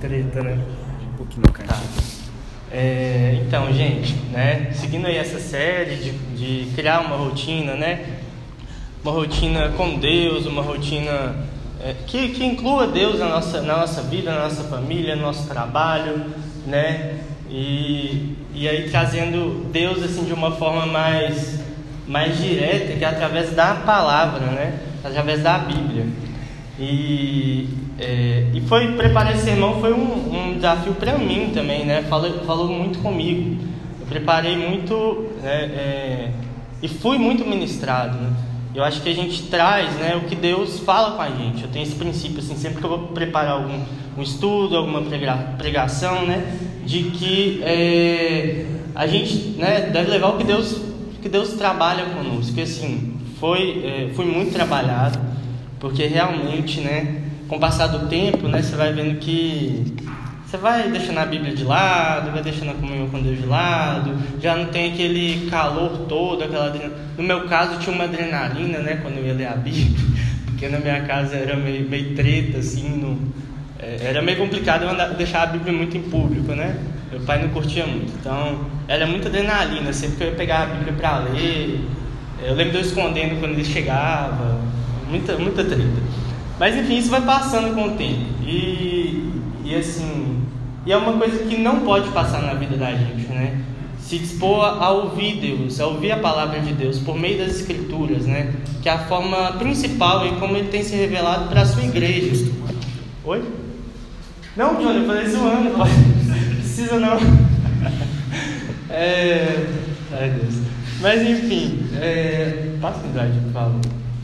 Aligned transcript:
treta, 0.00 0.42
né? 0.42 0.58
Um 1.12 1.16
pouquinho 1.16 1.46
no 1.46 1.52
Tá. 1.52 1.78
É, 2.70 3.42
então, 3.46 3.72
gente, 3.72 4.14
né, 4.30 4.70
seguindo 4.74 5.06
aí 5.06 5.16
essa 5.16 5.38
série 5.38 5.96
de, 5.96 6.10
de 6.36 6.70
criar 6.74 7.00
uma 7.00 7.16
rotina, 7.16 7.74
né, 7.74 8.04
uma 9.02 9.10
rotina 9.10 9.70
com 9.70 9.98
Deus, 9.98 10.44
uma 10.44 10.60
rotina 10.60 11.34
é, 11.82 11.94
que, 12.06 12.28
que 12.28 12.44
inclua 12.44 12.86
Deus 12.86 13.18
na 13.18 13.26
nossa, 13.26 13.62
na 13.62 13.78
nossa 13.78 14.02
vida, 14.02 14.30
na 14.34 14.42
nossa 14.42 14.64
família, 14.64 15.16
no 15.16 15.22
nosso 15.22 15.48
trabalho, 15.48 16.26
né, 16.66 17.20
e, 17.48 18.36
e 18.54 18.68
aí 18.68 18.90
trazendo 18.90 19.64
Deus 19.72 20.02
assim 20.02 20.24
de 20.24 20.34
uma 20.34 20.50
forma 20.50 20.84
mais, 20.84 21.60
mais 22.06 22.36
direta, 22.36 22.92
que 22.98 23.04
é 23.04 23.08
através 23.08 23.50
da 23.52 23.76
palavra, 23.76 24.44
né, 24.46 24.78
através 25.02 25.42
da 25.42 25.58
Bíblia. 25.58 26.06
E, 26.78 27.87
é, 27.98 28.46
e 28.54 28.60
foi 28.62 28.92
preparar 28.92 29.34
esse 29.34 29.44
sermão 29.44 29.80
foi 29.80 29.92
um, 29.92 30.50
um 30.50 30.54
desafio 30.54 30.94
para 30.94 31.18
mim 31.18 31.50
também, 31.52 31.84
né? 31.84 32.02
Falou, 32.02 32.32
falou 32.44 32.68
muito 32.68 33.00
comigo. 33.00 33.56
Eu 34.00 34.06
preparei 34.06 34.56
muito 34.56 35.26
né, 35.42 35.64
é, 35.64 36.30
e 36.80 36.88
fui 36.88 37.18
muito 37.18 37.44
ministrado. 37.44 38.16
Né? 38.16 38.30
Eu 38.74 38.84
acho 38.84 39.02
que 39.02 39.08
a 39.08 39.14
gente 39.14 39.42
traz 39.44 39.94
né, 39.96 40.14
o 40.16 40.28
que 40.28 40.36
Deus 40.36 40.78
fala 40.78 41.16
com 41.16 41.22
a 41.22 41.30
gente. 41.30 41.64
Eu 41.64 41.70
tenho 41.70 41.84
esse 41.84 41.96
princípio 41.96 42.38
assim, 42.38 42.56
sempre 42.56 42.78
que 42.78 42.84
eu 42.84 42.90
vou 42.90 43.08
preparar 43.08 43.52
algum 43.52 43.80
um 44.16 44.22
estudo, 44.22 44.76
alguma 44.76 45.02
pregação, 45.56 46.26
né, 46.26 46.58
de 46.84 47.04
que 47.04 47.60
é, 47.62 48.66
a 48.94 49.06
gente 49.06 49.54
né, 49.56 49.90
deve 49.92 50.10
levar 50.10 50.28
o 50.30 50.38
que 50.38 50.44
Deus 50.44 50.80
que 51.20 51.28
Deus 51.28 51.54
trabalha 51.54 52.04
conosco. 52.06 52.54
Que 52.54 52.62
assim 52.62 53.16
foi 53.40 53.82
é, 53.84 54.10
foi 54.14 54.24
muito 54.24 54.52
trabalhado 54.52 55.18
porque 55.80 56.06
realmente, 56.06 56.80
né, 56.80 57.22
com 57.48 57.56
o 57.56 57.58
passar 57.58 57.86
do 57.86 58.08
tempo, 58.08 58.46
né, 58.46 58.62
você 58.62 58.76
vai 58.76 58.92
vendo 58.92 59.18
que 59.18 59.84
você 60.46 60.56
vai 60.56 60.88
deixando 60.88 61.18
a 61.18 61.26
Bíblia 61.26 61.54
de 61.54 61.64
lado, 61.64 62.30
vai 62.30 62.42
deixando 62.42 62.70
a 62.70 62.74
comunhão 62.74 63.08
com 63.08 63.20
Deus 63.20 63.38
de 63.38 63.46
lado, 63.46 64.14
já 64.40 64.56
não 64.56 64.66
tem 64.66 64.92
aquele 64.92 65.48
calor 65.50 66.06
todo, 66.08 66.42
aquela 66.44 66.66
adrenalina. 66.66 66.96
No 67.18 67.24
meu 67.24 67.46
caso 67.48 67.78
tinha 67.78 67.94
uma 67.94 68.04
adrenalina, 68.04 68.78
né, 68.78 68.98
quando 69.02 69.18
eu 69.18 69.26
ia 69.26 69.34
ler 69.34 69.46
a 69.46 69.56
Bíblia, 69.56 69.98
porque 70.46 70.68
na 70.68 70.78
minha 70.78 71.02
casa 71.02 71.36
era 71.36 71.56
meio, 71.56 71.88
meio 71.88 72.14
treta, 72.14 72.58
assim, 72.58 72.88
no, 72.88 73.18
é, 73.78 73.98
era 74.04 74.22
meio 74.22 74.38
complicado 74.38 74.84
eu 74.84 74.90
andar, 74.90 75.08
deixar 75.08 75.42
a 75.42 75.46
Bíblia 75.46 75.72
muito 75.72 75.96
em 75.96 76.02
público, 76.02 76.52
né? 76.52 76.78
Meu 77.10 77.20
pai 77.20 77.42
não 77.42 77.48
curtia 77.50 77.86
muito, 77.86 78.12
então 78.20 78.66
era 78.86 79.06
muita 79.06 79.28
adrenalina, 79.28 79.92
sempre 79.92 80.16
que 80.16 80.24
eu 80.24 80.28
ia 80.28 80.34
pegar 80.34 80.62
a 80.62 80.66
Bíblia 80.66 80.94
para 80.94 81.18
ler, 81.18 81.80
eu 82.42 82.54
lembro 82.54 82.72
de 82.72 82.78
eu 82.78 82.82
escondendo 82.82 83.38
quando 83.40 83.52
ele 83.52 83.64
chegava, 83.64 84.60
muita, 85.10 85.36
muita 85.36 85.64
treta. 85.64 86.27
Mas 86.58 86.76
enfim, 86.76 86.98
isso 86.98 87.10
vai 87.10 87.20
passando 87.20 87.74
com 87.74 87.88
o 87.88 87.90
tempo. 87.92 88.24
E, 88.42 89.32
e 89.64 89.74
assim, 89.74 90.42
e 90.84 90.92
é 90.92 90.96
uma 90.96 91.12
coisa 91.12 91.44
que 91.44 91.56
não 91.56 91.80
pode 91.80 92.10
passar 92.10 92.42
na 92.42 92.54
vida 92.54 92.76
da 92.76 92.90
gente, 92.92 93.28
né? 93.28 93.60
Se 94.00 94.18
dispor 94.18 94.64
a 94.64 94.90
ouvir 94.90 95.36
Deus, 95.38 95.78
a 95.80 95.86
ouvir 95.86 96.10
a 96.10 96.18
palavra 96.18 96.60
de 96.60 96.72
Deus 96.72 96.98
por 96.98 97.16
meio 97.18 97.38
das 97.38 97.56
Escrituras, 97.56 98.26
né? 98.26 98.54
Que 98.82 98.88
é 98.88 98.92
a 98.92 98.98
forma 98.98 99.52
principal 99.52 100.26
e 100.26 100.32
como 100.36 100.56
ele 100.56 100.68
tem 100.68 100.82
se 100.82 100.96
revelado 100.96 101.48
para 101.48 101.62
a 101.62 101.66
sua 101.66 101.84
igreja. 101.84 102.50
Oi? 103.24 103.42
Não, 104.56 104.76
Johnny, 104.76 105.00
eu 105.00 105.06
falei 105.06 105.26
zoando, 105.26 105.70
não 105.76 105.86
precisa 106.56 106.98
não. 106.98 107.18
É. 108.90 109.66
Ai 110.10 110.30
Deus. 110.30 110.54
Mas 111.00 111.22
enfim, 111.22 111.86
é... 112.00 112.72
passa 112.80 113.06
o 113.06 113.10
slide, 113.10 113.38
por 113.40 113.52
favor. 113.52 113.80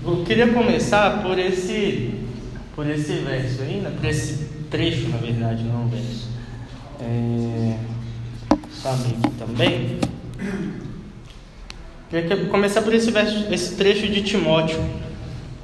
Eu 0.07 0.25
queria 0.25 0.49
começar 0.49 1.23
por 1.23 1.39
esse, 1.39 2.14
por 2.75 2.89
esse 2.89 3.13
verso 3.19 3.63
aí, 3.63 3.81
né? 3.81 3.93
por 3.97 4.05
esse 4.09 4.49
trecho, 4.71 5.09
na 5.09 5.19
verdade, 5.19 5.63
não 5.65 5.89
verso. 5.89 6.29
É, 7.01 7.79
sabe 8.73 9.03
aqui 9.09 9.35
também. 9.37 9.99
Queria 12.11 12.47
começar 12.47 12.83
por 12.83 12.95
esse 12.95 13.11
verso, 13.11 13.53
esse 13.53 13.77
trecho 13.77 14.09
de 14.09 14.23
Timóteo, 14.23 14.79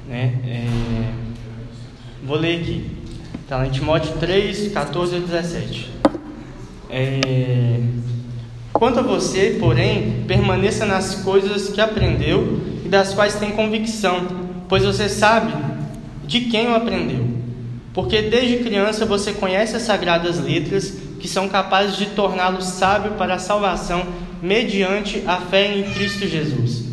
né? 0.07 0.33
É, 0.45 1.13
vou 2.23 2.37
ler 2.37 2.61
aqui. 2.61 2.89
Está 3.41 3.57
lá 3.57 3.67
em 3.67 3.71
Timóteo 3.71 4.13
3, 4.19 4.71
14 4.71 5.15
a 5.15 5.19
17. 5.19 5.91
É, 6.89 7.81
Quanto 8.81 8.99
a 8.99 9.03
você, 9.03 9.57
porém, 9.59 10.23
permaneça 10.27 10.87
nas 10.87 11.15
coisas 11.15 11.69
que 11.69 11.79
aprendeu 11.79 12.59
e 12.83 12.89
das 12.89 13.13
quais 13.13 13.35
tem 13.35 13.51
convicção, 13.51 14.25
pois 14.67 14.83
você 14.83 15.07
sabe 15.07 15.53
de 16.31 16.41
quem 16.41 16.67
o 16.67 16.75
aprendeu. 16.75 17.27
Porque 17.93 18.21
desde 18.21 18.63
criança 18.63 19.05
você 19.05 19.33
conhece 19.33 19.75
as 19.75 19.81
sagradas 19.81 20.39
letras 20.39 20.97
que 21.19 21.27
são 21.27 21.49
capazes 21.49 21.97
de 21.97 22.05
torná-lo 22.05 22.61
sábio 22.61 23.11
para 23.11 23.33
a 23.33 23.39
salvação 23.39 24.05
mediante 24.41 25.21
a 25.27 25.41
fé 25.41 25.75
em 25.75 25.83
Cristo 25.91 26.25
Jesus. 26.25 26.85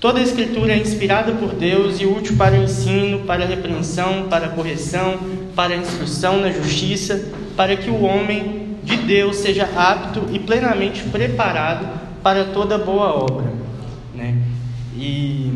Toda 0.00 0.18
a 0.18 0.22
Escritura 0.22 0.72
é 0.72 0.78
inspirada 0.78 1.32
por 1.32 1.54
Deus 1.54 2.00
e 2.00 2.06
útil 2.06 2.36
para 2.36 2.58
o 2.58 2.64
ensino, 2.64 3.20
para 3.20 3.44
a 3.44 3.46
repreensão, 3.46 4.28
para 4.30 4.46
a 4.46 4.48
correção, 4.48 5.18
para 5.54 5.74
a 5.74 5.76
instrução 5.76 6.40
na 6.40 6.50
justiça, 6.50 7.22
para 7.54 7.76
que 7.76 7.90
o 7.90 8.02
homem 8.02 8.76
de 8.82 8.96
Deus 8.96 9.36
seja 9.36 9.68
apto 9.76 10.26
e 10.32 10.38
plenamente 10.38 11.02
preparado 11.04 11.86
para 12.22 12.44
toda 12.46 12.78
boa 12.78 13.14
obra, 13.14 13.52
né? 14.14 14.38
E 14.96 15.52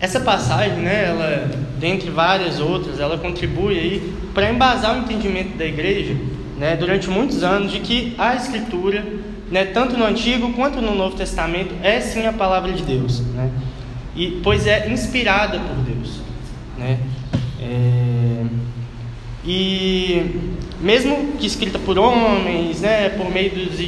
essa 0.00 0.20
passagem, 0.20 0.78
né, 0.78 1.06
ela, 1.06 1.63
dentre 1.84 2.08
várias 2.08 2.60
outras, 2.60 2.98
ela 2.98 3.18
contribui 3.18 3.78
aí 3.78 4.14
para 4.32 4.50
embasar 4.50 4.96
o 4.96 5.00
entendimento 5.00 5.58
da 5.58 5.66
igreja, 5.66 6.16
né, 6.58 6.76
durante 6.76 7.10
muitos 7.10 7.42
anos 7.42 7.70
de 7.70 7.80
que 7.80 8.14
a 8.16 8.34
escritura, 8.34 9.04
né, 9.50 9.66
tanto 9.66 9.94
no 9.94 10.06
Antigo 10.06 10.54
quanto 10.54 10.80
no 10.80 10.94
Novo 10.94 11.14
Testamento, 11.14 11.74
é 11.82 12.00
sim 12.00 12.26
a 12.26 12.32
palavra 12.32 12.72
de 12.72 12.82
Deus, 12.82 13.20
né? 13.20 13.50
E 14.16 14.40
pois 14.42 14.66
é 14.66 14.90
inspirada 14.90 15.58
por 15.58 15.76
Deus, 15.84 16.20
né? 16.78 17.00
É, 17.60 18.44
e 19.44 20.40
mesmo 20.80 21.32
que 21.38 21.46
escrita 21.46 21.78
por 21.78 21.98
homens, 21.98 22.80
né, 22.80 23.10
por 23.10 23.30
meio 23.30 23.50
dos 23.50 23.78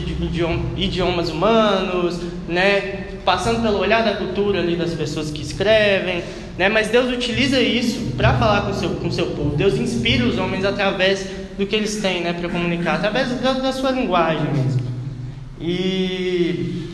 idiomas 0.76 1.30
humanos, 1.30 2.20
né, 2.46 3.06
passando 3.24 3.62
pelo 3.62 3.78
olhar 3.78 4.04
da 4.04 4.16
cultura 4.16 4.60
ali 4.60 4.76
das 4.76 4.92
pessoas 4.92 5.30
que 5.30 5.40
escrevem, 5.40 6.22
né, 6.58 6.68
mas 6.68 6.88
Deus 6.88 7.12
utiliza 7.12 7.60
isso 7.60 8.12
para 8.16 8.34
falar 8.34 8.62
com 8.62 8.72
seu 8.72 8.90
com 8.90 9.10
seu 9.10 9.26
povo. 9.26 9.56
Deus 9.56 9.74
inspira 9.74 10.24
os 10.24 10.38
homens 10.38 10.64
através 10.64 11.26
do 11.58 11.66
que 11.66 11.74
eles 11.74 11.96
têm, 11.96 12.22
né, 12.22 12.32
para 12.32 12.48
comunicar, 12.48 12.96
através 12.96 13.28
da, 13.40 13.52
da, 13.54 13.72
sua 13.72 13.90
linguagem 13.90 14.52
mesmo. 14.52 14.82
E 15.60 16.88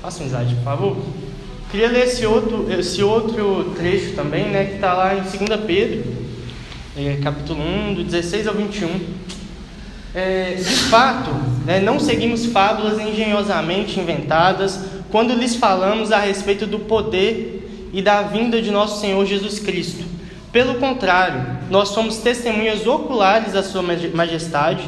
passa 0.00 0.22
um 0.22 0.26
slide, 0.26 0.54
por 0.56 0.64
favor. 0.64 0.96
Queria 1.70 1.88
ler 1.88 2.04
esse 2.04 2.26
outro 2.26 2.66
esse 2.70 3.02
outro 3.02 3.72
trecho 3.76 4.14
também, 4.14 4.48
né, 4.48 4.64
que 4.64 4.74
está 4.74 4.92
lá 4.92 5.14
em 5.14 5.22
2 5.22 5.60
Pedro 5.66 6.22
é, 6.96 7.18
capítulo 7.22 7.62
1, 7.62 7.94
do 7.94 8.04
16 8.04 8.46
ao 8.46 8.54
21. 8.54 9.00
É, 10.14 10.54
de 10.56 10.64
fato, 10.64 11.30
né, 11.64 11.80
não 11.80 11.98
seguimos 11.98 12.44
fábulas 12.46 13.00
engenhosamente 13.00 13.98
inventadas 13.98 14.78
quando 15.10 15.34
lhes 15.34 15.56
falamos 15.56 16.12
a 16.12 16.18
respeito 16.18 16.66
do 16.66 16.80
poder 16.80 17.61
e 17.92 18.00
da 18.00 18.22
vinda 18.22 18.62
de 18.62 18.70
nosso 18.70 19.00
Senhor 19.00 19.24
Jesus 19.26 19.58
Cristo. 19.58 20.04
Pelo 20.52 20.74
contrário, 20.74 21.58
nós 21.70 21.88
somos 21.88 22.18
testemunhas 22.18 22.86
oculares 22.86 23.52
da 23.52 23.62
Sua 23.62 23.82
Majestade. 23.82 24.82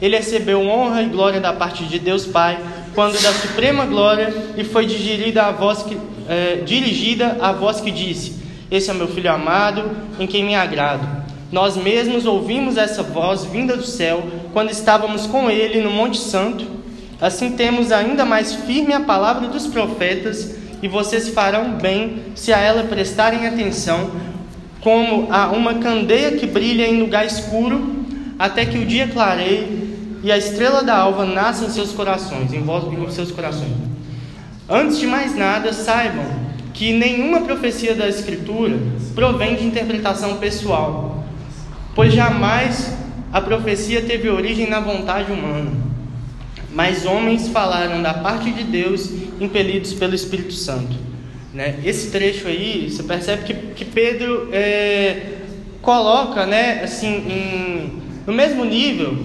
Ele 0.00 0.16
recebeu 0.16 0.62
honra 0.62 1.02
e 1.02 1.08
glória 1.08 1.40
da 1.40 1.52
parte 1.52 1.84
de 1.84 1.98
Deus 1.98 2.26
Pai, 2.26 2.58
quando 2.94 3.20
da 3.20 3.32
suprema 3.32 3.84
glória 3.84 4.32
lhe 4.56 4.64
foi 4.64 4.86
dirigida 4.86 5.42
a 5.42 5.52
voz 5.52 5.82
que, 5.82 5.98
é, 6.28 6.56
dirigida 6.64 7.36
a 7.40 7.52
voz 7.52 7.80
que 7.80 7.90
disse: 7.90 8.42
Esse 8.70 8.90
é 8.90 8.94
meu 8.94 9.08
filho 9.08 9.30
amado, 9.30 9.90
em 10.18 10.26
quem 10.26 10.42
me 10.42 10.54
agrado. 10.54 11.20
Nós 11.52 11.76
mesmos 11.76 12.24
ouvimos 12.26 12.76
essa 12.76 13.02
voz 13.02 13.44
vinda 13.44 13.76
do 13.76 13.84
céu 13.84 14.22
quando 14.52 14.70
estávamos 14.70 15.26
com 15.26 15.50
ele 15.50 15.80
no 15.80 15.90
Monte 15.90 16.18
Santo. 16.18 16.64
Assim 17.20 17.52
temos 17.52 17.92
ainda 17.92 18.24
mais 18.24 18.54
firme 18.54 18.94
a 18.94 19.00
palavra 19.00 19.48
dos 19.48 19.66
profetas, 19.66 20.56
e 20.82 20.88
vocês 20.88 21.28
farão 21.28 21.72
bem 21.72 22.22
se 22.34 22.52
a 22.52 22.58
ela 22.58 22.84
prestarem 22.84 23.46
atenção, 23.46 24.10
como 24.80 25.30
a 25.30 25.48
uma 25.48 25.74
candeia 25.74 26.32
que 26.32 26.46
brilha 26.46 26.86
em 26.86 27.00
lugar 27.00 27.26
escuro, 27.26 28.04
até 28.38 28.64
que 28.64 28.78
o 28.78 28.86
dia 28.86 29.08
clareie 29.08 29.90
e 30.22 30.32
a 30.32 30.38
estrela 30.38 30.82
da 30.82 30.96
alva 30.96 31.24
nasça 31.24 31.64
em 31.64 31.70
seus 31.70 31.92
corações, 31.92 32.52
em, 32.52 32.62
vós, 32.62 32.84
em 32.84 33.10
seus 33.10 33.30
corações. 33.30 33.72
Antes 34.68 34.98
de 34.98 35.06
mais 35.06 35.36
nada, 35.36 35.72
saibam 35.72 36.24
que 36.72 36.92
nenhuma 36.92 37.42
profecia 37.42 37.94
da 37.94 38.08
Escritura 38.08 38.78
provém 39.14 39.56
de 39.56 39.66
interpretação 39.66 40.36
pessoal 40.36 41.20
pois 41.94 42.12
jamais 42.12 42.96
a 43.32 43.40
profecia 43.40 44.02
teve 44.02 44.28
origem 44.28 44.68
na 44.68 44.80
vontade 44.80 45.30
humana, 45.30 45.70
mas 46.72 47.04
homens 47.04 47.48
falaram 47.48 48.02
da 48.02 48.14
parte 48.14 48.50
de 48.50 48.64
Deus, 48.64 49.10
impelidos 49.40 49.92
pelo 49.94 50.14
Espírito 50.14 50.52
Santo. 50.52 50.96
Né? 51.52 51.80
Esse 51.84 52.10
trecho 52.10 52.46
aí, 52.46 52.88
você 52.90 53.02
percebe 53.02 53.44
que, 53.44 53.54
que 53.54 53.84
Pedro 53.84 54.48
é, 54.52 55.38
coloca, 55.82 56.46
né, 56.46 56.82
assim, 56.84 57.08
em, 57.28 58.02
No 58.26 58.32
mesmo 58.32 58.64
nível, 58.64 59.16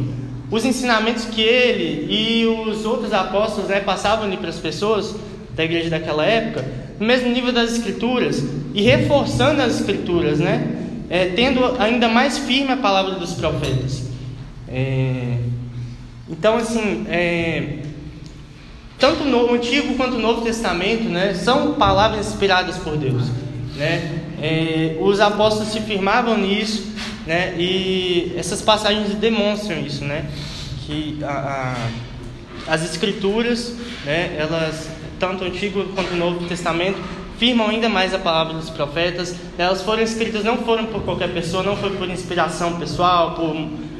os 0.49 0.65
ensinamentos 0.65 1.25
que 1.25 1.41
ele 1.41 2.07
e 2.09 2.45
os 2.45 2.85
outros 2.85 3.13
apóstolos 3.13 3.69
né, 3.69 3.79
passavam 3.79 4.29
para 4.37 4.49
as 4.49 4.57
pessoas 4.57 5.15
da 5.55 5.63
igreja 5.63 5.89
daquela 5.89 6.25
época, 6.25 6.65
no 6.99 7.05
mesmo 7.05 7.29
nível 7.29 7.51
das 7.51 7.73
escrituras 7.73 8.43
e 8.73 8.81
reforçando 8.81 9.61
as 9.61 9.79
escrituras, 9.79 10.39
né, 10.39 10.75
é, 11.09 11.27
tendo 11.27 11.79
ainda 11.79 12.07
mais 12.07 12.37
firme 12.39 12.71
a 12.71 12.77
palavra 12.77 13.15
dos 13.15 13.33
profetas. 13.33 14.05
É, 14.67 15.37
então, 16.27 16.57
assim, 16.57 17.05
é, 17.07 17.79
tanto 18.99 19.23
no 19.23 19.53
Antigo 19.53 19.95
quanto 19.95 20.15
o 20.15 20.19
Novo 20.19 20.41
Testamento, 20.41 21.03
né, 21.03 21.33
são 21.33 21.73
palavras 21.73 22.27
inspiradas 22.27 22.77
por 22.77 22.95
Deus, 22.97 23.23
né? 23.75 24.21
É, 24.41 24.97
os 25.01 25.19
apóstolos 25.19 25.71
se 25.71 25.79
firmavam 25.81 26.37
nisso, 26.37 26.93
né? 27.25 27.55
E 27.57 28.33
essas 28.37 28.61
passagens 28.61 29.13
demonstram 29.15 29.79
isso, 29.79 30.03
né? 30.03 30.25
Que 30.85 31.17
a, 31.23 31.75
a, 32.67 32.73
as 32.73 32.83
escrituras, 32.83 33.73
né? 34.05 34.35
Elas 34.37 34.89
tanto 35.19 35.43
o 35.43 35.47
Antigo 35.47 35.85
quanto 35.95 36.13
o 36.13 36.17
Novo 36.17 36.45
Testamento 36.45 36.99
firmam 37.37 37.69
ainda 37.69 37.89
mais 37.89 38.13
a 38.13 38.19
palavra 38.19 38.53
dos 38.53 38.69
profetas. 38.69 39.35
Elas 39.57 39.81
foram 39.81 40.03
escritas 40.03 40.43
não 40.43 40.57
foram 40.57 40.85
por 40.85 41.03
qualquer 41.03 41.33
pessoa, 41.33 41.63
não 41.63 41.75
foi 41.75 41.91
por 41.91 42.09
inspiração 42.09 42.77
pessoal, 42.77 43.33
por 43.35 43.55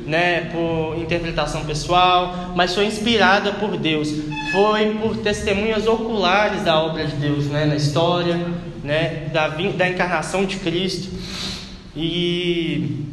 né, 0.06 0.52
por 0.52 0.98
interpretação 1.00 1.66
pessoal, 1.66 2.52
mas 2.56 2.76
foi 2.76 2.86
inspirada 2.86 3.54
por 3.54 3.76
Deus. 3.76 4.10
Foi 4.56 4.98
por 5.02 5.18
testemunhas 5.18 5.86
oculares 5.86 6.64
da 6.64 6.82
obra 6.82 7.06
de 7.06 7.18
Deus, 7.18 7.48
né, 7.48 7.66
na 7.66 7.76
história, 7.76 8.40
né, 8.82 9.28
da, 9.34 9.50
da 9.50 9.90
encarnação 9.90 10.46
de 10.46 10.56
Cristo. 10.56 11.12
E 11.94 13.04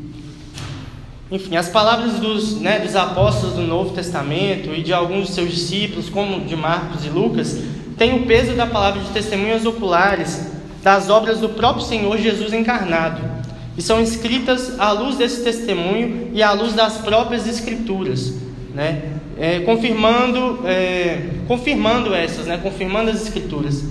enfim, 1.33 1.56
as 1.56 1.69
palavras 1.69 2.21
dos, 2.21 2.61
né, 2.61 2.79
dos 2.79 2.94
apóstolos 2.94 3.56
do 3.56 3.62
Novo 3.62 3.93
Testamento 3.93 4.73
e 4.73 4.85
de 4.85 4.93
alguns 4.93 5.27
de 5.27 5.33
seus 5.33 5.50
discípulos, 5.50 6.09
como 6.09 6.44
de 6.44 6.55
Marcos 6.55 7.05
e 7.05 7.09
Lucas, 7.09 7.59
têm 7.99 8.15
o 8.15 8.25
peso 8.25 8.53
da 8.53 8.67
palavra 8.67 9.03
de 9.03 9.11
testemunhas 9.11 9.67
oculares 9.67 10.49
das 10.81 11.11
obras 11.11 11.41
do 11.41 11.49
próprio 11.49 11.85
Senhor 11.85 12.19
Jesus 12.19 12.53
encarnado 12.53 13.21
e 13.77 13.83
são 13.83 14.00
escritas 14.00 14.79
à 14.79 14.93
luz 14.93 15.17
desse 15.17 15.43
testemunho 15.43 16.31
e 16.33 16.41
à 16.41 16.53
luz 16.53 16.73
das 16.73 16.99
próprias 16.99 17.49
Escrituras, 17.49 18.33
né? 18.73 19.22
É, 19.38 19.61
confirmando, 19.61 20.61
é, 20.67 21.31
confirmando 21.49 22.14
essas, 22.14 22.46
né? 22.46 22.58
confirmando 22.62 23.11
as 23.11 23.23
Escrituras. 23.23 23.84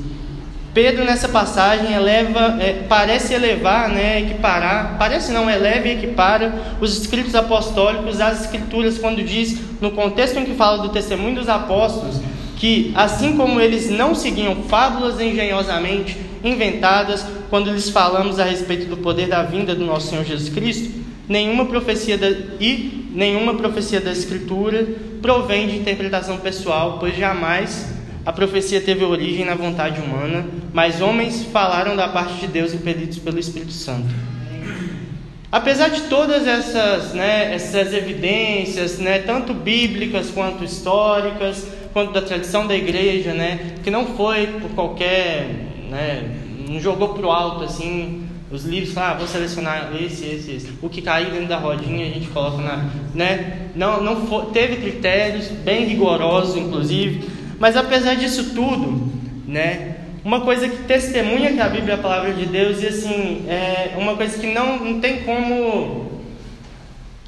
Pedro 0.73 1.03
nessa 1.03 1.27
passagem 1.27 1.93
eleva, 1.93 2.57
é, 2.61 2.83
parece 2.87 3.33
elevar, 3.33 3.89
né, 3.89 4.21
equiparar, 4.21 4.95
parece 4.97 5.29
não, 5.33 5.49
eleva 5.49 5.85
e 5.89 5.97
equipara 5.97 6.77
os 6.79 6.97
escritos 6.97 7.35
apostólicos 7.35 8.21
às 8.21 8.45
escrituras 8.45 8.97
quando 8.97 9.21
diz, 9.21 9.59
no 9.81 9.91
contexto 9.91 10.39
em 10.39 10.45
que 10.45 10.53
fala 10.53 10.77
do 10.81 10.87
testemunho 10.89 11.35
dos 11.35 11.49
apóstolos, 11.49 12.21
que 12.55 12.93
assim 12.95 13.35
como 13.35 13.59
eles 13.59 13.89
não 13.89 14.15
seguiam 14.15 14.55
fábulas 14.63 15.19
engenhosamente 15.19 16.15
inventadas 16.41 17.25
quando 17.49 17.69
lhes 17.69 17.89
falamos 17.89 18.39
a 18.39 18.45
respeito 18.45 18.85
do 18.85 18.95
poder 18.95 19.27
da 19.27 19.43
vinda 19.43 19.75
do 19.75 19.85
nosso 19.85 20.07
Senhor 20.07 20.23
Jesus 20.23 20.47
Cristo, 20.47 20.89
nenhuma 21.27 21.65
profecia 21.65 22.17
da, 22.17 22.29
e 22.61 23.09
nenhuma 23.11 23.55
profecia 23.55 23.99
da 23.99 24.11
Escritura 24.11 24.87
provém 25.21 25.67
de 25.67 25.77
interpretação 25.77 26.37
pessoal, 26.37 26.97
pois 26.99 27.15
jamais 27.15 27.89
a 28.25 28.31
profecia 28.31 28.81
teve 28.81 29.03
origem 29.03 29.45
na 29.45 29.55
vontade 29.55 30.01
humana, 30.01 30.45
mas 30.73 31.01
homens 31.01 31.43
falaram 31.45 31.95
da 31.95 32.07
parte 32.07 32.35
de 32.35 32.47
Deus 32.47 32.73
impedidos 32.73 33.17
pelo 33.17 33.39
Espírito 33.39 33.71
Santo. 33.71 34.13
Apesar 35.51 35.89
de 35.89 36.01
todas 36.03 36.47
essas, 36.47 37.13
né, 37.13 37.53
essas 37.53 37.93
evidências, 37.93 38.99
né, 38.99 39.19
tanto 39.19 39.53
bíblicas 39.53 40.29
quanto 40.29 40.63
históricas, 40.63 41.67
quanto 41.91 42.13
da 42.13 42.21
tradição 42.21 42.65
da 42.65 42.75
igreja, 42.75 43.33
né, 43.33 43.75
que 43.83 43.91
não 43.91 44.05
foi 44.15 44.47
por 44.47 44.69
qualquer, 44.71 45.47
né, 45.89 46.37
não 46.69 46.79
jogou 46.79 47.09
para 47.09 47.27
o 47.27 47.31
alto 47.31 47.65
assim 47.65 48.30
os 48.51 48.65
livros, 48.65 48.97
ah, 48.97 49.13
vou 49.13 49.27
selecionar 49.27 49.91
esse, 49.95 50.25
esse, 50.25 50.51
esse. 50.51 50.69
O 50.81 50.89
que 50.89 51.01
cair 51.01 51.31
dentro 51.31 51.47
da 51.47 51.57
rodinha 51.57 52.05
a 52.05 52.09
gente 52.09 52.27
coloca 52.27 52.61
na, 52.61 52.89
né? 53.15 53.69
Não, 53.73 54.03
não 54.03 54.45
teve 54.51 54.75
critérios 54.75 55.47
bem 55.47 55.85
rigorosos, 55.85 56.57
inclusive. 56.57 57.29
Mas 57.57 57.77
apesar 57.77 58.15
disso 58.15 58.53
tudo, 58.53 59.09
né? 59.47 59.95
Uma 60.23 60.41
coisa 60.41 60.67
que 60.67 60.83
testemunha 60.83 61.53
que 61.53 61.61
a 61.61 61.69
Bíblia 61.69 61.93
é 61.93 61.97
a 61.97 62.01
palavra 62.01 62.33
de 62.33 62.45
Deus 62.45 62.83
e 62.83 62.87
assim 62.87 63.45
é 63.47 63.95
uma 63.97 64.15
coisa 64.15 64.37
que 64.37 64.47
não, 64.47 64.77
não 64.77 64.99
tem 64.99 65.23
como 65.23 66.11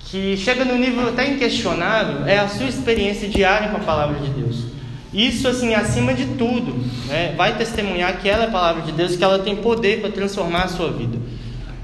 que 0.06 0.38
chega 0.38 0.64
no 0.64 0.78
nível 0.78 1.10
até 1.10 1.28
inquestionável 1.28 2.28
é 2.28 2.38
a 2.38 2.48
sua 2.48 2.68
experiência 2.68 3.28
diária 3.28 3.70
com 3.70 3.78
a 3.78 3.80
palavra 3.80 4.20
de 4.20 4.30
Deus. 4.30 4.73
Isso, 5.14 5.48
assim, 5.48 5.76
acima 5.76 6.14
de 6.14 6.26
tudo, 6.38 6.74
né, 7.08 7.36
vai 7.38 7.56
testemunhar 7.56 8.20
que 8.20 8.28
ela 8.28 8.46
é 8.46 8.48
a 8.48 8.52
palavra 8.52 8.82
de 8.82 8.92
Deus, 8.92 9.16
que 9.16 9.24
ela 9.24 9.40
tem 9.40 9.56
poder 9.56 10.02
para 10.02 10.10
transformar 10.10 10.64
a 10.64 10.68
sua 10.68 10.92
vida, 10.92 11.18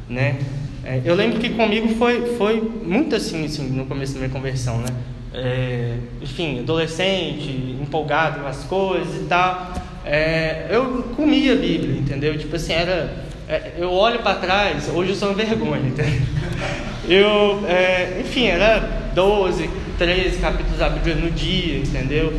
né? 0.09 0.39
É, 0.83 1.01
eu 1.05 1.13
lembro 1.13 1.39
que 1.39 1.49
comigo 1.51 1.87
foi, 1.95 2.35
foi 2.35 2.59
muito 2.83 3.15
assim, 3.15 3.45
assim, 3.45 3.69
no 3.69 3.85
começo 3.85 4.13
da 4.13 4.19
minha 4.19 4.31
conversão, 4.31 4.79
né? 4.79 4.87
É, 5.31 5.97
enfim, 6.21 6.59
adolescente, 6.59 7.77
empolgado 7.79 8.39
com 8.39 8.47
as 8.47 8.63
coisas 8.63 9.21
e 9.21 9.25
tal. 9.25 9.73
É, 10.03 10.65
eu 10.71 11.03
comia 11.15 11.53
a 11.53 11.55
Bíblia, 11.55 11.99
entendeu? 11.99 12.35
Tipo 12.37 12.55
assim, 12.55 12.73
era. 12.73 13.27
É, 13.47 13.73
eu 13.77 13.91
olho 13.91 14.19
para 14.19 14.35
trás, 14.35 14.89
hoje 14.89 15.11
eu 15.11 15.15
sou 15.15 15.29
uma 15.29 15.35
vergonha, 15.35 15.87
entendeu? 15.87 16.21
Eu, 17.07 17.67
é, 17.67 18.21
enfim, 18.21 18.45
era 18.47 18.79
12, 19.13 19.69
13 19.97 20.37
capítulos 20.39 20.77
da 20.79 20.89
Bíblia 20.89 21.15
no 21.15 21.29
dia, 21.31 21.77
entendeu? 21.77 22.31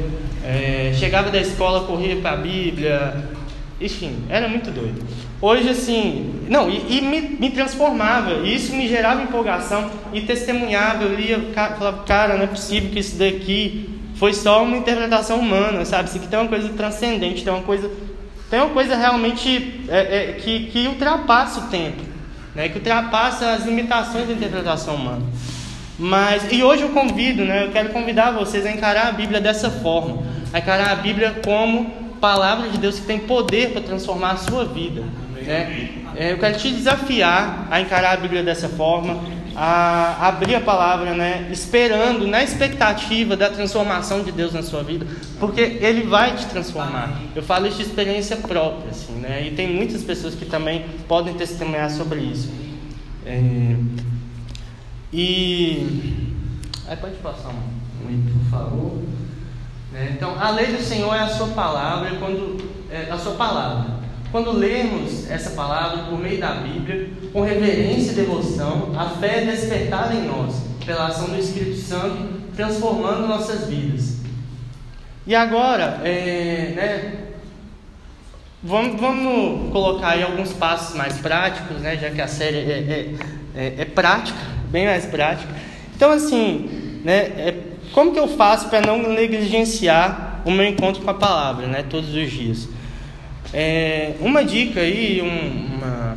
É, 0.45 0.93
chegava 0.95 1.31
da 1.31 1.39
escola, 1.39 1.87
corria 1.87 2.17
para 2.17 2.33
a 2.33 2.37
Bíblia, 2.37 3.29
enfim, 3.81 4.25
era 4.29 4.49
muito 4.49 4.71
doido. 4.71 5.03
Hoje, 5.41 5.71
assim, 5.71 6.35
não, 6.49 6.69
e, 6.69 6.99
e 6.99 7.01
me, 7.01 7.21
me, 7.21 7.51
transformava, 7.51 8.47
e 8.47 8.55
isso 8.55 8.75
me 8.75 8.87
gerava 8.89 9.23
empolgação 9.23 9.91
e 10.13 10.21
testemunhava. 10.21 11.05
Eu 11.05 11.15
lia, 11.15 11.41
falava, 11.55 12.03
cara, 12.05 12.37
não 12.37 12.45
é 12.45 12.47
possível 12.47 12.91
que 12.91 12.99
isso 12.99 13.17
daqui 13.17 13.89
foi 14.17 14.35
só 14.35 14.63
uma 14.63 14.77
interpretação 14.77 15.39
humana, 15.39 15.85
sabe? 15.85 16.09
Isso 16.09 16.19
aqui 16.19 16.29
tem 16.29 16.39
uma 16.39 16.49
coisa 16.49 16.69
transcendente, 16.71 17.43
tem 17.43 17.53
uma 17.53 17.63
coisa, 17.63 17.91
tem 18.51 18.61
uma 18.61 18.71
coisa 18.71 18.97
realmente 18.97 19.87
é, 19.89 19.99
é, 19.99 20.33
que, 20.33 20.67
que 20.67 20.87
ultrapassa 20.89 21.61
o 21.61 21.63
tempo 21.69 22.11
né, 22.55 22.69
que 22.69 22.79
ultrapassa 22.79 23.53
as 23.53 23.65
limitações 23.65 24.27
da 24.27 24.35
interpretação 24.35 24.97
humana. 24.97 25.23
Mas, 26.01 26.51
e 26.51 26.63
hoje 26.63 26.83
eu 26.83 26.89
convido, 26.89 27.45
né, 27.45 27.67
eu 27.67 27.71
quero 27.73 27.91
convidar 27.91 28.31
vocês 28.31 28.65
a 28.65 28.71
encarar 28.71 29.09
a 29.09 29.13
Bíblia 29.13 29.39
dessa 29.39 29.71
forma, 29.71 30.23
a 30.51 30.59
encarar 30.59 30.93
a 30.93 30.95
Bíblia 30.95 31.43
como 31.45 31.91
palavra 32.19 32.71
de 32.71 32.79
Deus 32.79 32.99
que 32.99 33.07
tem 33.07 33.19
poder 33.19 33.73
para 33.73 33.83
transformar 33.83 34.31
a 34.31 34.37
sua 34.39 34.65
vida. 34.65 35.03
Né? 35.35 35.91
É, 36.17 36.33
eu 36.33 36.39
quero 36.39 36.57
te 36.59 36.71
desafiar 36.71 37.69
a 37.71 37.83
encarar 37.83 38.15
a 38.15 38.17
Bíblia 38.17 38.43
dessa 38.43 38.67
forma, 38.67 39.21
a 39.55 40.27
abrir 40.27 40.55
a 40.55 40.61
palavra, 40.63 41.13
né, 41.13 41.49
esperando, 41.53 42.27
na 42.27 42.43
expectativa 42.43 43.37
da 43.37 43.51
transformação 43.51 44.23
de 44.23 44.33
Deus 44.33 44.55
na 44.55 44.63
sua 44.63 44.83
vida, 44.83 45.07
porque 45.39 45.61
Ele 45.61 46.05
vai 46.05 46.35
te 46.35 46.47
transformar. 46.47 47.13
Eu 47.37 47.43
falo 47.43 47.67
isso 47.67 47.77
de 47.77 47.83
experiência 47.83 48.37
própria, 48.37 48.91
assim, 48.91 49.13
né, 49.17 49.47
e 49.47 49.51
tem 49.51 49.69
muitas 49.69 50.03
pessoas 50.03 50.35
que 50.35 50.47
também 50.47 50.87
podem 51.07 51.35
testemunhar 51.35 51.91
sobre 51.91 52.21
isso. 52.21 52.51
É, 53.27 53.75
e 55.13 56.37
aí 56.87 56.97
pode 56.97 57.17
passar 57.17 57.49
um, 57.49 58.09
um 58.09 58.23
por 58.23 58.51
favor. 58.51 59.03
É, 59.95 60.11
então, 60.13 60.39
a 60.39 60.51
lei 60.51 60.67
do 60.67 60.83
Senhor 60.83 61.15
é 61.15 61.21
a 61.21 61.29
sua 61.29 61.49
palavra, 61.49 62.17
quando 62.19 62.59
é, 62.91 63.11
a 63.11 63.19
sua 63.19 63.35
palavra. 63.35 64.01
Quando 64.31 64.53
lemos 64.53 65.29
essa 65.29 65.51
palavra 65.51 66.05
por 66.05 66.19
meio 66.19 66.39
da 66.39 66.55
Bíblia, 66.55 67.11
com 67.33 67.41
reverência 67.41 68.13
e 68.13 68.15
devoção, 68.15 68.93
a 68.97 69.07
fé 69.11 69.43
é 69.43 69.47
despertada 69.47 70.15
em 70.15 70.27
nós, 70.27 70.55
pela 70.87 71.09
ação 71.09 71.29
do 71.29 71.39
Espírito 71.39 71.79
Santo, 71.79 72.41
transformando 72.55 73.27
nossas 73.27 73.69
vidas. 73.69 74.19
E 75.27 75.35
agora, 75.35 76.01
é, 76.05 76.73
né, 76.77 77.13
vamos, 78.63 79.01
vamos, 79.01 79.73
colocar 79.73 80.11
aí 80.11 80.23
alguns 80.23 80.53
passos 80.53 80.95
mais 80.97 81.19
práticos, 81.19 81.79
né, 81.79 81.97
já 81.97 82.11
que 82.11 82.21
a 82.21 82.29
série 82.29 82.59
é, 82.59 82.61
é, 82.61 83.15
é, 83.55 83.75
é 83.79 83.85
prática, 83.85 84.39
bem 84.71 84.87
mais 84.87 85.05
prática. 85.07 85.53
Então, 85.95 86.11
assim, 86.11 87.01
né, 87.05 87.17
é, 87.17 87.55
como 87.93 88.13
que 88.13 88.19
eu 88.19 88.29
faço 88.29 88.69
para 88.69 88.81
não 88.81 89.03
negligenciar 89.13 90.41
o 90.45 90.51
meu 90.51 90.65
encontro 90.67 91.03
com 91.03 91.11
a 91.11 91.15
palavra, 91.15 91.67
né, 91.67 91.85
todos 91.89 92.15
os 92.15 92.31
dias? 92.31 92.69
É, 93.53 94.15
uma 94.21 94.45
dica 94.45 94.81
aí, 94.81 95.21
um, 95.21 95.77
uma, 95.77 96.17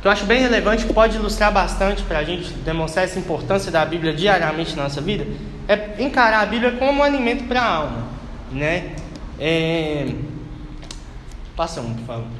que 0.00 0.08
eu 0.08 0.10
acho 0.10 0.24
bem 0.24 0.40
relevante, 0.40 0.86
que 0.86 0.92
pode 0.92 1.16
ilustrar 1.16 1.52
bastante 1.52 2.02
para 2.02 2.18
a 2.18 2.24
gente 2.24 2.50
demonstrar 2.64 3.04
essa 3.04 3.18
importância 3.18 3.70
da 3.70 3.84
Bíblia 3.84 4.14
diariamente 4.14 4.74
na 4.74 4.84
nossa 4.84 5.00
vida, 5.00 5.26
é 5.68 6.02
encarar 6.02 6.40
a 6.40 6.46
Bíblia 6.46 6.72
como 6.72 7.00
um 7.00 7.02
alimento 7.02 7.44
para 7.44 7.60
a 7.60 7.74
alma. 7.74 8.08
Né? 8.50 8.92
É, 9.38 10.08
passa 11.54 11.80
um, 11.80 11.94
por 11.94 12.06
favor. 12.06 12.39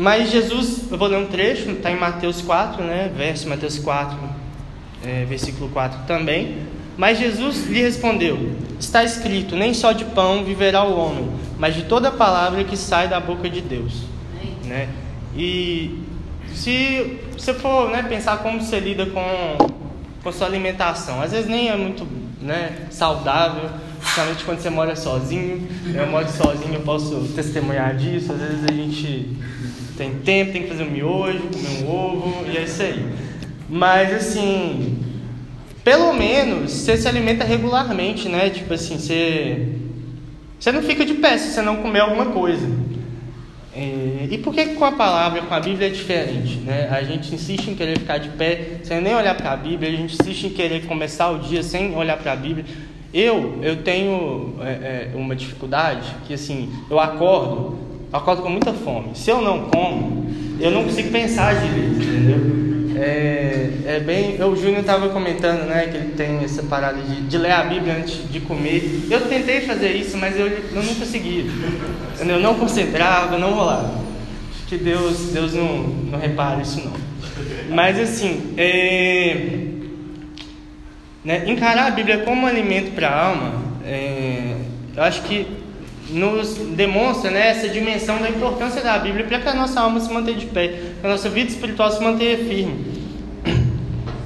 Mas 0.00 0.30
Jesus, 0.30 0.90
eu 0.90 0.96
vou 0.96 1.08
ler 1.08 1.18
um 1.18 1.26
trecho, 1.26 1.68
está 1.72 1.90
em 1.90 1.98
Mateus 1.98 2.40
4, 2.40 2.82
né? 2.82 3.12
verso 3.14 3.46
Mateus 3.46 3.78
4, 3.78 4.16
é, 5.04 5.26
versículo 5.26 5.68
4 5.68 6.06
também. 6.06 6.56
Mas 6.96 7.18
Jesus 7.18 7.66
lhe 7.66 7.82
respondeu: 7.82 8.50
Está 8.78 9.04
escrito: 9.04 9.54
Nem 9.54 9.74
só 9.74 9.92
de 9.92 10.06
pão 10.06 10.42
viverá 10.42 10.84
o 10.84 10.98
homem, 10.98 11.28
mas 11.58 11.74
de 11.74 11.82
toda 11.82 12.10
palavra 12.10 12.64
que 12.64 12.78
sai 12.78 13.08
da 13.08 13.20
boca 13.20 13.50
de 13.50 13.60
Deus. 13.60 14.04
Né? 14.64 14.88
E 15.36 16.02
se 16.54 17.18
você 17.36 17.52
for 17.52 17.90
né, 17.90 18.02
pensar 18.02 18.38
como 18.38 18.58
você 18.58 18.80
lida 18.80 19.04
com, 19.04 19.70
com 20.22 20.32
sua 20.32 20.46
alimentação, 20.46 21.20
às 21.20 21.32
vezes 21.32 21.46
nem 21.46 21.68
é 21.68 21.76
muito 21.76 22.08
né, 22.40 22.86
saudável, 22.90 23.68
principalmente 24.00 24.44
quando 24.44 24.60
você 24.60 24.70
mora 24.70 24.96
sozinho. 24.96 25.68
Eu 25.94 26.06
moro 26.06 26.26
sozinho, 26.26 26.72
eu 26.72 26.80
posso 26.80 27.30
testemunhar 27.36 27.94
disso. 27.94 28.32
Às 28.32 28.38
vezes 28.38 28.64
a 28.64 28.72
gente 28.72 29.36
tem 30.00 30.14
tempo, 30.14 30.52
tem 30.52 30.62
que 30.62 30.68
fazer 30.68 30.84
um 30.84 30.90
miojo, 30.90 31.42
comer 31.52 31.84
um 31.84 31.90
ovo, 31.90 32.46
e 32.50 32.56
é 32.56 32.62
isso 32.62 32.82
aí. 32.82 33.04
Mas 33.68 34.14
assim, 34.14 34.98
pelo 35.84 36.14
menos 36.14 36.72
você 36.72 36.96
se 36.96 37.06
alimenta 37.06 37.44
regularmente, 37.44 38.26
né? 38.26 38.48
Tipo 38.48 38.72
assim, 38.72 38.96
você, 38.96 39.68
você 40.58 40.72
não 40.72 40.80
fica 40.80 41.04
de 41.04 41.12
pé 41.12 41.36
se 41.36 41.52
você 41.52 41.60
não 41.60 41.76
comer 41.76 42.00
alguma 42.00 42.26
coisa. 42.26 42.66
É, 43.76 44.26
e 44.30 44.38
por 44.38 44.54
que 44.54 44.68
com 44.68 44.86
a 44.86 44.92
palavra, 44.92 45.42
com 45.42 45.54
a 45.54 45.60
Bíblia 45.60 45.88
é 45.88 45.90
diferente? 45.90 46.56
Né? 46.60 46.88
A 46.90 47.02
gente 47.02 47.34
insiste 47.34 47.68
em 47.68 47.74
querer 47.74 47.98
ficar 47.98 48.16
de 48.16 48.30
pé 48.30 48.80
sem 48.82 49.02
nem 49.02 49.14
olhar 49.14 49.34
para 49.34 49.52
a 49.52 49.56
Bíblia, 49.56 49.90
a 49.90 49.94
gente 49.94 50.16
insiste 50.18 50.44
em 50.46 50.50
querer 50.50 50.86
começar 50.86 51.28
o 51.30 51.40
dia 51.40 51.62
sem 51.62 51.94
olhar 51.94 52.16
para 52.16 52.32
a 52.32 52.36
Bíblia. 52.36 52.64
Eu, 53.12 53.58
eu 53.62 53.82
tenho 53.82 54.54
é, 54.62 55.10
é, 55.12 55.12
uma 55.14 55.36
dificuldade 55.36 56.08
que 56.26 56.32
assim, 56.32 56.72
eu 56.88 56.98
acordo, 56.98 57.89
acordo 58.12 58.42
com 58.42 58.50
muita 58.50 58.72
fome. 58.72 59.10
Se 59.14 59.30
eu 59.30 59.40
não 59.40 59.62
como, 59.62 60.26
eu 60.58 60.70
não 60.70 60.84
consigo 60.84 61.10
pensar 61.10 61.54
direito, 61.54 62.02
entendeu? 62.02 62.70
É, 62.96 63.70
é 63.86 64.00
bem. 64.00 64.42
O 64.42 64.54
Júnior 64.54 64.80
estava 64.80 65.08
comentando, 65.08 65.66
né, 65.66 65.86
que 65.86 65.96
ele 65.96 66.12
tem 66.12 66.44
essa 66.44 66.62
parada 66.62 67.00
de, 67.00 67.22
de, 67.22 67.38
ler 67.38 67.52
a 67.52 67.62
Bíblia 67.64 67.94
antes 67.94 68.30
de 68.30 68.40
comer. 68.40 69.06
Eu 69.10 69.22
tentei 69.22 69.62
fazer 69.62 69.92
isso, 69.92 70.18
mas 70.18 70.38
eu, 70.38 70.46
eu 70.46 70.82
não 70.82 70.94
conseguia. 70.94 71.44
Eu 72.18 72.40
não 72.40 72.54
concentrava, 72.56 73.38
não 73.38 73.54
rolava. 73.54 74.00
Acho 74.50 74.66
que 74.66 74.76
Deus, 74.76 75.30
Deus 75.32 75.54
não, 75.54 75.78
não 75.78 76.18
repara 76.18 76.60
isso 76.60 76.82
não. 76.84 76.92
Mas 77.74 77.98
assim, 77.98 78.52
é, 78.58 79.68
né, 81.24 81.44
encarar 81.46 81.86
a 81.86 81.90
Bíblia 81.90 82.18
como 82.18 82.46
alimento 82.46 82.92
para 82.94 83.08
a 83.08 83.26
alma, 83.28 83.62
é, 83.84 84.56
eu 84.96 85.02
acho 85.02 85.22
que 85.22 85.59
nos 86.12 86.54
demonstra 86.56 87.30
né, 87.30 87.48
essa 87.48 87.68
dimensão 87.68 88.18
da 88.18 88.28
importância 88.28 88.82
da 88.82 88.98
Bíblia 88.98 89.26
para 89.26 89.40
que 89.40 89.48
a 89.48 89.54
nossa 89.54 89.80
alma 89.80 90.00
se 90.00 90.12
mantenha 90.12 90.36
de 90.36 90.46
pé, 90.46 90.68
para 91.00 91.10
a 91.10 91.12
nossa 91.12 91.28
vida 91.28 91.50
espiritual 91.50 91.90
se 91.90 92.02
mantenha 92.02 92.36
firme. 92.38 93.00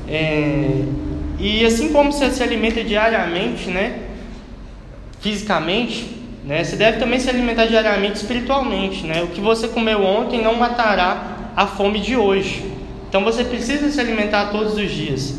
É, 0.08 0.84
e 1.38 1.64
assim 1.64 1.92
como 1.92 2.12
você 2.12 2.30
se 2.30 2.42
alimenta 2.42 2.82
diariamente, 2.84 3.68
né, 3.68 4.00
fisicamente, 5.20 6.14
né, 6.44 6.62
você 6.62 6.76
deve 6.76 6.98
também 6.98 7.18
se 7.18 7.28
alimentar 7.28 7.66
diariamente 7.66 8.16
espiritualmente. 8.16 9.04
Né? 9.06 9.22
O 9.22 9.28
que 9.28 9.40
você 9.40 9.68
comeu 9.68 10.02
ontem 10.02 10.42
não 10.42 10.54
matará 10.54 11.52
a 11.56 11.66
fome 11.66 12.00
de 12.00 12.16
hoje. 12.16 12.70
Então 13.08 13.24
você 13.24 13.44
precisa 13.44 13.90
se 13.90 13.98
alimentar 14.00 14.46
todos 14.46 14.76
os 14.76 14.90
dias. 14.90 15.38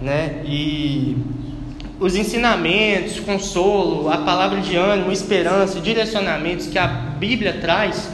Né? 0.00 0.42
E 0.44 1.16
os 1.98 2.14
ensinamentos, 2.14 3.20
consolo, 3.20 4.10
a 4.10 4.18
palavra 4.18 4.60
de 4.60 4.76
ânimo, 4.76 5.10
esperança, 5.10 5.80
direcionamentos 5.80 6.66
que 6.66 6.78
a 6.78 6.86
Bíblia 6.86 7.58
traz, 7.60 8.10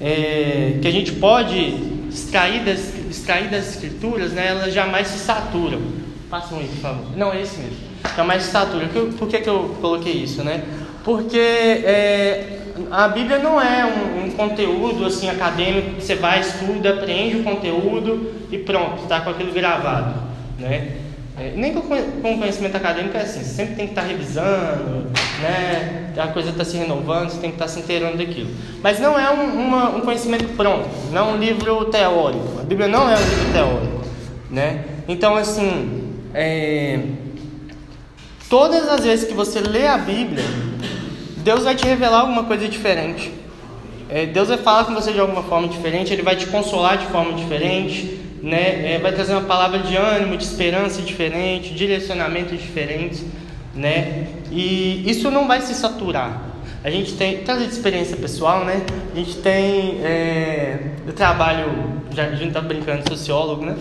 é, 0.00 0.78
que 0.80 0.86
a 0.86 0.90
gente 0.90 1.12
pode 1.12 1.74
extrair 2.08 2.64
das, 2.64 2.94
extrair 3.10 3.50
das 3.50 3.74
Escrituras, 3.74 4.32
né, 4.32 4.48
elas 4.48 4.72
jamais 4.72 5.08
se 5.08 5.18
saturam. 5.18 5.80
Passa 6.30 6.54
um 6.54 6.58
aí, 6.58 6.68
por 6.68 6.76
favor. 6.76 7.16
Não, 7.16 7.32
é 7.32 7.42
esse 7.42 7.58
mesmo. 7.58 7.76
Jamais 8.16 8.42
se 8.42 8.50
saturam. 8.50 8.88
Por 9.18 9.28
que, 9.28 9.40
que 9.40 9.48
eu 9.48 9.76
coloquei 9.80 10.12
isso? 10.12 10.44
Né? 10.44 10.62
Porque 11.02 11.38
é, 11.38 12.58
a 12.90 13.08
Bíblia 13.08 13.38
não 13.38 13.60
é 13.60 13.84
um, 13.84 14.26
um, 14.26 14.30
conteúdo 14.30 15.04
assim 15.06 15.28
acadêmico 15.28 15.94
que 15.96 16.04
você 16.04 16.14
vai, 16.14 16.40
estuda, 16.40 16.90
aprende 16.90 17.38
o 17.38 17.44
conteúdo 17.44 18.32
e 18.52 18.58
pronto, 18.58 19.02
está 19.02 19.20
com 19.20 19.30
aquilo 19.30 19.52
gravado. 19.52 20.14
Né? 20.58 21.07
É, 21.40 21.52
nem 21.54 21.72
com, 21.72 21.82
conhecimento 21.82 22.76
acadêmico 22.76 23.16
é 23.16 23.20
assim, 23.20 23.44
você 23.44 23.54
sempre 23.54 23.76
tem 23.76 23.86
que 23.86 23.92
estar 23.92 24.02
tá 24.02 24.08
revisando, 24.08 25.06
né? 25.40 26.12
a 26.16 26.26
coisa 26.28 26.50
está 26.50 26.64
se 26.64 26.76
renovando, 26.76 27.30
você 27.30 27.38
tem 27.38 27.50
que 27.50 27.54
estar 27.54 27.66
tá 27.66 27.70
se 27.70 27.78
inteirando 27.78 28.16
daquilo. 28.16 28.50
Mas 28.82 28.98
não 28.98 29.16
é 29.16 29.30
um, 29.30 29.44
uma, 29.44 29.90
um 29.90 30.00
conhecimento 30.00 30.56
pronto, 30.56 30.88
não 31.12 31.30
é 31.30 31.32
um 31.34 31.36
livro 31.36 31.84
teórico. 31.86 32.58
A 32.60 32.64
Bíblia 32.64 32.88
não 32.88 33.08
é 33.08 33.14
um 33.14 33.28
livro 33.28 33.52
teórico. 33.52 34.02
Né? 34.50 34.84
Então, 35.06 35.36
assim, 35.36 36.12
é, 36.34 37.00
todas 38.50 38.88
as 38.88 39.04
vezes 39.04 39.28
que 39.28 39.34
você 39.34 39.60
lê 39.60 39.86
a 39.86 39.96
Bíblia, 39.96 40.44
Deus 41.36 41.62
vai 41.62 41.76
te 41.76 41.86
revelar 41.86 42.22
alguma 42.22 42.44
coisa 42.44 42.66
diferente. 42.66 43.32
É, 44.10 44.26
Deus 44.26 44.48
vai 44.48 44.58
falar 44.58 44.86
com 44.86 44.94
você 44.94 45.12
de 45.12 45.20
alguma 45.20 45.44
forma 45.44 45.68
diferente, 45.68 46.12
Ele 46.12 46.22
vai 46.22 46.34
te 46.34 46.46
consolar 46.46 46.98
de 46.98 47.06
forma 47.06 47.34
diferente 47.34 48.17
né? 48.42 48.94
É, 48.94 48.98
vai 48.98 49.12
trazer 49.12 49.32
uma 49.32 49.42
palavra 49.42 49.80
de 49.80 49.96
ânimo, 49.96 50.36
de 50.36 50.44
esperança 50.44 51.02
diferente, 51.02 51.74
direcionamentos 51.74 52.60
diferentes, 52.60 53.24
né? 53.74 54.28
E 54.50 55.08
isso 55.08 55.30
não 55.30 55.46
vai 55.46 55.60
se 55.60 55.74
saturar. 55.74 56.42
A 56.82 56.90
gente 56.90 57.14
tem, 57.14 57.38
traz 57.38 57.62
de 57.62 57.68
experiência 57.68 58.16
pessoal, 58.16 58.64
né? 58.64 58.82
A 59.12 59.16
gente 59.16 59.36
tem, 59.38 60.00
é, 60.04 60.92
eu 61.06 61.12
trabalho, 61.12 62.02
já 62.14 62.24
a 62.24 62.34
gente 62.34 62.52
tá 62.52 62.60
brincando, 62.60 63.08
sociólogo, 63.08 63.64
né? 63.64 63.76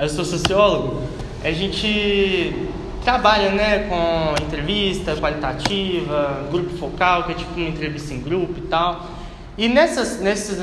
Eu 0.00 0.08
sou 0.08 0.24
sociólogo. 0.24 1.02
A 1.42 1.50
gente 1.50 2.54
trabalha, 3.02 3.50
né, 3.50 3.86
com 3.88 4.44
entrevista 4.44 5.16
qualitativa, 5.16 6.46
grupo 6.50 6.76
focal, 6.76 7.24
que 7.24 7.32
é 7.32 7.34
tipo 7.34 7.58
uma 7.58 7.68
entrevista 7.68 8.14
em 8.14 8.20
grupo 8.20 8.54
e 8.58 8.62
tal. 8.62 9.19
E 9.60 9.68
nessas, 9.68 10.18
nesses, 10.20 10.58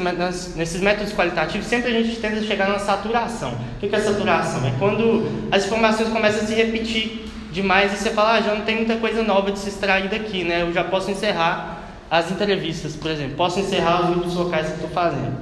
nesses 0.56 0.82
métodos 0.82 1.14
qualitativos, 1.14 1.68
sempre 1.68 1.96
a 1.96 2.02
gente 2.02 2.16
tenta 2.20 2.42
chegar 2.42 2.68
na 2.68 2.80
saturação. 2.80 3.54
O 3.76 3.80
que 3.80 3.96
é 3.96 4.00
saturação? 4.00 4.66
É 4.66 4.74
quando 4.80 5.24
as 5.52 5.68
informações 5.68 6.10
começam 6.10 6.42
a 6.42 6.48
se 6.48 6.56
repetir 6.56 7.30
demais 7.52 7.94
e 7.94 7.98
você 7.98 8.10
fala, 8.10 8.34
ah, 8.34 8.42
já 8.42 8.56
não 8.56 8.62
tem 8.62 8.78
muita 8.78 8.96
coisa 8.96 9.22
nova 9.22 9.52
de 9.52 9.60
se 9.60 9.70
extrair 9.70 10.10
daqui, 10.10 10.44
né? 10.44 10.64
Eu 10.64 10.74
já 10.74 10.84
posso 10.84 11.12
encerrar 11.12 11.92
as 12.10 12.32
entrevistas, 12.32 12.96
por 12.96 13.12
exemplo. 13.12 13.36
Posso 13.36 13.60
encerrar 13.60 14.02
os 14.02 14.10
grupos 14.16 14.34
locais 14.34 14.66
que 14.66 14.74
estou 14.74 14.90
fazendo. 14.90 15.38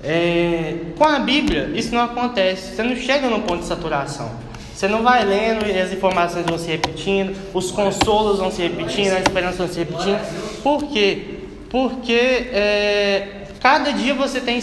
É, 0.00 0.76
com 0.96 1.02
a 1.02 1.18
Bíblia, 1.18 1.72
isso 1.74 1.92
não 1.92 2.02
acontece. 2.02 2.76
Você 2.76 2.82
não 2.84 2.94
chega 2.94 3.28
no 3.28 3.40
ponto 3.40 3.62
de 3.62 3.66
saturação. 3.66 4.30
Você 4.72 4.86
não 4.86 5.02
vai 5.02 5.24
lendo 5.24 5.66
e 5.66 5.76
as 5.80 5.92
informações 5.92 6.46
vão 6.46 6.58
se 6.58 6.68
repetindo, 6.68 7.36
os 7.52 7.72
consolos 7.72 8.38
vão 8.38 8.52
se 8.52 8.62
repetindo, 8.62 9.14
a 9.14 9.18
esperança 9.18 9.56
vão 9.56 9.68
se 9.68 9.80
repetindo. 9.80 10.62
Por 10.62 10.84
quê? 10.84 11.33
Porque 11.74 12.12
é, 12.12 13.46
cada 13.58 13.90
dia 13.92 14.14
você 14.14 14.40
tem 14.40 14.62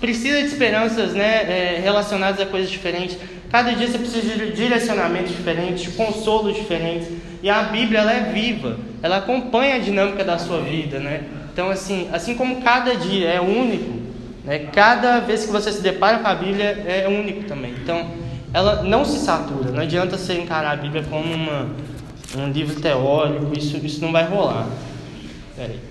precisa 0.00 0.40
de 0.40 0.46
esperanças 0.46 1.12
né, 1.12 1.76
é, 1.76 1.80
relacionadas 1.80 2.40
a 2.40 2.46
coisas 2.46 2.68
diferentes. 2.68 3.16
Cada 3.48 3.70
dia 3.70 3.86
você 3.86 3.96
precisa 3.96 4.34
de 4.34 4.50
direcionamentos 4.50 5.30
diferentes, 5.30 5.84
de 5.84 5.90
consolos 5.92 6.56
diferentes. 6.56 7.10
E 7.44 7.48
a 7.48 7.62
Bíblia 7.62 8.00
ela 8.00 8.12
é 8.12 8.32
viva, 8.32 8.76
ela 9.00 9.18
acompanha 9.18 9.76
a 9.76 9.78
dinâmica 9.78 10.24
da 10.24 10.36
sua 10.36 10.60
vida, 10.60 10.98
né? 10.98 11.22
Então 11.52 11.70
assim, 11.70 12.08
assim 12.12 12.34
como 12.34 12.60
cada 12.60 12.96
dia 12.96 13.28
é 13.28 13.40
único, 13.40 13.92
né? 14.44 14.58
Cada 14.72 15.20
vez 15.20 15.46
que 15.46 15.52
você 15.52 15.70
se 15.70 15.80
depara 15.80 16.18
com 16.18 16.26
a 16.26 16.34
Bíblia 16.34 16.64
é 16.88 17.06
único 17.06 17.44
também. 17.44 17.70
Então 17.80 18.04
ela 18.52 18.82
não 18.82 19.04
se 19.04 19.20
satura. 19.20 19.70
Não 19.70 19.82
adianta 19.82 20.18
você 20.18 20.34
encarar 20.34 20.72
a 20.72 20.76
Bíblia 20.76 21.04
como 21.08 21.32
uma, 21.32 21.68
um 22.36 22.50
livro 22.50 22.80
teórico. 22.80 23.56
Isso 23.56 23.76
isso 23.76 24.00
não 24.00 24.10
vai 24.10 24.24
rolar. 24.24 24.66
Peraí. 25.54 25.87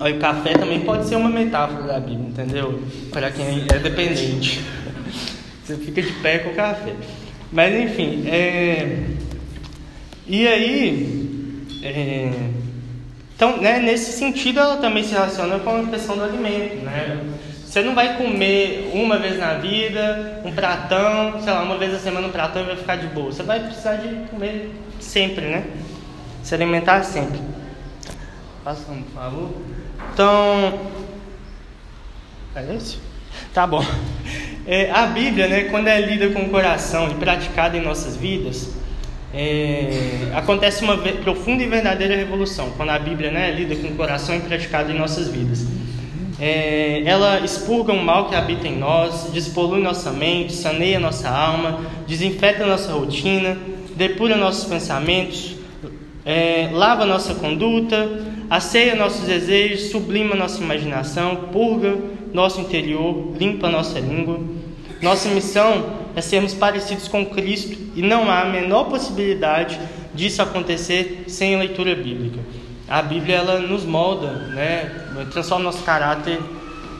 Aí 0.00 0.16
o 0.16 0.18
café 0.18 0.52
também 0.52 0.80
pode 0.80 1.06
ser 1.06 1.16
uma 1.16 1.28
metáfora 1.28 1.82
da 1.84 2.00
Bíblia, 2.00 2.28
entendeu? 2.28 2.82
Para 3.10 3.30
quem 3.30 3.66
é 3.72 3.78
dependente. 3.78 4.60
Você 5.64 5.76
fica 5.76 6.00
de 6.00 6.12
pé 6.12 6.38
com 6.38 6.50
o 6.50 6.54
café. 6.54 6.94
Mas 7.50 7.74
enfim, 7.74 8.28
é... 8.28 9.04
e 10.26 10.46
aí, 10.46 11.64
é... 11.82 12.30
então, 13.34 13.56
né, 13.56 13.78
nesse 13.78 14.12
sentido, 14.12 14.60
ela 14.60 14.76
também 14.76 15.02
se 15.02 15.12
relaciona 15.12 15.58
com 15.58 15.76
a 15.76 15.86
questão 15.86 16.16
do 16.16 16.24
alimento, 16.24 16.84
né? 16.84 17.20
Você 17.64 17.82
não 17.82 17.94
vai 17.94 18.16
comer 18.16 18.90
uma 18.94 19.18
vez 19.18 19.38
na 19.38 19.54
vida, 19.54 20.40
um 20.44 20.52
pratão, 20.52 21.40
sei 21.42 21.52
lá, 21.52 21.62
uma 21.62 21.76
vez 21.76 21.94
a 21.94 21.98
semana 21.98 22.26
um 22.26 22.30
pratão 22.30 22.62
e 22.62 22.66
vai 22.66 22.76
ficar 22.76 22.96
de 22.96 23.06
boa. 23.08 23.30
Você 23.30 23.42
vai 23.42 23.60
precisar 23.60 23.96
de 23.96 24.26
comer 24.30 24.70
sempre, 25.00 25.46
né? 25.46 25.64
Se 26.42 26.54
alimentar 26.54 27.02
sempre. 27.02 27.38
Passando, 28.64 29.04
por 29.04 29.20
favor. 29.20 29.50
Então, 30.12 30.80
é 32.54 32.74
esse? 32.74 32.98
Tá 33.52 33.66
bom. 33.66 33.84
É, 34.66 34.90
a 34.90 35.06
Bíblia, 35.06 35.48
né, 35.48 35.62
quando 35.64 35.88
é 35.88 36.00
lida 36.00 36.28
com 36.28 36.42
o 36.42 36.50
coração 36.50 37.08
e 37.08 37.14
praticada 37.14 37.76
em 37.76 37.80
nossas 37.80 38.16
vidas, 38.16 38.74
é, 39.32 40.30
acontece 40.34 40.82
uma 40.82 40.96
profunda 40.96 41.62
e 41.62 41.66
verdadeira 41.66 42.16
revolução. 42.16 42.70
Quando 42.76 42.90
a 42.90 42.98
Bíblia 42.98 43.30
né, 43.30 43.48
é 43.48 43.52
lida 43.52 43.76
com 43.76 43.88
o 43.88 43.94
coração 43.94 44.36
e 44.36 44.40
praticada 44.40 44.92
em 44.92 44.98
nossas 44.98 45.28
vidas. 45.28 45.66
é, 46.40 47.02
ela 47.04 47.40
expurga 47.40 47.92
o 47.92 48.02
mal 48.02 48.28
que 48.28 48.34
habita 48.34 48.68
em 48.68 48.76
nós, 48.76 49.30
despolui 49.32 49.80
nossa 49.80 50.12
mente, 50.12 50.52
saneia 50.52 51.00
nossa 51.00 51.28
alma, 51.28 51.80
desinfeta 52.06 52.66
nossa 52.66 52.92
rotina, 52.92 53.56
depura 53.96 54.36
nossos 54.36 54.64
pensamentos, 54.64 55.56
é, 56.24 56.68
lava 56.72 57.04
nossa 57.04 57.34
conduta, 57.34 58.27
asseia 58.48 58.94
nossos 58.94 59.26
desejos, 59.26 59.90
sublima 59.90 60.34
nossa 60.34 60.62
imaginação, 60.62 61.48
purga 61.52 61.96
nosso 62.32 62.60
interior, 62.60 63.32
limpa 63.38 63.68
nossa 63.68 63.98
língua. 63.98 64.40
Nossa 65.00 65.28
missão 65.28 65.98
é 66.16 66.20
sermos 66.20 66.54
parecidos 66.54 67.08
com 67.08 67.24
Cristo 67.24 67.76
e 67.94 68.02
não 68.02 68.30
há 68.30 68.42
a 68.42 68.44
menor 68.46 68.84
possibilidade 68.84 69.78
disso 70.14 70.42
acontecer 70.42 71.24
sem 71.28 71.54
a 71.54 71.58
leitura 71.58 71.94
bíblica. 71.94 72.40
A 72.88 73.02
Bíblia 73.02 73.36
ela 73.36 73.60
nos 73.60 73.84
molda, 73.84 74.32
né? 74.32 74.90
transforma 75.30 75.64
nosso 75.64 75.82
caráter, 75.84 76.38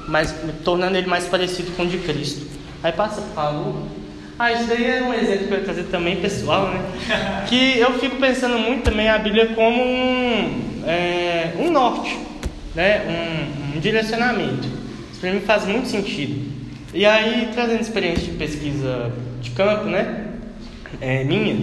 mais, 0.06 0.34
tornando 0.64 0.96
ele 0.96 1.06
mais 1.06 1.26
parecido 1.26 1.72
com 1.72 1.84
o 1.84 1.86
de 1.86 1.98
Cristo. 1.98 2.46
Aí 2.82 2.92
passa, 2.92 3.22
favor. 3.34 3.74
Ah, 4.38 4.52
isso 4.52 4.68
daí 4.68 4.84
é 4.84 5.02
um 5.02 5.12
exemplo 5.12 5.48
que 5.48 5.54
eu 5.54 5.58
ia 5.58 5.64
trazer 5.64 5.84
também 5.84 6.16
pessoal, 6.16 6.68
né? 6.68 6.80
Que 7.48 7.78
eu 7.78 7.98
fico 7.98 8.16
pensando 8.16 8.56
muito 8.56 8.84
também 8.84 9.08
a 9.08 9.18
Bíblia 9.18 9.48
como 9.48 9.82
um, 9.82 10.77
é, 10.88 11.52
um 11.58 11.70
norte, 11.70 12.18
né? 12.74 13.02
Um, 13.06 13.76
um 13.76 13.80
direcionamento. 13.80 14.66
Isso 15.12 15.20
para 15.20 15.32
mim 15.32 15.40
faz 15.40 15.66
muito 15.66 15.88
sentido. 15.88 16.50
E 16.94 17.04
aí, 17.04 17.50
trazendo 17.52 17.82
experiência 17.82 18.24
de 18.24 18.38
pesquisa 18.38 19.12
de 19.42 19.50
campo, 19.50 19.84
né? 19.84 20.24
É, 21.00 21.22
minha, 21.22 21.56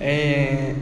é, 0.00 0.74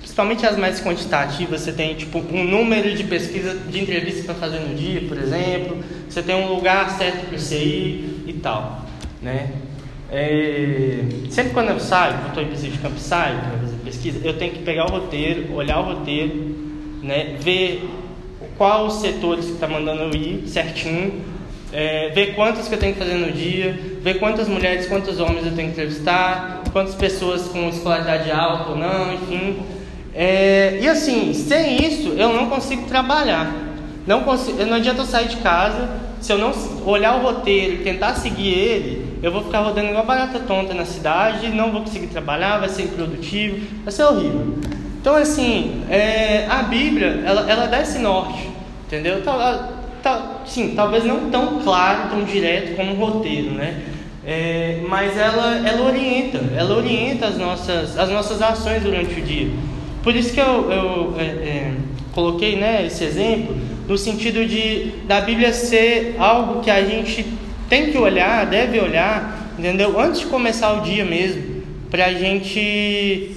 principalmente 0.00 0.44
as 0.44 0.58
mais 0.58 0.80
quantitativas, 0.82 1.62
você 1.62 1.72
tem 1.72 1.94
tipo 1.94 2.18
um 2.18 2.44
número 2.44 2.94
de 2.94 3.04
pesquisa 3.04 3.54
de 3.54 3.80
entrevistas 3.80 4.26
para 4.26 4.34
fazer 4.34 4.60
no 4.60 4.74
dia, 4.74 5.00
por 5.08 5.16
exemplo, 5.16 5.82
você 6.08 6.22
tem 6.22 6.34
um 6.36 6.54
lugar 6.54 6.90
certo 6.90 7.26
para 7.26 7.38
você 7.38 7.56
ir 7.56 8.24
e 8.26 8.32
tal, 8.34 8.86
né? 9.22 9.50
É, 10.10 11.02
sempre 11.30 11.52
quando 11.52 11.70
eu 11.70 11.80
saio, 11.80 12.14
eu 12.22 12.28
estou 12.28 12.42
em 12.42 12.48
pesquisa 12.48 12.72
de 12.72 12.78
campo 12.78 12.98
saio 12.98 13.38
para 13.40 13.58
fazer 13.58 13.76
pesquisa, 13.84 14.20
eu 14.22 14.38
tenho 14.38 14.52
que 14.52 14.62
pegar 14.62 14.84
o 14.84 14.90
roteiro, 14.90 15.54
olhar 15.54 15.80
o 15.80 15.94
roteiro, 15.94 16.55
né, 17.06 17.36
ver 17.38 17.88
qual 18.58 18.86
os 18.86 18.94
setores 19.00 19.46
que 19.46 19.52
está 19.52 19.68
mandando 19.68 20.02
eu 20.02 20.14
ir 20.14 20.48
certinho, 20.48 21.22
é, 21.72 22.10
ver 22.10 22.34
quantos 22.34 22.68
que 22.68 22.74
eu 22.74 22.78
tenho 22.78 22.94
que 22.94 22.98
fazer 22.98 23.14
no 23.14 23.32
dia, 23.32 23.78
ver 24.00 24.18
quantas 24.18 24.48
mulheres, 24.48 24.86
quantos 24.86 25.20
homens 25.20 25.46
eu 25.46 25.54
tenho 25.54 25.68
que 25.68 25.74
entrevistar, 25.80 26.62
quantas 26.72 26.94
pessoas 26.94 27.42
com 27.48 27.68
escolaridade 27.68 28.30
alta 28.30 28.70
ou 28.70 28.76
não, 28.76 29.14
enfim. 29.14 29.58
É, 30.14 30.78
e 30.80 30.88
assim, 30.88 31.32
sem 31.34 31.86
isso 31.86 32.08
eu 32.10 32.32
não 32.32 32.48
consigo 32.48 32.86
trabalhar. 32.86 33.54
Não, 34.06 34.22
consigo, 34.22 34.64
não 34.64 34.76
adianta 34.76 35.02
eu 35.02 35.06
sair 35.06 35.28
de 35.28 35.36
casa, 35.38 35.88
se 36.20 36.32
eu 36.32 36.38
não 36.38 36.52
olhar 36.86 37.16
o 37.16 37.22
roteiro 37.22 37.74
e 37.74 37.78
tentar 37.78 38.14
seguir 38.14 38.52
ele, 38.52 39.06
eu 39.22 39.32
vou 39.32 39.44
ficar 39.44 39.60
rodando 39.60 39.88
igual 39.88 40.06
barata 40.06 40.38
tonta 40.38 40.72
na 40.72 40.84
cidade, 40.84 41.48
não 41.48 41.72
vou 41.72 41.82
conseguir 41.82 42.06
trabalhar, 42.06 42.58
vai 42.58 42.68
ser 42.68 42.84
improdutivo, 42.84 43.66
vai 43.82 43.92
ser 43.92 44.04
horrível. 44.04 44.54
Então, 45.00 45.14
assim, 45.14 45.82
é, 45.88 46.46
a 46.48 46.62
Bíblia, 46.62 47.22
ela, 47.24 47.50
ela 47.50 47.66
dá 47.66 47.80
esse 47.80 47.98
norte, 47.98 48.48
entendeu? 48.86 49.22
Tá, 49.22 49.68
tá, 50.02 50.40
sim, 50.46 50.72
talvez 50.74 51.04
não 51.04 51.30
tão 51.30 51.60
claro, 51.60 52.10
tão 52.10 52.24
direto 52.24 52.76
como 52.76 52.92
um 52.92 52.96
roteiro, 52.96 53.50
né? 53.50 53.82
É, 54.26 54.80
mas 54.88 55.16
ela, 55.16 55.66
ela 55.66 55.86
orienta, 55.86 56.40
ela 56.56 56.76
orienta 56.76 57.26
as 57.26 57.38
nossas, 57.38 57.96
as 57.96 58.10
nossas 58.10 58.42
ações 58.42 58.82
durante 58.82 59.20
o 59.20 59.22
dia. 59.22 59.48
Por 60.02 60.16
isso 60.16 60.32
que 60.32 60.40
eu, 60.40 60.70
eu 60.70 61.14
é, 61.16 61.22
é, 61.22 61.72
coloquei 62.12 62.56
né, 62.56 62.86
esse 62.86 63.04
exemplo, 63.04 63.56
no 63.86 63.96
sentido 63.96 64.44
de 64.44 64.92
da 65.06 65.20
Bíblia 65.20 65.52
ser 65.52 66.16
algo 66.18 66.60
que 66.60 66.70
a 66.70 66.84
gente 66.84 67.24
tem 67.68 67.92
que 67.92 67.98
olhar, 67.98 68.46
deve 68.46 68.80
olhar, 68.80 69.52
entendeu? 69.58 69.98
Antes 70.00 70.20
de 70.20 70.26
começar 70.26 70.72
o 70.72 70.80
dia 70.80 71.04
mesmo, 71.04 71.62
para 71.90 72.06
a 72.06 72.12
gente 72.12 73.35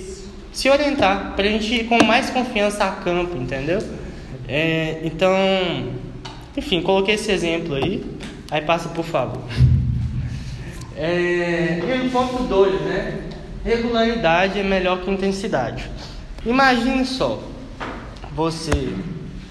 se 0.51 0.69
orientar, 0.69 1.33
para 1.35 1.45
a 1.45 1.47
gente 1.47 1.73
ir 1.73 1.85
com 1.85 2.03
mais 2.03 2.29
confiança 2.29 2.85
a 2.85 2.91
campo, 2.91 3.37
entendeu? 3.37 3.79
É, 4.47 4.99
então, 5.03 5.31
enfim, 6.57 6.81
coloquei 6.81 7.15
esse 7.15 7.31
exemplo 7.31 7.75
aí, 7.75 8.03
aí 8.49 8.61
passa 8.61 8.89
por 8.89 9.05
favor. 9.05 9.43
É, 10.95 11.79
e 11.79 12.07
o 12.07 12.09
ponto 12.09 12.43
2, 12.43 12.81
né? 12.81 13.21
Regularidade 13.63 14.59
é 14.59 14.63
melhor 14.63 15.01
que 15.01 15.11
intensidade. 15.11 15.89
Imagine 16.45 17.05
só, 17.05 17.41
você 18.33 18.93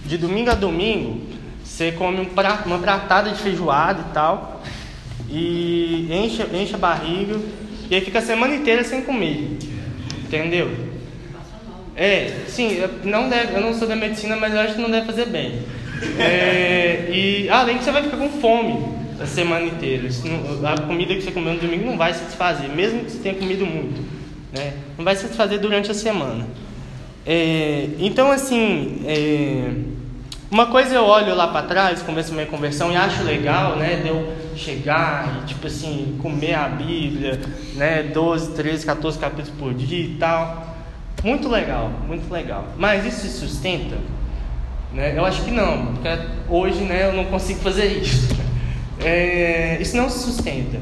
de 0.05 0.17
domingo 0.17 0.51
a 0.51 0.55
domingo, 0.55 1.21
você 1.63 1.93
come 1.93 2.21
um 2.21 2.25
prato, 2.25 2.67
uma 2.67 2.79
pratada 2.79 3.31
de 3.31 3.39
feijoada 3.39 4.07
e 4.09 4.13
tal, 4.15 4.63
e 5.31 6.09
enche, 6.11 6.43
enche 6.55 6.75
a 6.75 6.79
barriga, 6.79 7.39
e 7.91 7.95
aí 7.95 8.01
fica 8.01 8.19
a 8.19 8.23
semana 8.23 8.55
inteira 8.55 8.83
sem 8.83 9.03
comer. 9.03 9.59
Entendeu? 10.25 10.88
É, 11.99 12.33
sim, 12.47 12.81
não 13.03 13.29
deve, 13.29 13.57
eu 13.57 13.61
não 13.61 13.75
sou 13.75 13.89
da 13.89 13.97
medicina, 13.97 14.37
mas 14.37 14.55
eu 14.55 14.61
acho 14.61 14.75
que 14.75 14.81
não 14.81 14.91
deve 14.91 15.05
fazer 15.05 15.27
bem. 15.27 15.59
É, 16.17 17.11
e 17.13 17.49
além 17.51 17.77
que 17.77 17.83
você 17.83 17.91
vai 17.91 18.05
ficar 18.05 18.17
com 18.17 18.29
fome 18.41 18.99
a 19.21 19.27
semana 19.27 19.67
inteira. 19.67 20.09
Não, 20.25 20.69
a 20.69 20.81
comida 20.81 21.13
que 21.13 21.23
você 21.23 21.33
comeu 21.33 21.55
no 21.55 21.61
domingo 21.61 21.85
não 21.85 21.99
vai 21.99 22.15
satisfazer, 22.15 22.69
mesmo 22.69 23.05
que 23.05 23.11
você 23.11 23.19
tenha 23.19 23.35
comido 23.35 23.67
muito. 23.67 24.01
Né? 24.53 24.75
Não 24.97 25.05
vai 25.05 25.17
satisfazer 25.17 25.59
durante 25.59 25.91
a 25.91 25.95
semana. 25.95 26.47
É, 27.27 27.89
então, 27.99 28.31
assim, 28.31 29.03
é, 29.05 29.73
uma 30.51 30.67
coisa 30.67 30.95
eu 30.95 31.05
olho 31.05 31.35
lá 31.35 31.49
para 31.49 31.67
trás, 31.67 32.01
começo 32.01 32.33
minha 32.33 32.47
conversão 32.47 32.93
e 32.93 32.97
acho 32.97 33.25
legal, 33.25 33.77
né, 33.77 33.97
de 33.97 34.09
eu 34.09 34.33
chegar 34.57 35.43
e, 35.43 35.47
tipo 35.49 35.67
assim, 35.67 36.17
comer 36.23 36.55
a 36.55 36.69
Bíblia, 36.69 37.41
né, 37.75 38.05
12, 38.05 38.53
13, 38.53 38.87
14 38.87 39.19
capítulos 39.19 39.51
por 39.59 39.75
dia 39.75 40.05
e 40.05 40.15
tal. 40.15 40.78
Muito 41.23 41.49
legal, 41.49 41.91
muito 42.07 42.33
legal. 42.33 42.67
Mas 42.77 43.05
isso 43.05 43.21
se 43.23 43.39
sustenta? 43.39 43.97
Né? 44.93 45.15
Eu 45.17 45.25
acho 45.25 45.43
que 45.45 45.51
não, 45.51 45.95
porque 45.95 46.09
hoje, 46.49 46.81
né, 46.81 47.09
eu 47.09 47.13
não 47.13 47.25
consigo 47.25 47.61
fazer 47.61 47.87
isso. 47.87 48.37
É, 49.01 49.79
isso 49.81 49.97
não 49.97 50.11
se 50.11 50.19
sustenta. 50.19 50.77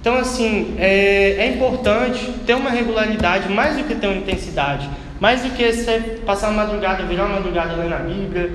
Então, 0.00 0.16
assim, 0.16 0.74
é, 0.80 1.36
é 1.38 1.54
importante 1.54 2.32
ter 2.44 2.54
uma 2.54 2.70
regularidade 2.70 3.48
mais 3.48 3.76
do 3.76 3.84
que 3.84 3.94
ter 3.94 4.08
uma 4.08 4.16
intensidade 4.16 4.90
mais 5.20 5.42
do 5.42 5.50
que 5.50 5.72
você 5.72 6.20
passar 6.24 6.50
uma 6.50 6.64
madrugada, 6.64 7.04
virar 7.04 7.24
uma 7.24 7.36
madrugada 7.36 7.74
lendo 7.74 7.94
a 7.94 7.98
Bíblia. 7.98 8.52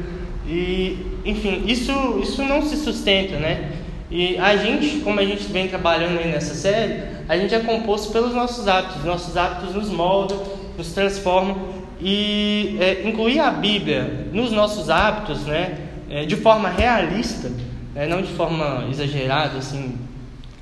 E, 0.47 0.97
enfim, 1.25 1.63
isso, 1.65 2.19
isso 2.21 2.43
não 2.43 2.61
se 2.61 2.77
sustenta, 2.77 3.37
né? 3.37 3.71
E 4.09 4.37
a 4.37 4.55
gente, 4.57 4.99
como 4.99 5.19
a 5.19 5.25
gente 5.25 5.43
vem 5.45 5.67
trabalhando 5.67 6.19
aí 6.19 6.27
nessa 6.27 6.53
série, 6.53 7.03
a 7.27 7.37
gente 7.37 7.55
é 7.55 7.59
composto 7.59 8.11
pelos 8.11 8.33
nossos 8.33 8.67
hábitos. 8.67 9.03
Nossos 9.03 9.37
hábitos 9.37 9.73
nos 9.73 9.89
moldam, 9.89 10.37
nos 10.77 10.91
transformam. 10.91 11.81
E 11.99 12.77
é, 12.79 13.07
incluir 13.07 13.39
a 13.39 13.51
Bíblia 13.51 14.27
nos 14.33 14.51
nossos 14.51 14.89
hábitos, 14.89 15.45
né? 15.45 15.77
É, 16.09 16.25
de 16.25 16.35
forma 16.35 16.67
realista, 16.67 17.49
né, 17.95 18.05
não 18.05 18.21
de 18.21 18.33
forma 18.33 18.87
exagerada, 18.89 19.59
assim, 19.59 19.97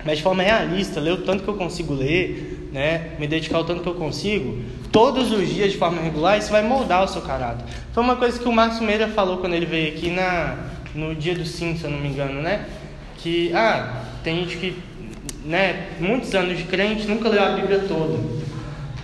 mas 0.05 0.17
de 0.17 0.23
forma 0.23 0.43
realista, 0.43 0.99
ler 0.99 1.13
o 1.13 1.17
tanto 1.17 1.43
que 1.43 1.49
eu 1.49 1.55
consigo 1.55 1.93
ler, 1.93 2.69
né? 2.71 3.11
Me 3.17 3.27
dedicar 3.27 3.59
o 3.59 3.63
tanto 3.63 3.81
que 3.81 3.89
eu 3.89 3.95
consigo, 3.95 4.59
todos 4.91 5.31
os 5.31 5.49
dias 5.49 5.71
de 5.71 5.77
forma 5.77 6.01
regular, 6.01 6.37
isso 6.37 6.51
vai 6.51 6.61
moldar 6.61 7.03
o 7.03 7.07
seu 7.07 7.21
caráter. 7.21 7.65
Foi 7.93 8.03
uma 8.03 8.15
coisa 8.15 8.39
que 8.39 8.47
o 8.47 8.51
Márcio 8.51 8.83
Meira 8.83 9.07
falou 9.07 9.37
quando 9.37 9.53
ele 9.53 9.65
veio 9.65 9.93
aqui 9.93 10.11
na, 10.11 10.57
no 10.93 11.15
dia 11.15 11.35
do 11.35 11.45
sim, 11.45 11.75
se 11.77 11.83
eu 11.83 11.89
não 11.89 11.99
me 11.99 12.09
engano, 12.09 12.41
né? 12.41 12.65
Que, 13.17 13.51
ah, 13.53 14.03
tem 14.23 14.37
gente 14.37 14.57
que, 14.57 14.77
né, 15.45 15.87
muitos 15.99 16.33
anos 16.35 16.57
de 16.57 16.63
crente, 16.63 17.07
nunca 17.07 17.27
leu 17.27 17.43
a 17.43 17.49
Bíblia 17.49 17.79
toda. 17.87 18.17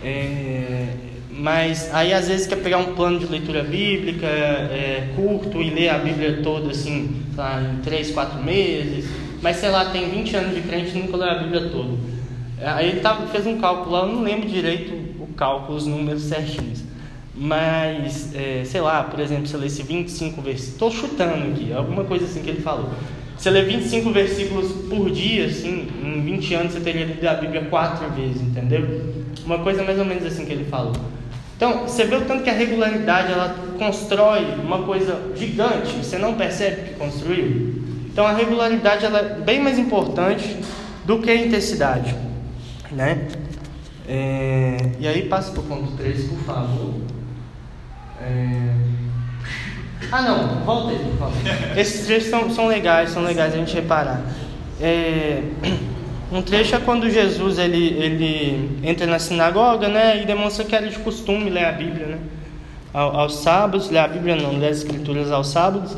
É, 0.06 0.88
mas 1.32 1.94
aí 1.94 2.13
às 2.13 2.28
vezes 2.28 2.46
quer 2.46 2.58
pegar 2.58 2.78
um 2.78 2.94
plano 2.94 3.18
de 3.18 3.26
leitura 3.26 3.63
bíblica 3.63 4.28
é, 4.28 5.10
curto 5.15 5.60
e 5.62 5.72
ler 5.72 5.89
a 5.89 5.98
Bíblia 5.98 6.41
toda 6.44 6.70
assim, 6.70 7.24
lá, 7.36 7.60
em 7.62 7.82
3, 7.82 8.12
4 8.12 8.44
meses. 8.44 9.10
Mas 9.41 9.58
sei 9.58 9.70
lá, 9.70 9.86
tem 9.86 10.10
20 10.10 10.36
anos 10.36 10.56
de 10.56 10.62
crente 10.62 10.96
e 10.96 11.02
nunca 11.02 11.18
leu 11.18 11.30
a 11.30 11.36
Bíblia 11.36 11.70
toda. 11.70 11.98
Aí 12.62 12.89
ele 12.89 13.00
tava, 13.00 13.26
fez 13.28 13.48
um 13.48 13.58
cálculo 13.58 13.91
lá, 13.91 14.00
eu 14.02 14.08
não 14.08 14.22
lembro 14.22 14.48
direito 14.48 15.06
cálculo 15.36 15.78
os 15.78 15.86
números 15.86 16.24
certinhos. 16.24 16.84
Mas, 17.36 18.34
é, 18.34 18.63
sei 18.63 18.80
lá, 18.80 19.04
por 19.04 19.20
exemplo, 19.20 19.46
se 19.46 19.54
eu 19.54 19.60
lesse 19.60 19.84
25 19.84 20.41
versículos, 20.41 20.74
estou 20.74 20.91
chutando 20.91 21.52
aqui, 21.52 21.74
alguma 21.74 22.06
coisa 22.06 22.26
assim 22.26 22.41
que 22.41 22.50
ele 22.50 22.62
falou. 22.62 22.89
Se 23.38 23.50
eu 23.50 23.54
ler 23.54 23.65
25 23.65 24.10
versículos 24.12 24.72
por 24.89 25.12
dia, 25.12 25.46
assim, 25.46 25.88
em 26.02 26.22
20 26.22 26.54
anos 26.54 26.74
você 26.74 26.80
teria 26.80 27.06
lido 27.06 27.28
a 27.28 27.34
Bíblia 27.34 27.65
quatro 27.65 28.10
vezes, 28.12 28.41
entendeu? 28.41 29.25
Uma 29.43 29.60
coisa 29.60 29.84
mais 29.84 29.98
ou 30.00 30.06
menos 30.06 30.26
assim 30.26 30.45
que 30.45 30.52
ele 30.52 30.65
falou. 30.65 30.93
Então, 31.56 31.84
você 31.84 32.04
vê 32.04 32.15
o 32.15 32.26
tanto 32.26 32.43
que 32.43 32.50
a 32.50 32.54
regularidade 32.54 33.32
ela 33.32 33.56
constrói 33.78 34.45
uma 34.56 34.84
coisa 34.84 35.32
gigante, 35.36 35.93
você 35.93 36.17
não 36.17 36.34
percebe 36.36 36.89
que 36.89 36.93
construiu. 36.95 37.84
Então, 38.12 38.28
a 38.28 38.34
regularidade 38.34 39.06
ela 39.06 39.19
é 39.19 39.39
bem 39.39 39.62
mais 39.62 39.80
importante 39.80 40.58
do 41.06 41.19
que 41.19 41.30
a 41.30 41.36
intensidade, 41.36 42.15
né? 42.91 43.28
É, 44.08 44.78
e 45.00 45.08
aí 45.08 45.28
passa 45.28 45.52
para 45.52 45.62
o 45.62 45.63
ponto 45.63 45.91
3, 45.98 46.26
por 46.26 46.39
favor. 46.39 46.93
É, 48.21 48.74
Ah, 50.12 50.21
não, 50.21 50.65
volta 50.65 50.91
aí, 50.91 51.13
volta. 51.17 51.80
Esses 51.80 52.06
trechos 52.06 52.30
são, 52.30 52.50
são 52.50 52.67
legais, 52.67 53.10
são 53.12 53.24
legais 53.24 53.54
a 53.54 53.58
gente 53.58 53.74
reparar. 53.74 54.21
É, 54.82 55.41
um 56.36 56.41
trecho 56.41 56.76
é 56.76 56.80
quando 56.80 57.10
Jesus 57.10 57.58
ele, 57.58 57.98
ele 57.98 58.80
entra 58.84 59.08
na 59.08 59.19
sinagoga, 59.19 59.88
né, 59.88 60.21
e 60.21 60.26
demonstra 60.26 60.65
que 60.65 60.76
era 60.76 60.88
de 60.88 61.00
costume 61.00 61.50
ler 61.50 61.65
a 61.65 61.71
Bíblia, 61.71 62.08
né, 62.08 62.19
aos 62.93 63.36
sábados, 63.38 63.89
ler 63.89 64.00
a 64.00 64.08
Bíblia 64.08 64.36
não, 64.36 64.58
ler 64.58 64.67
as 64.67 64.78
Escrituras 64.80 65.32
aos 65.32 65.48
sábados. 65.48 65.95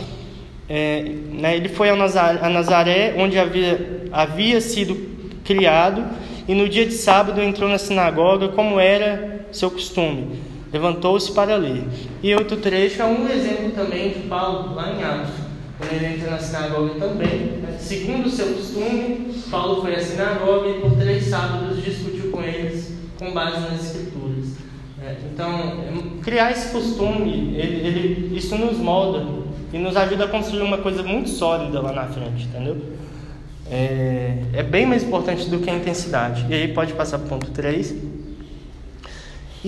É, 0.70 1.04
né, 1.32 1.56
ele 1.56 1.70
foi 1.70 1.90
a 1.90 1.96
Nazaré, 1.96 2.40
a 2.42 2.50
Nazaré, 2.50 3.16
onde 3.18 3.40
havia, 3.40 4.08
havia 4.12 4.62
sido 4.62 4.96
criado, 5.44 6.04
e 6.48 6.54
no 6.54 6.70
dia 6.70 6.86
de 6.86 6.94
sábado 6.94 7.42
entrou 7.42 7.70
na 7.70 7.78
sinagoga, 7.78 8.50
como 8.50 8.80
era 8.80 9.48
seu 9.52 9.72
costume. 9.72 10.40
Levantou-se 10.72 11.32
para 11.32 11.56
ler. 11.56 11.84
E 12.22 12.36
outro 12.36 12.58
trecho 12.58 13.02
é 13.02 13.06
um 13.06 13.28
exemplo 13.28 13.72
também 13.72 14.10
de 14.10 14.20
Paulo, 14.28 14.76
lá 14.76 14.92
em 14.92 15.04
Atos, 15.04 15.47
quando 15.78 15.94
ele 15.94 16.06
entra 16.16 16.32
na 16.32 16.40
sinagoga 16.40 16.96
também. 17.00 17.40
Né? 17.62 17.78
Segundo 17.80 18.26
o 18.26 18.30
seu 18.30 18.54
costume, 18.54 19.34
Paulo 19.50 19.82
foi 19.82 19.96
à 19.96 20.00
sinagoga 20.00 20.70
e 20.70 20.82
por 20.82 20.98
três 20.98 21.26
sábados 21.26 21.84
discutiu 21.84 22.32
com 22.32 22.42
eles 22.42 22.94
com 23.18 23.32
base 23.34 23.62
nas 23.62 23.86
Escrituras. 23.86 24.58
É, 25.02 25.16
então, 25.32 26.20
criar 26.22 26.52
esse 26.52 26.72
costume, 26.72 27.56
ele, 27.56 27.88
ele, 27.88 28.38
isso 28.38 28.58
nos 28.58 28.78
molda 28.78 29.26
e 29.72 29.78
nos 29.78 29.96
ajuda 29.96 30.26
a 30.26 30.28
construir 30.28 30.62
uma 30.62 30.80
coisa 30.80 31.04
muito 31.04 31.30
sólida 31.30 31.82
lá 31.82 31.92
na 31.92 32.06
frente, 32.08 32.46
entendeu? 32.46 32.78
É, 33.70 34.38
é 34.54 34.64
bem 34.64 34.86
mais 34.86 35.04
importante 35.04 35.50
do 35.50 35.60
que 35.60 35.70
a 35.70 35.76
intensidade. 35.76 36.46
E 36.50 36.54
aí 36.54 36.68
pode 36.70 36.94
passar 36.94 37.20
para 37.20 37.28
o 37.28 37.30
ponto 37.30 37.52
3. 37.52 38.17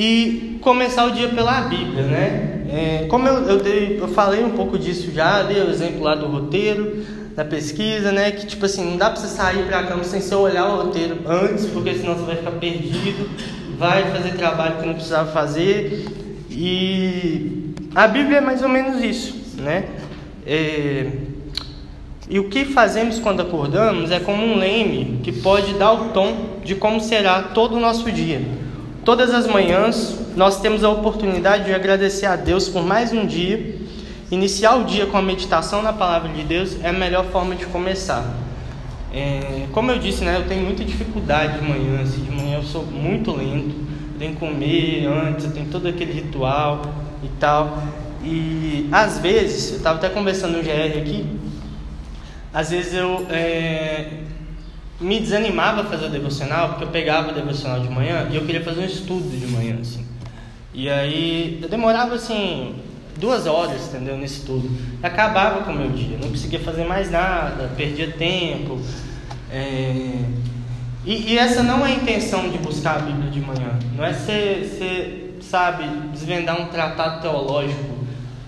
E 0.01 0.57
começar 0.61 1.03
o 1.07 1.11
dia 1.11 1.27
pela 1.27 1.59
Bíblia, 1.63 2.03
né? 2.03 2.63
É, 2.71 3.05
como 3.09 3.27
eu, 3.27 3.43
eu, 3.49 3.57
dei, 3.59 3.99
eu 3.99 4.07
falei 4.07 4.41
um 4.45 4.51
pouco 4.51 4.79
disso 4.79 5.11
já, 5.11 5.43
dei 5.43 5.61
o 5.61 5.69
exemplo 5.69 6.01
lá 6.01 6.15
do 6.15 6.25
roteiro, 6.25 7.03
da 7.35 7.43
pesquisa, 7.43 8.09
né? 8.09 8.31
Que 8.31 8.45
tipo 8.45 8.65
assim, 8.65 8.91
não 8.91 8.95
dá 8.95 9.09
para 9.09 9.19
você 9.19 9.27
sair 9.27 9.65
para 9.65 9.79
a 9.79 9.83
cama 9.83 10.05
sem 10.05 10.21
você 10.21 10.33
olhar 10.33 10.69
o 10.69 10.83
roteiro 10.83 11.17
antes, 11.27 11.65
porque 11.65 11.95
senão 11.95 12.15
você 12.15 12.27
vai 12.27 12.37
ficar 12.37 12.51
perdido, 12.51 13.29
vai 13.77 14.09
fazer 14.09 14.37
trabalho 14.37 14.77
que 14.77 14.87
não 14.87 14.93
precisava 14.93 15.33
fazer. 15.33 16.05
E 16.49 17.73
a 17.93 18.07
Bíblia 18.07 18.37
é 18.37 18.41
mais 18.41 18.63
ou 18.63 18.69
menos 18.69 19.03
isso, 19.03 19.35
né? 19.57 19.83
É, 20.47 21.07
e 22.29 22.39
o 22.39 22.47
que 22.47 22.63
fazemos 22.63 23.19
quando 23.19 23.41
acordamos 23.41 24.11
é 24.11 24.19
como 24.21 24.45
um 24.45 24.55
leme 24.55 25.19
que 25.21 25.33
pode 25.33 25.73
dar 25.73 25.91
o 25.91 26.09
tom 26.13 26.59
de 26.63 26.73
como 26.73 27.01
será 27.01 27.41
todo 27.41 27.75
o 27.75 27.81
nosso 27.81 28.09
dia. 28.09 28.68
Todas 29.09 29.33
as 29.33 29.47
manhãs 29.47 30.19
nós 30.35 30.61
temos 30.61 30.83
a 30.83 30.89
oportunidade 30.91 31.65
de 31.65 31.73
agradecer 31.73 32.27
a 32.27 32.35
Deus 32.35 32.69
por 32.69 32.85
mais 32.85 33.11
um 33.11 33.25
dia. 33.25 33.75
Iniciar 34.29 34.75
o 34.75 34.83
dia 34.83 35.07
com 35.07 35.17
a 35.17 35.21
meditação 35.23 35.81
na 35.81 35.91
palavra 35.91 36.29
de 36.29 36.43
Deus 36.43 36.77
é 36.83 36.89
a 36.89 36.93
melhor 36.93 37.25
forma 37.31 37.55
de 37.55 37.65
começar. 37.65 38.23
É, 39.11 39.65
como 39.71 39.89
eu 39.89 39.97
disse, 39.97 40.23
né, 40.23 40.37
eu 40.37 40.47
tenho 40.47 40.63
muita 40.63 40.85
dificuldade 40.85 41.57
de 41.57 41.65
manhã. 41.67 42.03
Assim, 42.03 42.21
de 42.21 42.29
manhã 42.29 42.57
eu 42.57 42.63
sou 42.63 42.85
muito 42.85 43.31
lento. 43.31 43.73
Eu 44.13 44.19
tenho 44.19 44.33
que 44.33 44.39
comer 44.39 45.07
antes, 45.07 45.45
eu 45.45 45.53
tenho 45.53 45.65
todo 45.71 45.87
aquele 45.87 46.13
ritual 46.13 46.83
e 47.23 47.29
tal. 47.39 47.81
E 48.23 48.87
às 48.91 49.17
vezes, 49.17 49.71
eu 49.71 49.77
estava 49.77 49.97
até 49.97 50.09
conversando 50.09 50.55
no 50.55 50.61
GR 50.61 50.99
aqui, 50.99 51.25
às 52.53 52.69
vezes 52.69 52.93
eu 52.93 53.25
é, 53.31 54.05
me 54.99 55.19
desanimava 55.19 55.81
a 55.81 55.85
fazer 55.85 56.07
o 56.07 56.09
devocional, 56.09 56.69
porque 56.69 56.83
eu 56.83 56.89
pegava 56.89 57.31
o 57.31 57.33
devocional 57.33 57.79
de 57.79 57.89
manhã 57.89 58.27
e 58.31 58.35
eu 58.35 58.45
queria 58.45 58.63
fazer 58.63 58.81
um 58.81 58.85
estudo 58.85 59.29
de 59.29 59.47
manhã, 59.47 59.77
assim. 59.81 60.05
E 60.73 60.89
aí 60.89 61.59
eu 61.61 61.69
demorava 61.69 62.15
assim 62.15 62.75
duas 63.19 63.45
horas, 63.47 63.87
entendeu, 63.87 64.17
nesse 64.17 64.39
estudo. 64.39 64.69
Acabava 65.03 65.63
com 65.63 65.71
o 65.71 65.75
meu 65.75 65.89
dia, 65.89 66.17
não 66.21 66.29
conseguia 66.29 66.59
fazer 66.59 66.85
mais 66.85 67.11
nada, 67.11 67.71
perdia 67.75 68.11
tempo. 68.11 68.79
É... 69.51 70.15
E, 71.05 71.33
e, 71.33 71.37
essa 71.37 71.63
não 71.63 71.85
é 71.85 71.91
a 71.91 71.95
intenção 71.95 72.49
de 72.49 72.57
buscar 72.57 72.97
a 72.97 72.99
Bíblia 72.99 73.31
de 73.31 73.39
manhã. 73.39 73.79
Não 73.95 74.03
é 74.03 74.13
ser, 74.13 75.37
sabe, 75.41 75.85
desvendar 76.11 76.59
um 76.59 76.65
tratado 76.67 77.21
teológico 77.21 77.99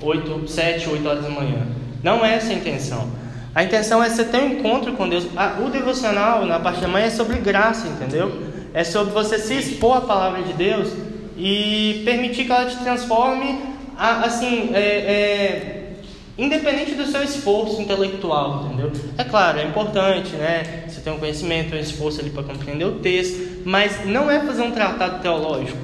8, 0.01 0.47
7, 0.47 0.89
8 0.89 1.07
horas 1.07 1.23
da 1.23 1.29
manhã. 1.29 1.65
Não 2.03 2.25
é 2.25 2.35
essa 2.35 2.51
a 2.51 2.55
intenção. 2.55 3.07
A 3.53 3.63
intenção 3.63 4.01
é 4.01 4.09
você 4.09 4.23
ter 4.23 4.37
um 4.37 4.53
encontro 4.53 4.93
com 4.93 5.09
Deus. 5.09 5.25
o 5.65 5.69
devocional 5.69 6.45
na 6.45 6.59
parte 6.59 6.79
da 6.79 6.87
manhã 6.87 7.07
é 7.07 7.09
sobre 7.09 7.37
graça, 7.37 7.87
entendeu? 7.87 8.31
É 8.73 8.83
sobre 8.83 9.13
você 9.13 9.37
se 9.37 9.55
expor 9.55 9.97
à 9.97 10.01
palavra 10.01 10.41
de 10.41 10.53
Deus 10.53 10.89
e 11.37 12.01
permitir 12.05 12.45
que 12.45 12.51
ela 12.51 12.65
te 12.65 12.77
transforme, 12.77 13.59
assim, 13.97 14.69
é, 14.73 14.79
é, 14.79 15.93
independente 16.37 16.95
do 16.95 17.05
seu 17.05 17.21
esforço 17.21 17.81
intelectual, 17.81 18.67
entendeu? 18.67 18.91
É 19.17 19.23
claro, 19.25 19.59
é 19.59 19.65
importante, 19.65 20.35
né? 20.37 20.85
Você 20.87 21.01
tem 21.01 21.11
um 21.11 21.19
conhecimento, 21.19 21.75
um 21.75 21.79
esforço 21.79 22.21
ali 22.21 22.29
para 22.29 22.43
compreender 22.43 22.85
o 22.85 22.99
texto, 22.99 23.63
mas 23.65 24.05
não 24.05 24.31
é 24.31 24.39
fazer 24.39 24.61
um 24.61 24.71
tratado 24.71 25.21
teológico. 25.21 25.77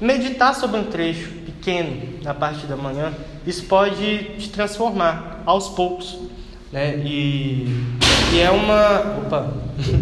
Meditar 0.00 0.54
sobre 0.54 0.78
um 0.78 0.84
trecho 0.84 1.28
pequeno 1.44 2.20
na 2.22 2.34
parte 2.34 2.66
da 2.66 2.76
manhã, 2.76 3.12
isso 3.44 3.64
pode 3.64 4.24
te 4.38 4.48
transformar 4.50 5.42
aos 5.44 5.70
poucos. 5.70 6.18
Né? 6.74 6.96
E, 7.04 7.68
e 8.32 8.40
é 8.40 8.50
uma. 8.50 9.18
Opa! 9.18 9.52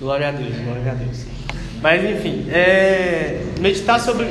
glória 0.00 0.28
a 0.28 0.32
Deus, 0.32 0.56
glória 0.56 0.90
a 0.90 0.94
Deus. 0.96 1.24
Mas 1.80 2.04
enfim, 2.04 2.44
é, 2.50 3.40
meditar 3.60 4.00
sobre. 4.00 4.26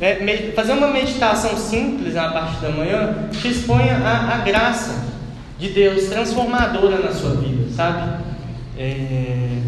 É, 0.00 0.52
fazer 0.56 0.72
uma 0.72 0.88
meditação 0.88 1.56
simples 1.56 2.14
na 2.14 2.30
parte 2.30 2.60
da 2.60 2.70
manhã 2.70 3.28
te 3.30 3.46
expõe 3.48 3.88
a, 3.90 4.34
a 4.34 4.38
graça 4.38 5.06
de 5.56 5.68
Deus 5.68 6.06
transformadora 6.06 6.98
na 6.98 7.12
sua 7.12 7.36
vida, 7.36 7.72
sabe? 7.72 8.24
É, 8.76 9.60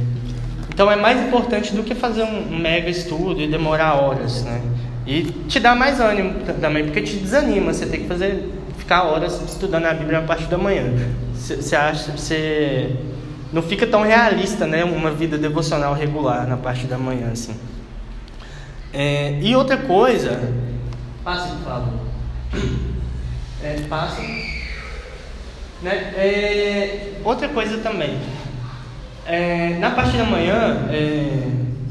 então 0.68 0.90
é 0.90 0.96
mais 0.96 1.24
importante 1.24 1.76
do 1.76 1.84
que 1.84 1.94
fazer 1.94 2.24
um 2.24 2.58
mega 2.58 2.90
estudo 2.90 3.40
e 3.40 3.46
demorar 3.46 3.94
horas, 3.94 4.42
né? 4.42 4.60
E 5.06 5.22
te 5.46 5.60
dá 5.60 5.76
mais 5.76 6.00
ânimo 6.00 6.40
também, 6.60 6.84
porque 6.84 7.02
te 7.02 7.16
desanima, 7.16 7.72
você 7.72 7.86
tem 7.86 8.00
que 8.00 8.08
fazer 8.08 8.57
ficar 8.88 9.02
horas 9.02 9.42
estudando 9.42 9.84
a 9.84 9.92
Bíblia 9.92 10.20
a 10.20 10.22
partir 10.22 10.46
da 10.46 10.56
manhã. 10.56 10.82
Você 11.34 11.76
acha, 11.76 12.10
você 12.10 12.96
não 13.52 13.60
fica 13.60 13.86
tão 13.86 14.02
realista, 14.02 14.66
né? 14.66 14.82
Uma 14.82 15.10
vida 15.10 15.36
devocional 15.36 15.92
regular 15.92 16.46
na 16.46 16.56
parte 16.56 16.86
da 16.86 16.96
manhã, 16.96 17.28
assim. 17.30 17.54
É, 18.90 19.38
e 19.42 19.54
outra 19.54 19.76
coisa, 19.76 20.40
passe 21.22 21.50
por 21.56 21.64
favor. 21.64 22.00
É, 23.62 23.76
passa. 23.90 24.22
Né? 25.82 25.92
É, 26.16 27.12
outra 27.22 27.48
coisa 27.48 27.76
também. 27.78 28.18
É, 29.26 29.76
na 29.78 29.90
parte 29.90 30.16
da 30.16 30.24
manhã, 30.24 30.88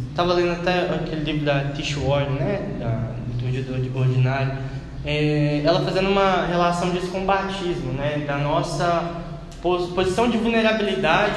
estava 0.09 0.33
é, 0.33 0.35
lendo 0.35 0.53
até 0.53 0.79
aquele 0.95 1.23
livro 1.23 1.45
da 1.45 1.65
Tish 1.65 1.95
Ward, 1.97 2.31
né? 2.31 2.59
Da 2.79 3.11
liturgia 3.29 3.91
ordinário 3.93 4.76
é, 5.05 5.61
ela 5.63 5.81
fazendo 5.81 6.09
uma 6.09 6.45
relação 6.45 6.91
disso 6.91 7.07
com 7.07 7.21
o 7.21 7.25
batismo, 7.25 7.93
né? 7.93 8.23
Da 8.27 8.37
nossa 8.37 9.23
posição 9.61 10.29
de 10.29 10.37
vulnerabilidade 10.37 11.35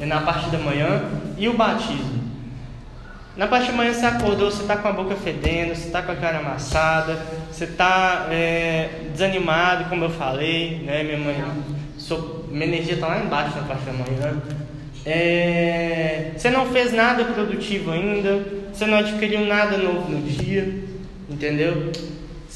na 0.00 0.20
parte 0.20 0.50
da 0.50 0.58
manhã 0.58 1.02
e 1.38 1.48
o 1.48 1.54
batismo. 1.54 2.24
Na 3.36 3.48
parte 3.48 3.68
da 3.68 3.72
manhã 3.72 3.92
você 3.92 4.06
acordou, 4.06 4.50
você 4.50 4.62
está 4.62 4.76
com 4.76 4.86
a 4.86 4.92
boca 4.92 5.16
fedendo, 5.16 5.74
você 5.74 5.86
está 5.86 6.02
com 6.02 6.12
a 6.12 6.16
cara 6.16 6.38
amassada, 6.38 7.18
você 7.50 7.64
está 7.64 8.28
é, 8.30 9.08
desanimado, 9.10 9.88
como 9.88 10.04
eu 10.04 10.10
falei, 10.10 10.82
né? 10.84 11.02
Minha, 11.02 11.18
mãe, 11.18 11.44
minha 12.48 12.64
energia 12.64 12.94
está 12.94 13.08
lá 13.08 13.18
embaixo 13.18 13.56
na 13.56 13.62
parte 13.64 13.84
da 13.84 13.92
manhã. 13.92 14.40
É, 15.04 16.30
você 16.36 16.48
não 16.48 16.66
fez 16.66 16.92
nada 16.92 17.24
produtivo 17.24 17.90
ainda, 17.90 18.40
você 18.72 18.86
não 18.86 18.98
adquiriu 18.98 19.44
nada 19.46 19.76
novo 19.78 20.10
no 20.10 20.22
dia, 20.22 20.84
entendeu? 21.28 21.90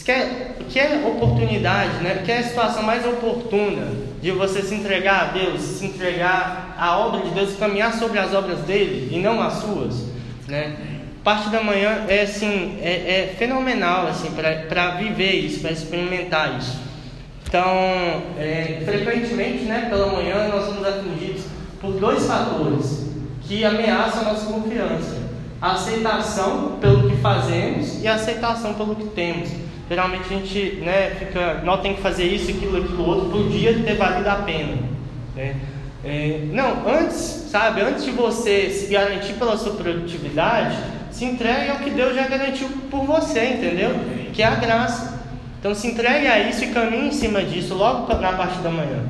Quer, 0.09 0.57
quer 0.71 1.07
oportunidade, 1.07 2.03
né? 2.03 2.23
quer 2.25 2.39
a 2.39 2.43
situação 2.43 2.83
mais 2.83 3.07
oportuna 3.07 3.89
de 4.23 4.31
você 4.31 4.63
se 4.63 4.75
entregar 4.75 5.21
a 5.21 5.25
Deus, 5.33 5.61
se 5.61 5.85
entregar 5.85 6.75
à 6.79 6.97
obra 6.97 7.21
de 7.21 7.31
Deus 7.33 7.55
caminhar 7.59 7.93
sobre 7.93 8.19
as 8.19 8.33
obras 8.33 8.61
dele 8.61 9.15
e 9.15 9.19
não 9.19 9.39
as 9.43 9.55
suas, 9.55 10.07
né? 10.49 10.77
Parte 11.23 11.51
da 11.51 11.63
manhã 11.63 12.07
é 12.09 12.23
assim, 12.23 12.79
é, 12.81 12.91
é 12.91 13.35
fenomenal 13.39 14.07
assim 14.07 14.31
para 14.31 14.93
viver 14.93 15.33
isso, 15.33 15.61
para 15.61 15.73
experimentar 15.73 16.57
isso. 16.59 16.79
Então, 17.47 17.69
é, 18.39 18.81
frequentemente, 18.87 19.65
né, 19.65 19.89
pela 19.91 20.07
manhã 20.07 20.49
nós 20.49 20.65
somos 20.65 20.87
atingidos 20.87 21.43
por 21.83 21.93
dois 21.93 22.27
fatores 22.27 23.11
que 23.43 23.63
ameaçam 23.63 24.23
a 24.23 24.25
nossa 24.33 24.47
confiança: 24.47 25.19
a 25.61 25.73
aceitação 25.73 26.79
pelo 26.81 27.11
que 27.11 27.17
fazemos 27.17 28.03
e 28.03 28.09
a 28.09 28.15
aceitação 28.15 28.73
pelo 28.73 28.97
que 28.97 29.05
temos. 29.09 29.68
Geralmente 29.89 30.25
a 30.25 30.37
gente 30.37 30.77
né, 30.83 31.11
fica, 31.19 31.63
nós 31.65 31.81
tem 31.81 31.95
que 31.95 32.03
fazer 32.03 32.25
isso, 32.25 32.51
aquilo, 32.51 32.77
aquilo 32.77 33.07
outro, 33.07 33.31
por 33.31 33.49
dia 33.49 33.73
ter 33.85 33.95
valido 33.95 34.29
a 34.29 34.37
pena. 34.37 34.77
Né? 35.35 35.57
É, 36.05 36.41
não, 36.53 36.87
antes, 36.87 37.17
sabe, 37.51 37.81
antes 37.81 38.05
de 38.05 38.11
você 38.11 38.71
se 38.71 38.93
garantir 38.93 39.35
pela 39.35 39.57
sua 39.57 39.75
produtividade, 39.75 40.77
se 41.11 41.25
entregue 41.25 41.71
ao 41.71 41.79
que 41.79 41.91
Deus 41.91 42.15
já 42.15 42.27
garantiu 42.29 42.69
por 42.91 43.05
você, 43.05 43.45
entendeu? 43.47 43.91
Que 44.33 44.43
é 44.43 44.47
a 44.47 44.55
graça. 44.55 45.19
Então 45.59 45.75
se 45.75 45.89
entregue 45.89 46.27
a 46.27 46.39
isso 46.49 46.65
e 46.65 46.69
caminhe 46.69 47.09
em 47.09 47.13
cima 47.13 47.43
disso 47.43 47.75
logo 47.75 48.13
na 48.15 48.33
parte 48.33 48.59
da 48.59 48.71
manhã. 48.71 49.05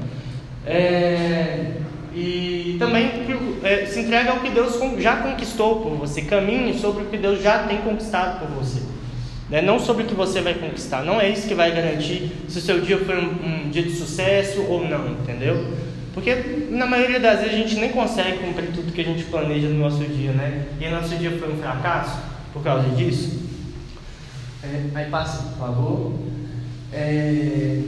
É, 0.67 1.73
e 2.15 2.77
também 2.79 3.11
é, 3.63 3.85
se 3.85 4.01
entregue 4.01 4.29
ao 4.29 4.41
que 4.41 4.51
Deus 4.51 4.79
já 4.99 5.17
conquistou 5.17 5.81
por 5.81 5.91
você. 5.97 6.23
Caminhe 6.23 6.79
sobre 6.79 7.03
o 7.03 7.07
que 7.07 7.19
Deus 7.19 7.43
já 7.43 7.65
tem 7.65 7.79
conquistado 7.79 8.41
por 8.41 8.49
você. 8.57 8.81
Né? 9.51 9.63
Não 9.63 9.79
sobre 9.79 10.05
o 10.05 10.07
que 10.07 10.15
você 10.15 10.41
vai 10.41 10.55
conquistar. 10.55 11.03
Não 11.03 11.21
é 11.21 11.29
isso 11.29 11.49
que 11.49 11.55
vai 11.55 11.75
garantir 11.75 12.31
se 12.49 12.59
o 12.59 12.61
seu 12.61 12.81
dia 12.81 12.99
foi 12.99 13.19
um, 13.19 13.67
um 13.67 13.71
dia 13.71 13.83
de 13.83 13.93
sucesso 13.93 14.63
ou 14.63 14.87
não, 14.87 15.09
entendeu? 15.13 15.73
Porque 16.13 16.67
na 16.71 16.87
maioria 16.87 17.21
das 17.21 17.41
vezes 17.41 17.55
a 17.55 17.59
gente 17.59 17.77
nem 17.77 17.91
consegue 17.91 18.39
cumprir 18.39 18.71
tudo 18.73 18.93
que 18.93 19.01
a 19.01 19.05
gente 19.05 19.25
planeja 19.25 19.69
no 19.69 19.79
nosso 19.79 20.03
dia, 20.05 20.33
né? 20.33 20.67
E 20.81 20.89
nosso 20.89 21.15
dia 21.17 21.31
foi 21.39 21.53
um 21.53 21.59
fracasso 21.59 22.19
por 22.53 22.63
causa 22.63 22.89
disso. 22.91 23.39
É, 24.63 24.83
aí 24.95 25.11
passa, 25.11 25.43
por 25.51 25.59
favor. 25.59 26.13
É, 26.93 27.81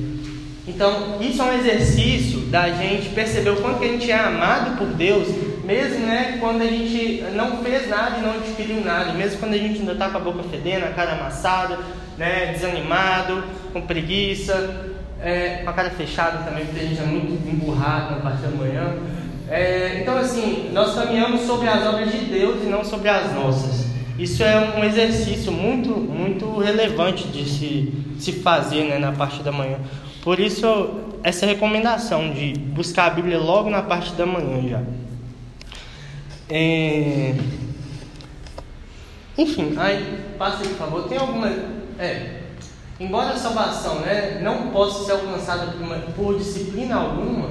então, 0.68 1.20
isso 1.20 1.42
é 1.42 1.44
um 1.44 1.58
exercício 1.58 2.40
da 2.42 2.70
gente 2.70 3.08
perceber 3.08 3.50
o 3.50 3.56
quanto 3.56 3.80
que 3.80 3.86
a 3.86 3.88
gente 3.88 4.10
é 4.10 4.18
amado 4.18 4.78
por 4.78 4.86
Deus, 4.88 5.26
mesmo 5.70 6.04
né, 6.04 6.38
quando 6.40 6.62
a 6.62 6.66
gente 6.66 7.22
não 7.32 7.58
fez 7.58 7.88
nada 7.88 8.18
e 8.18 8.22
não 8.22 8.32
adquiriu 8.32 8.84
nada, 8.84 9.12
mesmo 9.12 9.38
quando 9.38 9.54
a 9.54 9.58
gente 9.58 9.78
ainda 9.78 9.92
está 9.92 10.08
com 10.08 10.16
a 10.16 10.20
boca 10.20 10.42
fedendo, 10.50 10.84
a 10.84 10.88
cara 10.88 11.12
amassada, 11.12 11.78
né, 12.18 12.46
desanimado, 12.52 13.44
com 13.72 13.80
preguiça, 13.80 14.90
é, 15.22 15.60
com 15.62 15.70
a 15.70 15.72
cara 15.72 15.90
fechada 15.90 16.38
também, 16.38 16.66
porque 16.66 16.80
a 16.80 16.88
gente 16.88 17.00
é 17.00 17.04
muito 17.04 17.48
emburrado 17.48 18.16
na 18.16 18.20
parte 18.20 18.42
da 18.42 18.48
manhã. 18.48 18.94
É, 19.48 20.00
então, 20.02 20.16
assim, 20.18 20.70
nós 20.72 20.92
caminhamos 20.94 21.42
sobre 21.42 21.68
as 21.68 21.86
obras 21.86 22.10
de 22.10 22.18
Deus 22.18 22.64
e 22.64 22.66
não 22.66 22.84
sobre 22.84 23.08
as 23.08 23.32
nossas. 23.32 23.86
Isso 24.18 24.42
é 24.42 24.74
um 24.76 24.82
exercício 24.82 25.52
muito, 25.52 25.90
muito 25.90 26.58
relevante 26.58 27.28
de 27.28 27.48
se, 27.48 27.92
se 28.18 28.32
fazer 28.32 28.84
né, 28.84 28.98
na 28.98 29.12
parte 29.12 29.40
da 29.42 29.52
manhã. 29.52 29.78
Por 30.20 30.40
isso, 30.40 30.90
essa 31.22 31.46
recomendação 31.46 32.32
de 32.32 32.54
buscar 32.58 33.06
a 33.06 33.10
Bíblia 33.10 33.38
logo 33.38 33.70
na 33.70 33.82
parte 33.82 34.12
da 34.14 34.26
manhã 34.26 34.68
já. 34.68 34.82
É... 36.50 37.34
Enfim, 39.38 39.74
aí, 39.78 40.34
passe 40.38 40.68
por 40.68 40.76
favor. 40.76 41.08
Tem 41.08 41.18
alguma. 41.18 41.48
É, 41.98 42.40
Embora 43.00 43.30
a 43.30 43.36
salvação 43.36 44.00
né, 44.00 44.40
não 44.42 44.68
possa 44.68 45.06
ser 45.06 45.12
alcançada 45.12 45.72
por, 45.72 45.80
uma, 45.80 45.96
por 46.14 46.36
disciplina 46.36 46.96
alguma, 46.96 47.48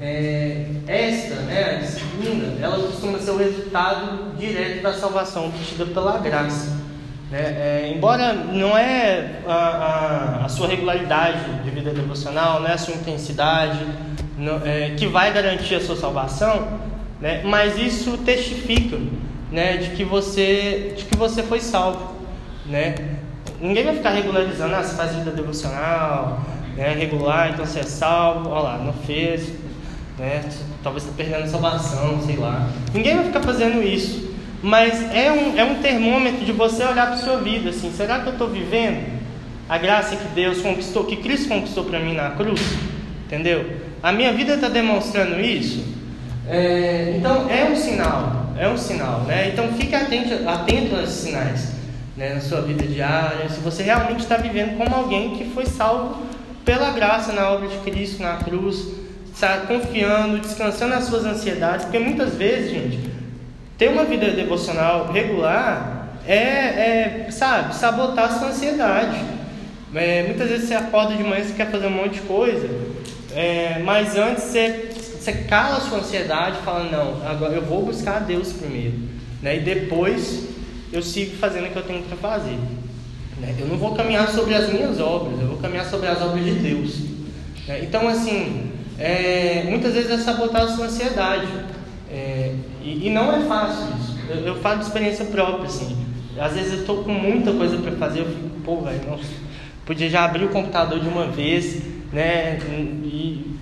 é, 0.00 0.66
esta, 0.84 1.36
né, 1.42 1.76
a 1.76 1.78
disciplina, 1.78 2.56
ela 2.60 2.76
costuma 2.76 3.20
ser 3.20 3.30
o 3.30 3.36
resultado 3.36 4.36
direto 4.36 4.82
da 4.82 4.92
salvação 4.92 5.46
obtida 5.46 5.86
pela 5.86 6.18
graça. 6.18 6.76
Né? 7.30 7.38
É, 7.38 7.92
embora 7.94 8.32
não 8.32 8.76
é 8.76 9.42
a, 9.46 9.54
a, 9.54 10.44
a, 10.46 10.48
sua 10.48 10.66
regularidade 10.66 11.62
de 11.62 11.70
vida 11.70 11.92
devocional, 11.92 12.58
não 12.58 12.68
é 12.68 12.72
a 12.72 12.78
sua 12.78 12.94
intensidade 12.94 13.86
não, 14.36 14.60
é, 14.64 14.90
que 14.96 15.06
vai 15.06 15.32
garantir 15.32 15.76
a 15.76 15.80
sua 15.80 15.94
salvação, 15.94 16.66
né? 17.20 17.42
mas 17.44 17.78
isso 17.78 18.18
testifica 18.18 18.98
né, 19.50 19.78
de, 19.78 19.90
que 19.90 20.04
você, 20.04 20.94
de 20.96 21.04
que 21.04 21.16
você 21.16 21.42
foi 21.42 21.60
salvo. 21.60 22.16
Né? 22.66 22.94
Ninguém 23.60 23.84
vai 23.84 23.96
ficar 23.96 24.10
regularizando, 24.10 24.74
ah, 24.74 24.82
você 24.82 24.94
faz 24.94 25.14
vida 25.14 25.30
devocional, 25.30 26.40
né, 26.76 26.94
regular, 26.94 27.50
então 27.50 27.66
você 27.66 27.80
é 27.80 27.84
salvo, 27.84 28.50
olha 28.50 28.62
lá, 28.62 28.78
não 28.78 28.92
fez, 28.92 29.52
né, 30.18 30.44
talvez 30.82 31.04
está 31.04 31.16
perdendo 31.16 31.44
a 31.44 31.48
salvação, 31.48 32.20
sei 32.24 32.36
lá. 32.36 32.68
Ninguém 32.94 33.16
vai 33.16 33.24
ficar 33.24 33.42
fazendo 33.42 33.82
isso. 33.82 34.28
Mas 34.62 35.14
é 35.14 35.30
um, 35.30 35.56
é 35.56 35.64
um 35.64 35.76
termômetro 35.76 36.44
de 36.44 36.52
você 36.52 36.82
olhar 36.82 37.06
para 37.06 37.14
a 37.14 37.18
sua 37.18 37.38
vida, 37.38 37.70
assim, 37.70 37.92
será 37.92 38.20
que 38.20 38.26
eu 38.26 38.32
estou 38.32 38.48
vivendo 38.48 39.18
a 39.68 39.78
graça 39.78 40.16
que 40.16 40.28
Deus 40.28 40.60
conquistou, 40.60 41.04
que 41.04 41.16
Cristo 41.16 41.48
conquistou 41.48 41.84
para 41.84 42.00
mim 42.00 42.14
na 42.14 42.30
cruz? 42.30 42.60
Entendeu? 43.26 43.70
A 44.02 44.10
minha 44.12 44.32
vida 44.32 44.54
está 44.54 44.68
demonstrando 44.68 45.40
isso? 45.40 45.97
É, 46.48 47.14
então 47.16 47.48
é 47.50 47.70
um 47.70 47.76
sinal, 47.76 48.52
é 48.58 48.68
um 48.68 48.76
sinal, 48.76 49.20
né? 49.20 49.48
Então 49.48 49.72
fique 49.74 49.94
atento, 49.94 50.48
atento 50.48 50.96
a 50.96 51.02
esses 51.02 51.16
sinais 51.16 51.78
né, 52.18 52.34
na 52.34 52.40
sua 52.40 52.62
vida 52.62 52.84
diária, 52.84 53.48
se 53.48 53.60
você 53.60 53.84
realmente 53.84 54.20
está 54.20 54.36
vivendo 54.36 54.76
como 54.76 54.94
alguém 54.94 55.36
que 55.36 55.44
foi 55.50 55.64
salvo 55.64 56.20
pela 56.64 56.90
graça 56.90 57.32
na 57.32 57.48
obra 57.48 57.68
de 57.68 57.78
Cristo, 57.78 58.20
na 58.20 58.38
cruz, 58.38 58.88
está 59.32 59.58
confiando, 59.58 60.40
descansando 60.40 60.96
nas 60.96 61.04
suas 61.04 61.24
ansiedades, 61.24 61.84
porque 61.84 62.00
muitas 62.00 62.34
vezes, 62.34 62.72
gente, 62.72 63.08
ter 63.78 63.88
uma 63.88 64.04
vida 64.04 64.32
devocional 64.32 65.12
regular 65.12 66.08
é, 66.26 66.36
é 66.36 67.28
sabe, 67.30 67.74
sabotar 67.74 68.24
a 68.24 68.38
sua 68.38 68.48
ansiedade. 68.48 69.16
É, 69.94 70.24
muitas 70.24 70.50
vezes 70.50 70.68
você 70.68 70.74
acorda 70.74 71.14
de 71.14 71.22
manhã 71.22 71.42
e 71.48 71.52
quer 71.52 71.70
fazer 71.70 71.86
um 71.86 71.90
monte 71.90 72.14
de 72.14 72.20
coisa, 72.22 72.68
é, 73.34 73.80
mas 73.84 74.16
antes 74.16 74.42
você, 74.42 74.90
você 75.18 75.32
cala 75.32 75.76
a 75.76 75.80
sua 75.80 75.98
ansiedade 75.98 76.58
e 76.60 76.64
fala: 76.64 76.84
Não, 76.84 77.26
agora 77.28 77.54
eu 77.54 77.62
vou 77.62 77.84
buscar 77.84 78.16
a 78.16 78.20
Deus 78.20 78.52
primeiro, 78.52 78.98
né, 79.42 79.56
e 79.56 79.60
depois 79.60 80.48
eu 80.92 81.02
sigo 81.02 81.36
fazendo 81.36 81.66
o 81.66 81.70
que 81.70 81.76
eu 81.76 81.82
tenho 81.82 82.02
para 82.02 82.16
fazer. 82.16 82.58
Né? 83.40 83.54
Eu 83.58 83.66
não 83.66 83.76
vou 83.76 83.94
caminhar 83.94 84.28
sobre 84.28 84.54
as 84.54 84.72
minhas 84.72 85.00
obras, 85.00 85.40
eu 85.40 85.48
vou 85.48 85.58
caminhar 85.58 85.86
sobre 85.86 86.08
as 86.08 86.20
obras 86.20 86.44
de 86.44 86.52
Deus. 86.52 86.98
Né? 87.66 87.80
Então, 87.82 88.08
assim, 88.08 88.72
é, 88.98 89.64
muitas 89.68 89.94
vezes 89.94 90.10
é 90.10 90.18
sabotar 90.18 90.62
a 90.62 90.68
sua 90.68 90.86
ansiedade. 90.86 91.46
É, 92.10 92.54
e, 92.82 93.06
e, 93.06 93.10
não 93.10 93.32
é 93.32 93.40
fácil 93.44 93.86
isso. 94.00 94.18
Eu, 94.28 94.36
eu 94.38 94.54
falo 94.56 94.78
de 94.78 94.86
experiência 94.86 95.24
própria, 95.26 95.66
assim. 95.66 95.96
Às 96.38 96.54
vezes 96.54 96.72
eu 96.72 96.80
estou 96.80 97.04
com 97.04 97.12
muita 97.12 97.52
coisa 97.52 97.76
para 97.78 97.92
fazer, 97.92 98.20
eu 98.20 98.26
fico, 98.26 98.48
pô, 98.64 98.80
velho, 98.80 99.00
não. 99.08 99.18
Podia 99.84 100.08
já 100.08 100.24
abrir 100.24 100.44
o 100.44 100.48
computador 100.48 101.00
de 101.00 101.08
uma 101.08 101.26
vez, 101.26 101.82
né? 102.12 102.58
E 103.04 103.56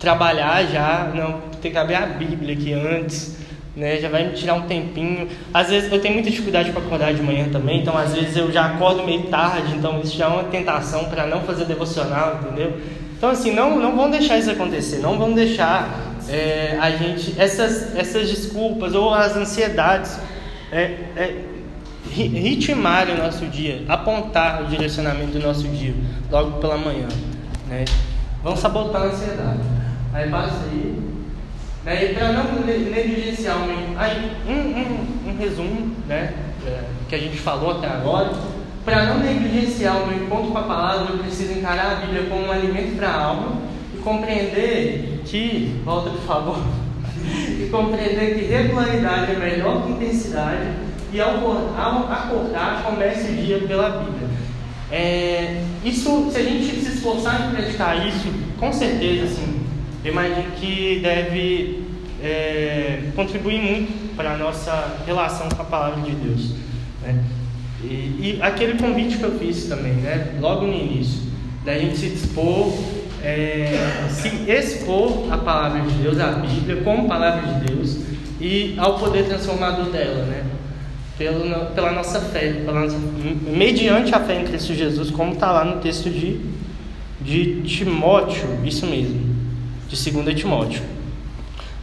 trabalhar 0.00 0.64
já, 0.64 1.12
não, 1.14 1.40
tem 1.62 1.70
que 1.70 1.78
abrir 1.78 1.94
a 1.94 2.06
Bíblia 2.06 2.54
aqui 2.54 2.72
antes 2.72 3.38
né? 3.80 3.98
Já 3.98 4.08
vai 4.08 4.26
me 4.26 4.34
tirar 4.34 4.54
um 4.54 4.62
tempinho. 4.62 5.28
Às 5.52 5.68
vezes 5.68 5.90
eu 5.90 6.00
tenho 6.00 6.14
muita 6.14 6.30
dificuldade 6.30 6.70
para 6.72 6.82
acordar 6.82 7.14
de 7.14 7.22
manhã 7.22 7.48
também, 7.50 7.80
então 7.80 7.96
às 7.96 8.14
vezes 8.14 8.36
eu 8.36 8.50
já 8.52 8.66
acordo 8.66 9.02
meio 9.04 9.24
tarde, 9.24 9.74
então 9.74 10.00
isso 10.00 10.16
já 10.16 10.26
é 10.26 10.28
uma 10.28 10.44
tentação 10.44 11.04
para 11.06 11.26
não 11.26 11.42
fazer 11.42 11.64
devocional, 11.64 12.40
entendeu? 12.42 12.78
Então 13.16 13.30
assim, 13.30 13.52
não, 13.52 13.78
não 13.78 13.96
vão 13.96 14.10
deixar 14.10 14.38
isso 14.38 14.50
acontecer, 14.50 14.98
não 14.98 15.18
vão 15.18 15.32
deixar 15.32 16.14
é, 16.28 16.76
a 16.80 16.90
gente 16.90 17.34
essas 17.38 17.96
essas 17.96 18.28
desculpas 18.28 18.94
ou 18.94 19.12
as 19.14 19.36
ansiedades 19.36 20.18
é, 20.72 20.96
é, 21.16 21.36
o 22.16 23.22
nosso 23.22 23.46
dia, 23.46 23.84
apontar 23.88 24.62
o 24.62 24.66
direcionamento 24.66 25.32
do 25.32 25.40
nosso 25.40 25.66
dia 25.68 25.94
logo 26.30 26.58
pela 26.60 26.76
manhã, 26.76 27.08
né? 27.68 27.84
Vão 28.42 28.56
sabotar 28.56 29.02
a 29.02 29.04
ansiedade. 29.06 29.79
Aí 30.12 30.28
passa 30.28 30.64
aí 30.64 31.10
né? 31.84 32.04
E 32.04 32.14
para 32.14 32.32
não 32.32 32.44
negligenciar 32.66 33.56
um, 33.56 33.98
aí, 33.98 34.32
um, 34.46 34.52
um, 34.52 35.30
um 35.30 35.38
resumo 35.38 35.92
né, 36.06 36.34
é, 36.66 36.80
que 37.08 37.14
a 37.14 37.18
gente 37.18 37.38
falou 37.38 37.78
até 37.78 37.86
agora, 37.86 38.32
para 38.84 39.06
não 39.06 39.20
negligenciar 39.20 40.02
o 40.02 40.06
meu 40.06 40.24
encontro 40.24 40.52
com 40.52 40.58
a 40.58 40.62
palavra, 40.62 41.12
eu 41.12 41.18
preciso 41.18 41.52
encarar 41.52 41.92
a 41.92 41.94
Bíblia 41.96 42.24
como 42.28 42.46
um 42.46 42.52
alimento 42.52 42.96
para 42.96 43.08
a 43.08 43.24
alma 43.24 43.52
e 43.94 43.98
compreender 43.98 45.22
que, 45.24 45.80
volta 45.84 46.10
por 46.10 46.22
favor, 46.22 46.58
e 47.24 47.68
compreender 47.70 48.34
que 48.34 48.44
regularidade 48.44 49.32
é 49.32 49.36
melhor 49.36 49.82
que 49.82 49.92
intensidade 49.92 50.68
e 51.12 51.20
ao, 51.20 51.30
ao 51.30 52.12
acordar 52.12 52.82
comece 52.84 53.32
o 53.32 53.36
dia 53.36 53.58
pela 53.60 53.90
Bíblia. 53.90 54.28
É, 54.92 55.62
isso, 55.84 56.30
se 56.30 56.38
a 56.38 56.42
gente 56.42 56.64
se 56.64 56.94
esforçar 56.94 57.48
em 57.48 57.54
praticar 57.54 58.06
isso, 58.06 58.28
com 58.58 58.72
certeza, 58.72 59.24
assim, 59.24 59.59
imagino 60.04 60.50
que 60.52 61.00
deve 61.02 61.84
é, 62.22 63.02
contribuir 63.14 63.60
muito 63.60 64.14
para 64.16 64.34
a 64.34 64.36
nossa 64.36 64.98
relação 65.06 65.48
com 65.48 65.62
a 65.62 65.64
palavra 65.64 66.02
de 66.02 66.12
Deus. 66.12 66.52
Né? 67.02 67.22
E, 67.82 67.86
e, 67.86 68.38
aquele 68.42 68.78
convite 68.78 69.16
que 69.16 69.22
eu 69.22 69.38
fiz 69.38 69.64
também, 69.66 69.92
né? 69.92 70.34
logo 70.40 70.66
no 70.66 70.74
início, 70.74 71.22
da 71.64 71.78
gente 71.78 71.96
se 71.96 72.10
dispor, 72.10 72.72
é, 73.22 74.06
se 74.10 74.28
expor 74.50 75.32
à 75.32 75.38
palavra 75.38 75.80
de 75.82 75.94
Deus, 75.94 76.18
à 76.18 76.32
Bíblia, 76.32 76.82
como 76.82 77.08
palavra 77.08 77.52
de 77.52 77.66
Deus 77.66 77.98
e 78.40 78.74
ao 78.78 78.98
poder 78.98 79.26
transformador 79.26 79.86
dela, 79.86 80.24
né? 80.24 80.44
Pela, 81.18 81.66
pela 81.66 81.92
nossa 81.92 82.18
fé, 82.18 82.62
pela 82.64 82.80
nossa, 82.80 82.96
mediante 83.46 84.14
a 84.14 84.20
fé 84.20 84.40
em 84.40 84.44
Cristo 84.44 84.72
Jesus, 84.72 85.10
como 85.10 85.34
está 85.34 85.52
lá 85.52 85.66
no 85.66 85.78
texto 85.82 86.08
de, 86.08 86.40
de 87.20 87.60
Timóteo, 87.60 88.58
isso 88.64 88.86
mesmo 88.86 89.39
de 89.90 90.12
2 90.12 90.40
Timóteo. 90.40 90.82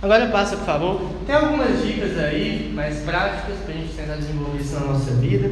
Agora 0.02 0.28
passa, 0.28 0.56
por 0.56 0.66
favor. 0.66 1.02
Tem 1.26 1.36
algumas 1.36 1.86
dicas 1.86 2.18
aí, 2.18 2.72
mais 2.74 3.00
práticas, 3.00 3.58
para 3.66 3.74
a 3.74 3.78
gente 3.78 3.94
tentar 3.94 4.16
desenvolver 4.16 4.62
isso 4.62 4.76
na 4.76 4.82
nossa 4.82 5.12
vida. 5.12 5.52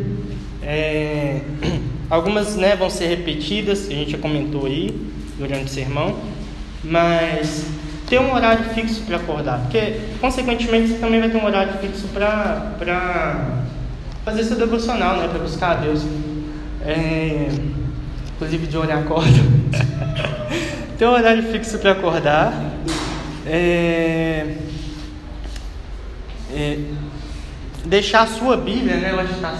É, 0.63 1.41
algumas 2.09 2.55
né, 2.55 2.75
vão 2.75 2.89
ser 2.89 3.07
repetidas, 3.07 3.87
a 3.89 3.91
gente 3.91 4.11
já 4.11 4.17
comentou 4.17 4.67
aí 4.67 4.95
durante 5.37 5.65
o 5.65 5.67
sermão. 5.67 6.15
Mas 6.83 7.65
ter 8.07 8.19
um 8.19 8.33
horário 8.33 8.63
fixo 8.75 9.01
para 9.01 9.17
acordar, 9.17 9.61
porque 9.61 9.99
consequentemente 10.21 10.89
você 10.89 10.99
também 10.99 11.19
vai 11.19 11.29
ter 11.29 11.37
um 11.37 11.45
horário 11.45 11.73
fixo 11.79 12.07
para 12.09 13.63
fazer 14.23 14.43
seu 14.43 14.57
devocional, 14.57 15.17
né, 15.17 15.27
para 15.27 15.39
buscar 15.39 15.71
a 15.71 15.75
Deus. 15.75 16.05
É, 16.85 17.49
inclusive 18.35 18.67
de 18.67 18.77
olhar 18.77 18.99
acorda. 18.99 19.39
Tem 20.97 21.05
um 21.05 21.11
horário 21.11 21.43
fixo 21.51 21.77
para 21.79 21.91
acordar. 21.91 22.53
É, 23.45 24.55
é, 26.53 26.79
deixar 27.83 28.21
a 28.21 28.27
sua 28.27 28.55
Bíblia, 28.55 28.95
né? 28.95 29.11
Eu 29.11 29.19
acho 29.19 29.29
que 29.29 29.35
está 29.35 29.57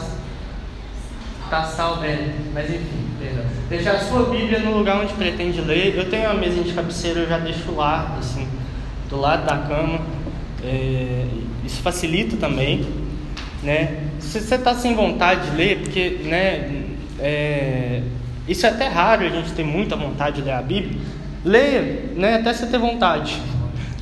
tá 1.49 1.63
salva, 1.63 2.05
é, 2.05 2.33
mas 2.53 2.69
enfim, 2.69 3.09
perdão. 3.19 3.43
Deixar 3.67 3.91
a 3.91 3.99
sua 3.99 4.29
Bíblia 4.29 4.59
no 4.59 4.77
lugar 4.77 5.01
onde 5.01 5.13
pretende 5.13 5.59
ler. 5.59 5.97
Eu 5.97 6.09
tenho 6.09 6.23
uma 6.23 6.35
mesa 6.35 6.63
de 6.63 6.71
cabeceira, 6.71 7.19
eu 7.19 7.27
já 7.27 7.37
deixo 7.37 7.69
lá, 7.73 8.15
assim, 8.17 8.47
do 9.09 9.19
lado 9.19 9.45
da 9.45 9.57
cama. 9.57 9.99
É, 10.63 11.25
isso 11.65 11.81
facilita 11.81 12.37
também, 12.37 12.87
né? 13.61 14.03
Se 14.19 14.39
você 14.39 14.55
está 14.55 14.73
sem 14.73 14.95
vontade 14.95 15.49
de 15.49 15.57
ler, 15.57 15.79
porque, 15.79 16.21
né? 16.23 16.85
É, 17.19 18.01
isso 18.47 18.65
é 18.65 18.69
até 18.69 18.87
raro 18.87 19.25
a 19.25 19.29
gente 19.29 19.51
ter 19.51 19.63
muita 19.63 19.97
vontade 19.97 20.37
de 20.37 20.43
ler 20.43 20.53
a 20.53 20.61
Bíblia. 20.61 20.97
Leia, 21.45 22.09
né? 22.15 22.35
Até 22.35 22.53
você 22.53 22.65
ter 22.65 22.79
vontade. 22.79 23.39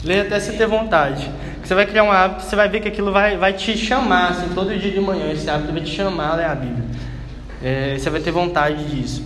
Leia 0.03 0.23
até 0.23 0.39
você 0.39 0.53
ter 0.53 0.65
vontade. 0.65 1.29
Você 1.61 1.75
vai 1.75 1.85
criar 1.85 2.03
um 2.03 2.11
hábito, 2.11 2.43
você 2.43 2.55
vai 2.55 2.67
ver 2.67 2.79
que 2.81 2.87
aquilo 2.87 3.11
vai, 3.11 3.37
vai 3.37 3.53
te 3.53 3.77
chamar, 3.77 4.29
assim, 4.29 4.49
todo 4.53 4.77
dia 4.77 4.91
de 4.91 4.99
manhã, 4.99 5.31
esse 5.31 5.49
hábito 5.49 5.71
vai 5.71 5.81
te 5.81 5.91
chamar 5.91 6.31
a 6.31 6.35
ler 6.35 6.45
a 6.45 6.55
Bíblia. 6.55 6.85
É, 7.61 7.95
você 7.97 8.09
vai 8.09 8.19
ter 8.19 8.31
vontade 8.31 8.83
disso. 8.85 9.23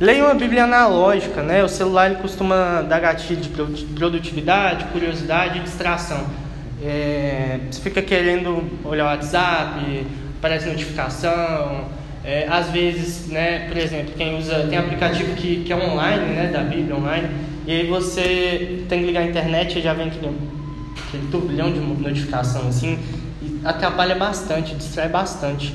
Leia 0.00 0.24
uma 0.24 0.34
Bíblia 0.34 0.64
analógica, 0.64 1.42
né? 1.42 1.62
O 1.62 1.68
celular 1.68 2.10
ele 2.10 2.20
costuma 2.20 2.82
dar 2.82 3.00
gatilho 3.00 3.40
de 3.40 3.48
produtividade, 3.94 4.86
curiosidade 4.86 5.58
e 5.58 5.62
distração. 5.62 6.26
É, 6.82 7.60
você 7.70 7.80
fica 7.80 8.00
querendo 8.00 8.64
olhar 8.84 9.04
o 9.04 9.06
WhatsApp, 9.08 10.06
aparece 10.38 10.66
notificação. 10.68 11.84
É, 12.24 12.46
às 12.48 12.70
vezes, 12.70 13.28
né, 13.28 13.66
por 13.68 13.76
exemplo, 13.76 14.12
quem 14.16 14.38
usa 14.38 14.66
tem 14.68 14.78
aplicativo 14.78 15.34
que, 15.34 15.64
que 15.64 15.72
é 15.72 15.76
online, 15.76 16.34
né, 16.34 16.50
da 16.52 16.60
Bíblia 16.60 16.96
online, 16.96 17.28
e 17.66 17.72
aí 17.72 17.86
você 17.86 18.84
tem 18.88 19.00
que 19.00 19.06
ligar 19.06 19.22
a 19.22 19.26
internet 19.26 19.78
e 19.78 19.82
já 19.82 19.94
vem 19.94 20.08
aquele, 20.08 20.36
aquele 21.08 21.26
turbilhão 21.30 21.72
de 21.72 21.80
notificação 21.80 22.68
assim, 22.68 22.98
e 23.42 23.60
atrapalha 23.64 24.14
bastante, 24.14 24.74
distrai 24.74 25.08
bastante. 25.08 25.74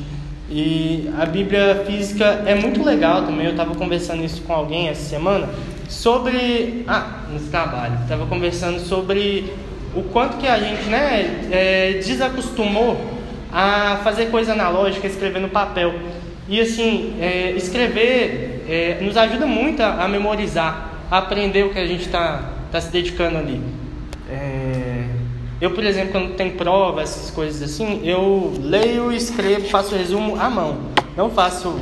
E 0.49 1.09
a 1.17 1.25
Bíblia 1.25 1.83
física 1.87 2.43
é 2.45 2.53
muito 2.53 2.83
legal 2.83 3.23
também. 3.23 3.45
Eu 3.45 3.51
estava 3.51 3.73
conversando 3.73 4.23
isso 4.23 4.43
com 4.43 4.53
alguém 4.53 4.89
essa 4.89 5.09
semana 5.09 5.49
sobre. 5.89 6.83
Ah, 6.87 7.23
no 7.31 7.39
trabalho. 7.49 7.97
Estava 8.03 8.25
conversando 8.27 8.79
sobre 8.79 9.51
o 9.95 10.03
quanto 10.03 10.37
que 10.37 10.47
a 10.47 10.59
gente 10.59 10.83
né, 10.83 11.47
é, 11.51 11.93
desacostumou 11.93 12.99
a 13.51 14.01
fazer 14.03 14.27
coisa 14.27 14.51
analógica, 14.51 15.07
escrever 15.07 15.39
no 15.39 15.49
papel. 15.49 15.93
E 16.47 16.61
assim, 16.61 17.15
é, 17.19 17.51
escrever 17.51 18.65
é, 18.67 18.99
nos 19.01 19.17
ajuda 19.17 19.45
muito 19.45 19.81
a, 19.81 20.03
a, 20.03 20.07
memorizar, 20.07 20.91
a 21.09 21.17
aprender 21.17 21.63
o 21.63 21.73
que 21.73 21.79
a 21.79 21.87
gente 21.87 22.05
está 22.05 22.51
tá 22.71 22.79
se 22.79 22.91
dedicando 22.91 23.37
ali. 23.37 23.61
É, 24.29 25.05
eu, 25.59 25.71
por 25.71 25.83
exemplo, 25.83 26.11
quando 26.11 26.35
tem 26.35 26.51
prova, 26.51 27.01
essas 27.01 27.31
coisas 27.31 27.61
assim, 27.61 28.01
eu 28.03 28.53
leio, 28.61 29.11
escrevo, 29.11 29.67
faço 29.69 29.95
resumo 29.95 30.39
à 30.39 30.49
mão. 30.49 30.77
Não 31.15 31.29
faço 31.29 31.79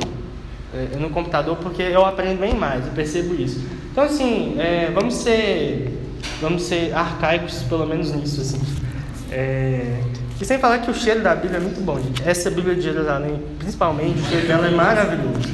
é, 0.72 0.96
no 0.96 1.10
computador 1.10 1.56
porque 1.56 1.82
eu 1.82 2.04
aprendo 2.04 2.40
bem 2.40 2.54
mais, 2.54 2.86
eu 2.86 2.92
percebo 2.92 3.34
isso. 3.34 3.62
Então, 3.90 4.04
assim, 4.04 4.56
é, 4.58 4.90
vamos 4.94 5.14
ser 5.14 6.00
vamos 6.40 6.62
ser 6.62 6.94
arcaicos, 6.94 7.62
pelo 7.62 7.86
menos 7.86 8.12
nisso, 8.12 8.40
assim. 8.40 8.60
É... 9.30 10.00
E 10.40 10.44
sem 10.44 10.58
falar 10.58 10.78
que 10.78 10.90
o 10.90 10.94
cheiro 10.94 11.20
da 11.20 11.34
Bíblia 11.34 11.58
é 11.58 11.60
muito 11.60 11.80
bom, 11.80 11.96
gente. 12.00 12.22
Essa 12.26 12.50
Bíblia 12.50 12.74
de 12.74 12.82
Jerusalém, 12.82 13.40
principalmente, 13.58 14.20
o 14.20 14.24
cheiro 14.24 14.48
dela 14.48 14.66
é 14.66 14.70
maravilhoso. 14.70 15.48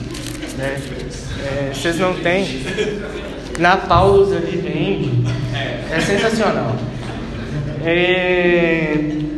Né? 0.56 0.80
É, 1.44 1.70
vocês 1.74 1.98
não 1.98 2.14
têm. 2.14 2.46
Na 3.58 3.76
pausa 3.76 4.36
ali 4.36 4.56
vende. 4.56 5.24
É 5.90 6.00
sensacional. 6.00 6.74
É... 7.84 8.94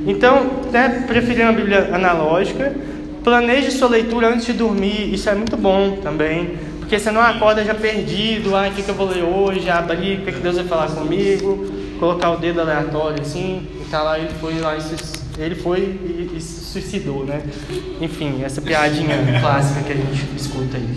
Então, 0.06 0.62
né, 0.70 1.04
preferir 1.06 1.44
uma 1.44 1.52
Bíblia 1.52 1.90
analógica. 1.92 2.72
Planeje 3.24 3.70
sua 3.70 3.88
leitura 3.88 4.28
antes 4.28 4.46
de 4.46 4.52
dormir, 4.52 5.14
isso 5.14 5.28
é 5.28 5.34
muito 5.34 5.56
bom 5.56 5.98
também. 6.02 6.56
Porque 6.80 6.98
você 6.98 7.10
não 7.10 7.20
acorda 7.20 7.64
já 7.64 7.74
perdido, 7.74 8.56
ah, 8.56 8.68
o 8.68 8.72
que, 8.72 8.82
que 8.82 8.88
eu 8.88 8.94
vou 8.94 9.08
ler 9.08 9.22
hoje, 9.22 9.70
abrir, 9.70 10.18
o 10.18 10.24
que, 10.24 10.32
que 10.32 10.40
Deus 10.40 10.56
vai 10.56 10.64
falar 10.64 10.88
comigo, 10.88 11.72
colocar 11.98 12.30
o 12.30 12.36
dedo 12.36 12.60
aleatório 12.60 13.22
assim, 13.22 13.66
e 13.80 13.88
tá 13.88 14.02
lá, 14.02 14.18
ele 14.18 14.28
foi 14.40 14.58
lá 14.58 14.76
e 14.76 14.80
ele 15.38 15.54
foi 15.54 15.80
e, 15.80 16.32
e 16.36 16.40
se 16.40 16.64
suicidou, 16.64 17.24
né? 17.24 17.42
Enfim, 18.00 18.42
essa 18.42 18.60
piadinha 18.60 19.16
clássica 19.40 19.82
que 19.82 19.92
a 19.92 19.96
gente 19.96 20.36
escuta 20.36 20.76
aí. 20.76 20.88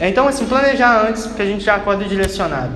Então, 0.00 0.28
assim, 0.28 0.46
planejar 0.46 1.08
antes, 1.08 1.26
porque 1.26 1.42
a 1.42 1.46
gente 1.46 1.64
já 1.64 1.76
acorda 1.76 2.04
direcionado. 2.04 2.72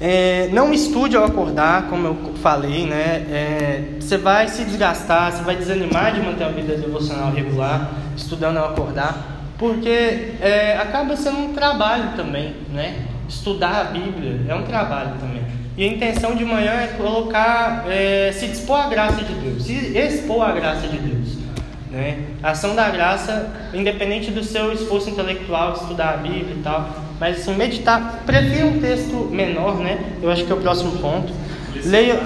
É, 0.00 0.48
não 0.52 0.72
estude 0.72 1.16
ao 1.16 1.24
acordar, 1.24 1.88
como 1.88 2.06
eu 2.06 2.34
falei, 2.40 2.86
né? 2.86 3.26
É, 3.30 3.84
você 4.00 4.16
vai 4.16 4.46
se 4.48 4.64
desgastar, 4.64 5.32
você 5.32 5.42
vai 5.42 5.56
desanimar 5.56 6.14
de 6.14 6.20
manter 6.20 6.44
a 6.44 6.48
vida 6.50 6.76
devocional 6.76 7.32
regular, 7.32 7.90
estudando 8.16 8.58
ao 8.58 8.70
acordar 8.70 9.38
porque 9.58 9.88
é, 10.40 10.78
acaba 10.78 11.16
sendo 11.16 11.38
um 11.38 11.52
trabalho 11.52 12.12
também, 12.16 12.54
né? 12.72 13.04
Estudar 13.28 13.80
a 13.80 13.84
Bíblia 13.84 14.40
é 14.48 14.54
um 14.54 14.62
trabalho 14.62 15.10
também. 15.18 15.42
E 15.78 15.84
a 15.84 15.86
intenção 15.86 16.34
de 16.34 16.44
manhã 16.44 16.72
é 16.72 16.88
colocar, 16.96 17.84
é, 17.88 18.32
se 18.32 18.48
dispor 18.48 18.80
à 18.80 18.88
graça 18.88 19.22
de 19.22 19.32
Deus, 19.32 19.62
se 19.62 19.96
expor 19.96 20.42
à 20.42 20.50
graça 20.50 20.88
de 20.88 20.98
Deus. 20.98 21.38
Né? 21.88 22.18
A 22.42 22.50
ação 22.50 22.74
da 22.74 22.90
graça, 22.90 23.48
independente 23.72 24.32
do 24.32 24.42
seu 24.42 24.72
esforço 24.72 25.08
intelectual, 25.08 25.74
estudar 25.74 26.14
a 26.14 26.16
Bíblia 26.16 26.56
e 26.58 26.62
tal, 26.64 26.90
mas 27.20 27.38
assim, 27.38 27.54
meditar, 27.54 28.24
prefiro 28.26 28.66
um 28.66 28.80
texto 28.80 29.28
menor, 29.30 29.76
né? 29.76 30.14
Eu 30.20 30.28
acho 30.32 30.44
que 30.44 30.50
é 30.50 30.54
o 30.56 30.60
próximo 30.60 30.98
ponto. 30.98 31.32
Leia. 31.84 32.18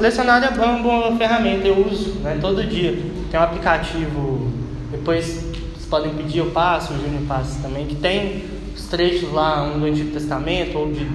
Lecionário 0.00 0.48
é 0.48 0.64
uma 0.64 0.82
boa 0.82 1.16
ferramenta, 1.16 1.68
eu 1.68 1.86
uso 1.86 2.14
né, 2.20 2.38
todo 2.40 2.64
dia. 2.64 2.98
Tem 3.30 3.38
um 3.38 3.42
aplicativo, 3.42 4.50
depois 4.90 5.44
podem 5.90 6.14
pedir, 6.14 6.38
eu 6.38 6.46
passo, 6.52 6.94
o 6.94 6.96
Júnior 6.96 7.24
passa 7.28 7.60
também, 7.60 7.84
que 7.84 7.96
tem 7.96 8.44
os 8.74 8.86
trechos 8.86 9.30
lá, 9.30 9.62
um 9.62 9.78
do 9.78 9.84
Antigo 9.84 10.10
Testamento 10.10 10.78
ou 10.78 10.90
de, 10.90 11.06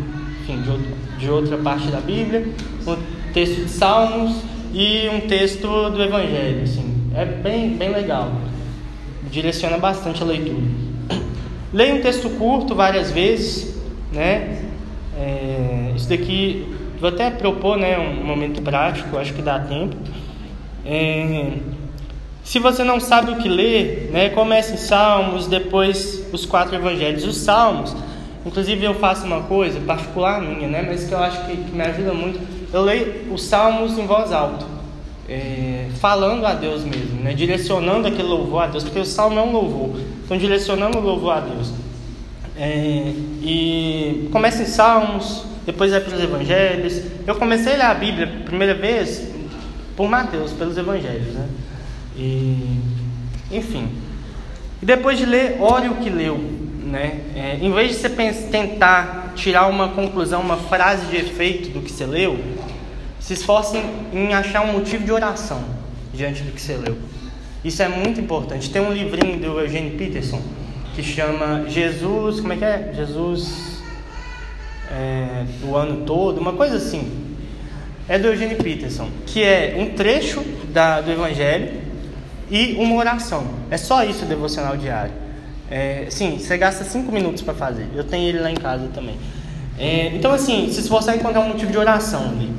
enfim, 0.48 0.62
de, 0.62 1.20
de 1.20 1.30
outra 1.30 1.58
parte 1.58 1.88
da 1.88 2.00
Bíblia, 2.00 2.48
um 2.86 2.96
texto 3.34 3.64
de 3.64 3.70
Salmos 3.70 4.42
e 4.74 5.10
um 5.10 5.22
texto 5.22 5.90
do 5.90 6.02
Evangelho, 6.02 6.64
assim, 6.64 6.96
é 7.14 7.26
bem, 7.26 7.72
bem 7.72 7.92
legal, 7.92 8.32
direciona 9.30 9.78
bastante 9.78 10.24
a 10.24 10.26
leitura. 10.26 10.64
Leia 11.74 11.96
um 11.96 12.02
texto 12.02 12.30
curto 12.38 12.74
várias 12.74 13.12
vezes, 13.12 13.76
né? 14.12 14.64
É, 15.18 15.94
isso 15.96 16.08
daqui 16.08 16.66
vou 17.00 17.10
até 17.10 17.30
propor, 17.30 17.78
né, 17.78 17.98
um 17.98 18.24
momento 18.24 18.62
prático, 18.62 19.18
acho 19.18 19.34
que 19.34 19.42
dá 19.42 19.60
tempo. 19.60 19.96
É, 20.86 21.52
se 22.44 22.60
você 22.60 22.84
não 22.84 23.00
sabe 23.00 23.32
o 23.32 23.36
que 23.38 23.50
ler, 23.50 24.10
né, 24.12 24.30
comece 24.30 24.74
em 24.74 24.78
Salmos, 24.78 25.48
depois 25.48 26.26
os 26.32 26.46
quatro 26.46 26.76
evangelhos. 26.76 27.26
Os 27.26 27.38
Salmos, 27.38 27.96
inclusive 28.48 28.84
eu 28.84 28.96
faço 28.96 29.26
uma 29.26 29.42
coisa 29.42 29.80
particular 29.82 30.42
minha, 30.42 30.68
né, 30.68 30.86
mas 30.88 31.04
que 31.04 31.14
eu 31.14 31.20
acho 31.20 31.46
que, 31.46 31.58
que 31.58 31.76
me 31.76 31.84
ajuda 31.84 32.14
muito. 32.14 32.40
Eu 32.74 32.82
leio 32.82 33.32
os 33.32 33.44
Salmos 33.44 33.98
em 33.98 34.06
voz 34.06 34.32
alta, 34.32 34.66
é, 35.30 35.88
falando 36.00 36.46
a 36.46 36.54
Deus 36.54 36.84
mesmo, 36.84 37.22
né, 37.22 37.34
direcionando 37.34 38.08
aquele 38.08 38.28
louvor 38.28 38.64
a 38.64 38.68
Deus, 38.68 38.84
porque 38.84 39.00
o 39.00 39.06
Salmo 39.06 39.38
é 39.38 39.44
um 39.44 39.52
louvor, 39.52 40.00
então 40.24 40.38
direcionando 40.38 40.98
o 40.98 41.02
louvor 41.02 41.34
a 41.34 41.40
Deus. 41.42 41.72
É, 42.60 43.14
e 43.44 44.30
comece 44.32 44.64
em 44.64 44.66
Salmos, 44.66 45.46
depois 45.66 45.92
vai 45.92 46.00
para 46.00 46.16
os 46.16 46.24
Evangelhos. 46.24 47.02
Eu 47.28 47.36
comecei 47.36 47.74
a 47.74 47.78
ler 47.78 47.84
a 47.84 47.94
Bíblia 47.94 48.42
primeira 48.46 48.74
vez 48.74 49.28
por 49.96 50.10
Mateus, 50.10 50.54
pelos 50.54 50.78
Evangelhos, 50.78 51.34
né? 51.34 51.48
E, 52.16 52.80
enfim. 53.52 53.90
E 54.82 54.86
depois 54.86 55.18
de 55.18 55.26
ler, 55.26 55.58
ore 55.60 55.90
o 55.90 55.96
que 55.96 56.10
leu. 56.10 56.67
Né? 56.88 57.20
É, 57.36 57.58
em 57.62 57.72
vez 57.72 57.90
de 57.90 57.96
você 57.96 58.10
pensar, 58.10 58.48
tentar 58.50 59.34
tirar 59.36 59.68
uma 59.68 59.90
conclusão, 59.90 60.42
uma 60.42 60.56
frase 60.56 61.06
de 61.08 61.18
efeito 61.18 61.70
do 61.70 61.82
que 61.82 61.92
você 61.92 62.06
leu, 62.06 62.40
se 63.20 63.34
esforce 63.34 63.78
em, 63.78 64.18
em 64.18 64.34
achar 64.34 64.62
um 64.62 64.72
motivo 64.72 65.04
de 65.04 65.12
oração 65.12 65.62
diante 66.14 66.44
do 66.44 66.52
que 66.52 66.62
você 66.62 66.78
leu. 66.78 66.98
Isso 67.64 67.84
é 67.84 67.90
muito 67.90 68.22
importante. 68.22 68.70
Tem 68.70 68.82
um 68.82 68.94
livrinho 68.94 69.38
do 69.38 69.60
Eugene 69.60 69.92
Peterson 69.98 70.42
que 70.96 71.04
chama 71.04 71.66
Jesus, 71.68 72.40
como 72.40 72.54
é 72.54 72.56
que 72.56 72.66
é? 72.66 72.92
Jesus 72.96 73.82
é, 74.90 75.46
o 75.64 75.76
ano 75.76 76.06
todo, 76.06 76.40
uma 76.40 76.54
coisa 76.54 76.78
assim. 76.78 77.36
É 78.08 78.18
do 78.18 78.28
Eugene 78.28 78.56
Peterson, 78.56 79.10
que 79.26 79.44
é 79.44 79.76
um 79.78 79.94
trecho 79.94 80.42
da, 80.72 81.02
do 81.02 81.12
Evangelho 81.12 81.82
e 82.50 82.76
uma 82.76 82.96
oração. 82.96 83.46
É 83.70 83.76
só 83.76 84.06
isso 84.06 84.24
o 84.24 84.28
devocional 84.28 84.78
diário. 84.78 85.27
É, 85.70 86.08
sim, 86.10 86.38
você 86.38 86.58
gasta 86.58 86.84
cinco 86.84 87.12
minutos 87.12 87.42
para 87.42 87.54
fazer. 87.54 87.88
Eu 87.94 88.04
tenho 88.04 88.30
ele 88.30 88.40
lá 88.40 88.50
em 88.50 88.56
casa 88.56 88.88
também. 88.94 89.18
É, 89.78 90.08
então, 90.16 90.32
assim, 90.32 90.72
se 90.72 90.80
esforçar 90.80 91.16
em 91.16 91.20
encontrar 91.20 91.42
um 91.42 91.50
motivo 91.50 91.72
de 91.72 91.78
oração 91.78 92.30
ali. 92.30 92.52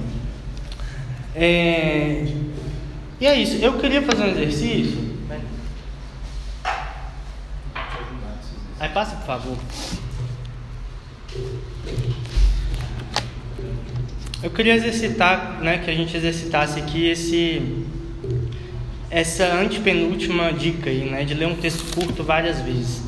É, 1.34 2.26
e 3.20 3.26
é 3.26 3.34
isso. 3.36 3.56
Eu 3.56 3.78
queria 3.78 4.02
fazer 4.02 4.24
um 4.24 4.28
exercício. 4.28 5.08
Aí 8.80 8.88
passa, 8.90 9.16
por 9.16 9.26
favor. 9.26 9.56
Eu 14.40 14.50
queria 14.50 14.74
exercitar, 14.74 15.58
né, 15.60 15.78
que 15.78 15.90
a 15.90 15.94
gente 15.94 16.16
exercitasse 16.16 16.78
aqui 16.78 17.06
esse 17.08 17.84
essa 19.10 19.44
antepenúltima 19.54 20.52
dica 20.52 20.90
aí, 20.90 21.08
né, 21.08 21.24
de 21.24 21.34
ler 21.34 21.46
um 21.46 21.56
texto 21.56 21.94
curto 21.94 22.22
várias 22.22 22.60
vezes. 22.60 23.02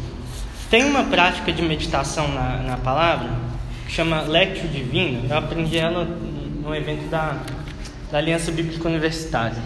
Tem 0.70 0.84
uma 0.84 1.04
prática 1.04 1.52
de 1.52 1.62
meditação 1.62 2.28
na, 2.28 2.58
na 2.58 2.76
palavra 2.76 3.30
que 3.86 3.92
chama 3.92 4.22
Lectio 4.22 4.68
Divina. 4.68 5.20
Eu 5.28 5.36
aprendi 5.36 5.76
ela 5.76 6.04
no 6.62 6.74
evento 6.74 7.08
da, 7.10 7.36
da 8.10 8.18
Aliança 8.18 8.52
Bíblica 8.52 8.88
Universitária. 8.88 9.60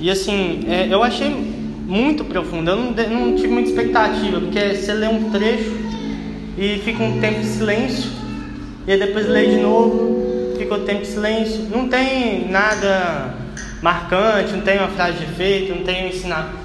E 0.00 0.10
assim, 0.10 0.64
é, 0.66 0.88
eu 0.90 1.02
achei 1.02 1.30
muito 1.30 2.24
profundo. 2.24 2.70
Eu 2.70 2.76
não, 2.76 2.92
não 2.92 3.36
tive 3.36 3.48
muita 3.48 3.68
expectativa, 3.68 4.40
porque 4.40 4.74
você 4.74 4.92
lê 4.94 5.06
um 5.06 5.30
trecho 5.30 5.72
e 6.56 6.78
fica 6.78 7.02
um 7.02 7.20
tempo 7.20 7.40
de 7.40 7.46
silêncio, 7.46 8.10
e 8.86 8.96
depois 8.96 9.26
lê 9.26 9.46
de 9.46 9.56
novo, 9.56 10.54
fica 10.56 10.74
o 10.74 10.80
tempo 10.80 11.02
de 11.02 11.08
silêncio. 11.08 11.64
Não 11.70 11.88
tem 11.88 12.48
nada 12.48 13.33
marcante, 13.84 14.52
não 14.52 14.62
tem 14.62 14.78
uma 14.78 14.88
frase 14.88 15.18
de 15.18 15.24
efeito, 15.24 15.74
não 15.74 15.82
tem 15.82 16.06
um 16.06 16.08
ensinamento. 16.08 16.56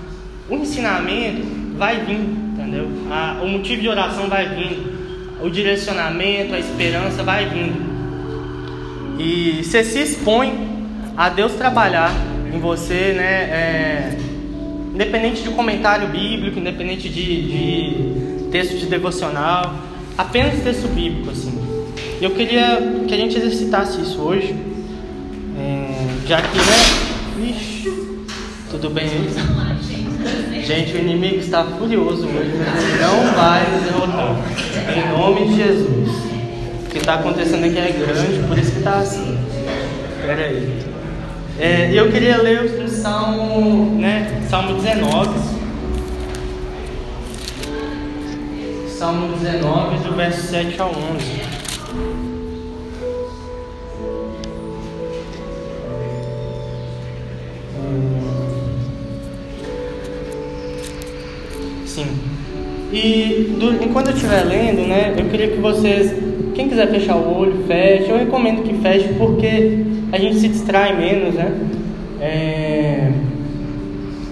O 0.50 0.56
ensinamento 0.56 1.46
vai 1.78 2.00
vindo, 2.00 2.54
entendeu? 2.54 2.90
A, 3.12 3.42
o 3.44 3.48
motivo 3.50 3.82
de 3.82 3.90
oração 3.90 4.30
vai 4.30 4.48
vindo, 4.48 5.44
o 5.44 5.50
direcionamento, 5.50 6.56
a 6.56 6.60
esperança 6.60 7.22
vai 7.22 7.50
vindo. 7.50 9.20
E 9.20 9.62
você 9.62 9.84
se 9.84 10.00
expõe 10.00 10.54
a 11.18 11.28
Deus 11.28 11.52
trabalhar 11.56 12.14
em 12.54 12.58
você, 12.58 13.12
né? 13.12 13.34
É, 13.52 14.18
independente 14.94 15.44
de 15.44 15.50
comentário 15.50 16.08
bíblico, 16.08 16.58
independente 16.58 17.10
de, 17.10 17.42
de 17.44 18.50
texto 18.50 18.78
de 18.78 18.86
devocional, 18.86 19.76
apenas 20.18 20.64
texto 20.64 20.88
bíblico, 20.88 21.32
assim. 21.32 21.54
Eu 22.22 22.32
queria 22.32 23.04
que 23.06 23.14
a 23.14 23.18
gente 23.18 23.38
exercitasse 23.38 24.00
isso 24.00 24.22
hoje, 24.22 24.56
é, 25.58 26.26
já 26.26 26.42
que, 26.42 26.58
né? 26.58 26.99
Ixi, 27.42 28.26
tudo 28.70 28.90
bem? 28.90 29.08
Gente, 30.66 30.94
o 30.94 31.00
inimigo 31.00 31.38
está 31.38 31.64
furioso 31.64 32.28
hoje, 32.28 32.52
mas 32.58 32.84
ele 32.84 33.02
não 33.02 33.34
vai 33.34 33.66
nos 33.72 33.84
derrotar. 33.84 34.36
Em 34.94 35.18
nome 35.18 35.48
de 35.48 35.56
Jesus. 35.56 36.10
O 36.86 36.90
que 36.90 36.98
está 36.98 37.14
acontecendo 37.16 37.64
aqui 37.64 37.78
é 37.78 37.92
grande, 37.92 38.46
por 38.48 38.58
isso 38.58 38.72
que 38.72 38.80
está 38.80 38.98
assim. 38.98 39.38
Espera 40.20 40.46
aí. 40.46 40.84
É, 41.58 41.92
eu 41.94 42.12
queria 42.12 42.38
ler 42.42 42.64
o 42.84 42.88
Salmo, 42.90 44.00
né, 44.00 44.44
Salmo 44.50 44.82
19. 44.82 45.30
Salmo 48.90 49.38
19, 49.38 49.98
do 50.04 50.16
verso 50.16 50.42
7 50.42 50.80
ao 50.82 50.90
11. 50.90 51.49
E 62.92 63.56
do, 63.60 63.84
enquanto 63.84 64.08
eu 64.08 64.14
estiver 64.16 64.44
lendo, 64.44 64.88
né, 64.88 65.14
eu 65.16 65.26
queria 65.26 65.50
que 65.50 65.58
vocês, 65.58 66.12
quem 66.56 66.68
quiser 66.68 66.90
fechar 66.90 67.16
o 67.18 67.38
olho, 67.38 67.64
feche. 67.68 68.10
Eu 68.10 68.18
recomendo 68.18 68.64
que 68.64 68.74
feche 68.76 69.10
porque 69.14 69.86
a 70.12 70.18
gente 70.18 70.40
se 70.40 70.48
distrai 70.48 70.98
menos, 70.98 71.36
né? 71.36 71.52
É... 72.20 73.12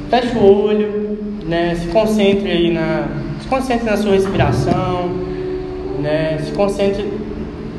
Feche 0.09 0.37
o 0.37 0.43
olho, 0.43 1.17
né? 1.45 1.75
Se 1.75 1.87
concentre 1.89 2.49
aí 2.49 2.73
na, 2.73 3.07
se 3.39 3.47
concentre 3.47 3.85
na 3.85 3.97
sua 3.97 4.13
respiração, 4.13 5.11
né? 6.01 6.39
Se 6.43 6.51
concentre 6.53 7.05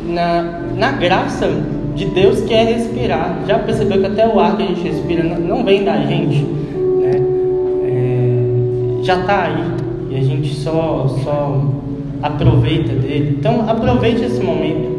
na, 0.06 0.60
na 0.76 0.92
graça 0.92 1.50
de 1.96 2.04
Deus 2.04 2.40
que 2.42 2.54
é 2.54 2.62
respirar. 2.62 3.36
Já 3.48 3.58
percebeu 3.58 3.98
que 3.98 4.06
até 4.06 4.28
o 4.28 4.38
ar 4.38 4.56
que 4.56 4.62
a 4.62 4.66
gente 4.66 4.82
respira 4.82 5.24
não 5.24 5.64
vem 5.64 5.82
da 5.82 5.96
gente, 5.96 6.44
né? 7.00 7.20
É... 7.84 9.02
Já 9.02 9.18
está 9.18 9.46
aí 9.46 9.87
e 10.10 10.16
a 10.16 10.20
gente 10.20 10.54
só 10.54 11.06
só 11.22 11.62
aproveita 12.22 12.92
dele. 12.94 13.36
Então 13.38 13.68
aproveite 13.68 14.24
esse 14.24 14.42
momento 14.42 14.98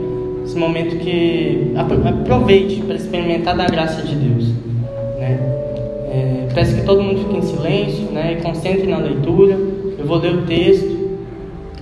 esse 0.50 0.58
momento 0.58 0.98
que 0.98 1.74
aproveite 1.76 2.82
para 2.82 2.96
experimentar 2.96 3.56
da 3.56 3.68
graça 3.68 4.02
de 4.02 4.16
Deus. 4.16 4.48
Né? 5.20 5.40
É, 6.12 6.48
peço 6.56 6.76
que 6.76 6.82
todo 6.82 7.04
mundo 7.04 7.20
fique 7.20 7.38
em 7.38 7.42
silêncio 7.44 8.06
né, 8.12 8.34
e 8.34 8.42
concentre 8.42 8.88
na 8.88 8.98
leitura. 8.98 9.54
Eu 9.54 10.06
vou 10.08 10.18
ler 10.18 10.34
o 10.34 10.42
texto, 10.48 10.98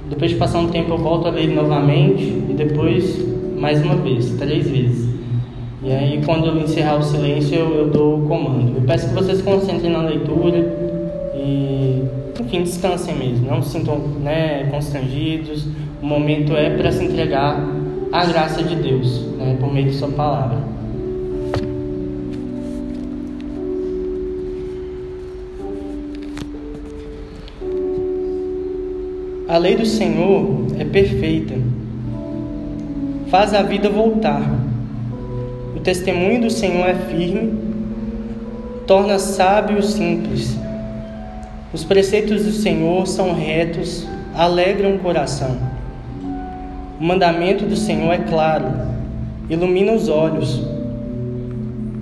depois 0.10 0.32
de 0.32 0.38
passar 0.38 0.60
um 0.60 0.68
tempo 0.68 0.92
eu 0.92 0.98
volto 0.98 1.28
a 1.28 1.32
ler 1.32 1.48
novamente 1.48 2.24
e 2.24 2.54
depois 2.58 3.26
mais 3.58 3.82
uma 3.82 3.96
vez, 3.96 4.32
três 4.32 4.70
vezes. 4.70 5.08
E 5.82 5.90
aí 5.90 6.22
quando 6.26 6.48
eu 6.48 6.58
encerrar 6.58 6.98
o 6.98 7.04
silêncio 7.04 7.56
eu, 7.56 7.74
eu 7.74 7.90
dou 7.90 8.20
o 8.20 8.28
comando. 8.28 8.76
Eu 8.76 8.82
peço 8.82 9.08
que 9.08 9.16
vocês 9.16 9.42
concentrem 9.42 9.92
na 9.94 10.02
leitura 10.02 10.58
e, 11.34 11.97
enfim, 12.40 12.64
descansem 12.64 13.16
mesmo, 13.16 13.50
não 13.50 13.62
se 13.62 13.72
sintam 13.72 13.98
né, 13.98 14.66
constrangidos. 14.70 15.66
O 16.02 16.06
momento 16.06 16.56
é 16.56 16.70
para 16.70 16.92
se 16.92 17.04
entregar 17.04 17.60
a 18.12 18.26
graça 18.26 18.64
de 18.64 18.76
Deus, 18.76 19.26
né, 19.38 19.58
por 19.60 19.74
meio 19.74 19.90
de 19.90 19.96
Sua 19.96 20.10
palavra. 20.10 20.58
A 29.50 29.58
lei 29.58 29.76
do 29.76 29.86
Senhor 29.86 30.68
é 30.78 30.86
perfeita, 30.86 31.56
faz 33.30 33.54
a 33.54 33.64
vida 33.64 33.90
voltar. 33.90 34.44
O 35.76 35.80
testemunho 35.80 36.42
do 36.42 36.50
Senhor 36.50 36.86
é 36.86 36.94
firme, 36.94 37.58
torna 38.86 39.18
sábio 39.18 39.80
o 39.80 39.84
simples. 39.84 40.67
Os 41.78 41.84
preceitos 41.84 42.44
do 42.44 42.52
Senhor 42.52 43.06
são 43.06 43.36
retos, 43.36 44.04
alegram 44.34 44.96
o 44.96 44.98
coração. 44.98 45.56
O 47.00 47.04
mandamento 47.04 47.66
do 47.66 47.76
Senhor 47.76 48.12
é 48.12 48.18
claro, 48.18 48.66
ilumina 49.48 49.92
os 49.92 50.10
olhos. 50.10 50.60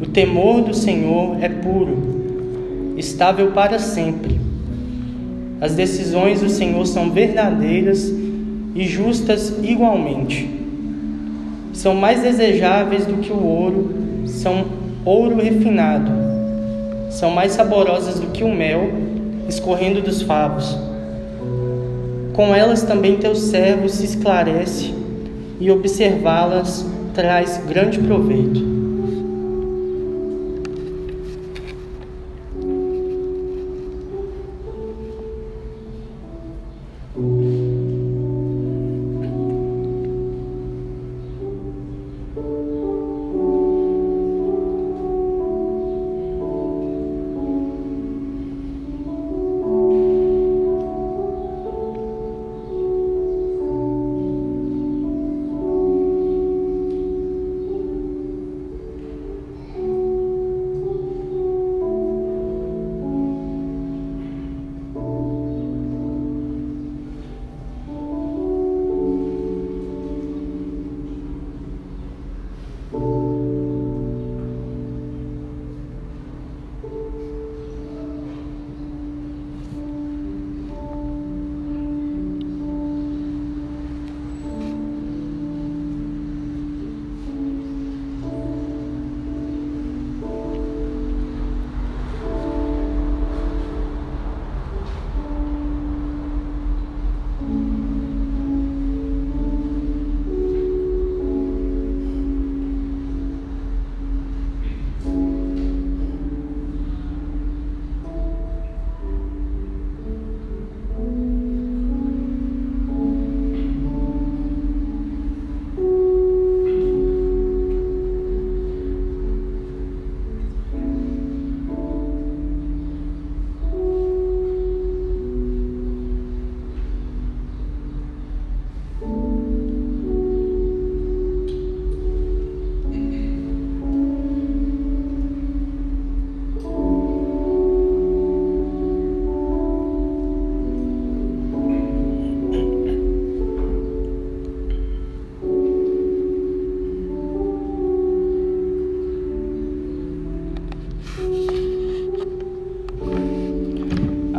O 0.01 0.05
temor 0.05 0.61
do 0.61 0.73
Senhor 0.73 1.43
é 1.43 1.49
puro, 1.49 2.95
estável 2.95 3.51
para 3.51 3.77
sempre. 3.77 4.39
As 5.59 5.75
decisões 5.75 6.39
do 6.39 6.49
Senhor 6.49 6.87
são 6.87 7.11
verdadeiras 7.11 8.09
e 8.73 8.87
justas 8.87 9.59
igualmente. 9.61 10.49
São 11.73 11.93
mais 11.93 12.21
desejáveis 12.21 13.05
do 13.05 13.17
que 13.17 13.33
o 13.33 13.43
ouro, 13.43 13.93
são 14.25 14.67
ouro 15.03 15.35
refinado. 15.35 16.13
São 17.09 17.29
mais 17.29 17.51
saborosas 17.51 18.21
do 18.21 18.27
que 18.27 18.41
o 18.41 18.55
mel 18.55 19.14
escorrendo 19.47 20.01
dos 20.01 20.21
favos 20.21 20.77
com 22.35 22.53
elas 22.53 22.83
também 22.83 23.15
teu 23.15 23.33
servo 23.33 23.87
se 23.87 24.03
esclarece, 24.03 24.93
e 25.57 25.71
observá-las 25.71 26.85
traz 27.13 27.61
grande 27.65 27.97
proveito. 27.97 28.64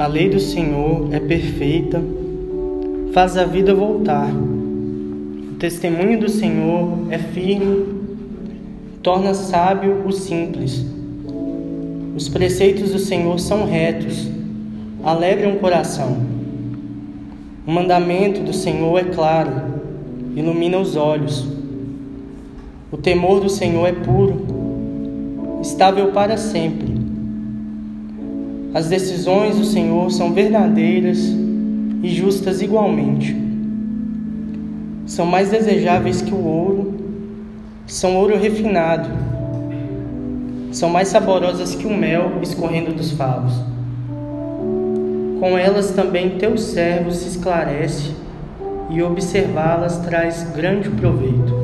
A 0.07 0.09
lei 0.09 0.29
do 0.29 0.39
Senhor 0.39 1.13
é 1.13 1.19
perfeita, 1.19 2.01
faz 3.13 3.37
a 3.37 3.45
vida 3.45 3.75
voltar. 3.75 4.31
O 4.31 5.55
testemunho 5.59 6.21
do 6.21 6.29
Senhor 6.29 7.09
é 7.11 7.19
firme, 7.19 7.87
torna 9.03 9.35
sábio 9.35 10.05
o 10.07 10.13
simples. 10.13 10.87
Os 12.15 12.29
preceitos 12.29 12.93
do 12.93 13.01
Senhor 13.01 13.37
são 13.41 13.67
retos, 13.67 14.31
alegram 15.03 15.55
o 15.55 15.59
coração. 15.59 16.19
O 17.67 17.73
mandamento 17.73 18.43
do 18.43 18.53
Senhor 18.53 18.97
é 19.01 19.05
claro, 19.07 19.51
ilumina 20.37 20.79
os 20.79 20.95
olhos. 20.95 21.45
O 22.93 22.97
temor 22.97 23.41
do 23.41 23.51
Senhor 23.51 23.85
é 23.89 23.93
puro, 23.93 25.59
estável 25.61 26.13
para 26.13 26.37
sempre. 26.37 26.96
As 28.77 28.89
decisões 28.89 29.57
do 29.57 29.65
Senhor 29.65 30.11
são 30.11 30.35
verdadeiras 30.35 31.17
e 32.03 32.09
justas 32.11 32.61
igualmente. 32.61 33.35
São 35.07 35.25
mais 35.25 35.49
desejáveis 35.49 36.21
que 36.21 36.35
o 36.35 36.45
ouro, 36.45 36.95
são 37.87 38.15
ouro 38.17 38.37
refinado. 38.37 39.09
São 40.73 40.91
mais 40.91 41.09
saborosas 41.09 41.75
que 41.75 41.87
o 41.87 41.97
mel 41.97 42.33
escorrendo 42.43 42.93
dos 42.93 43.13
favos. 43.13 43.55
Com 45.41 45.57
elas 45.57 45.93
também 45.93 46.37
teu 46.37 46.59
servo 46.59 47.11
se 47.13 47.29
esclarece 47.29 48.15
e 48.91 49.03
observá-las 49.03 49.97
traz 50.01 50.43
grande 50.55 50.91
proveito. 50.91 51.56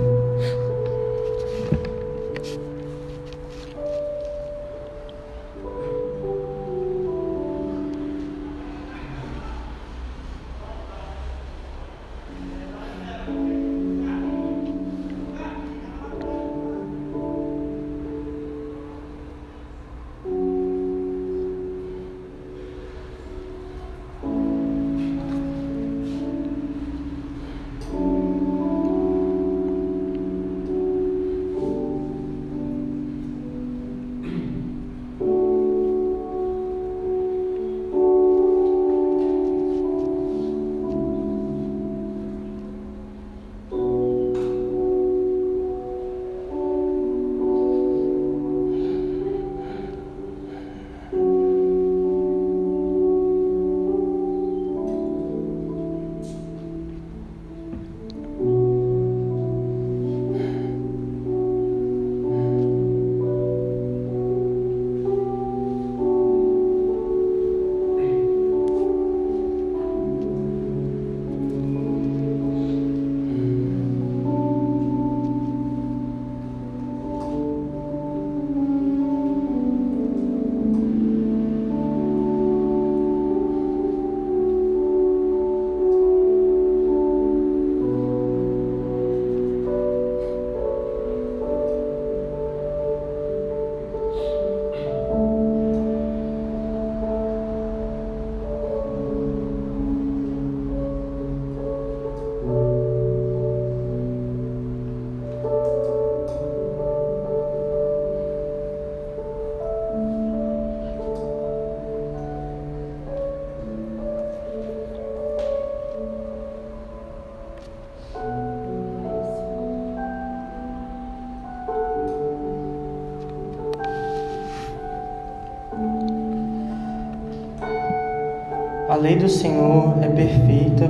Lei 129.03 129.17
do 129.17 129.29
Senhor 129.29 129.97
é 130.01 130.07
perfeita, 130.07 130.89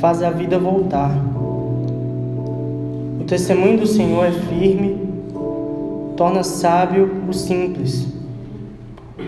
faz 0.00 0.24
a 0.24 0.30
vida 0.30 0.58
voltar. 0.58 1.16
O 3.20 3.22
testemunho 3.24 3.78
do 3.78 3.86
Senhor 3.86 4.24
é 4.24 4.32
firme, 4.32 4.98
torna 6.16 6.42
sábio 6.42 7.08
o 7.28 7.32
simples. 7.32 8.08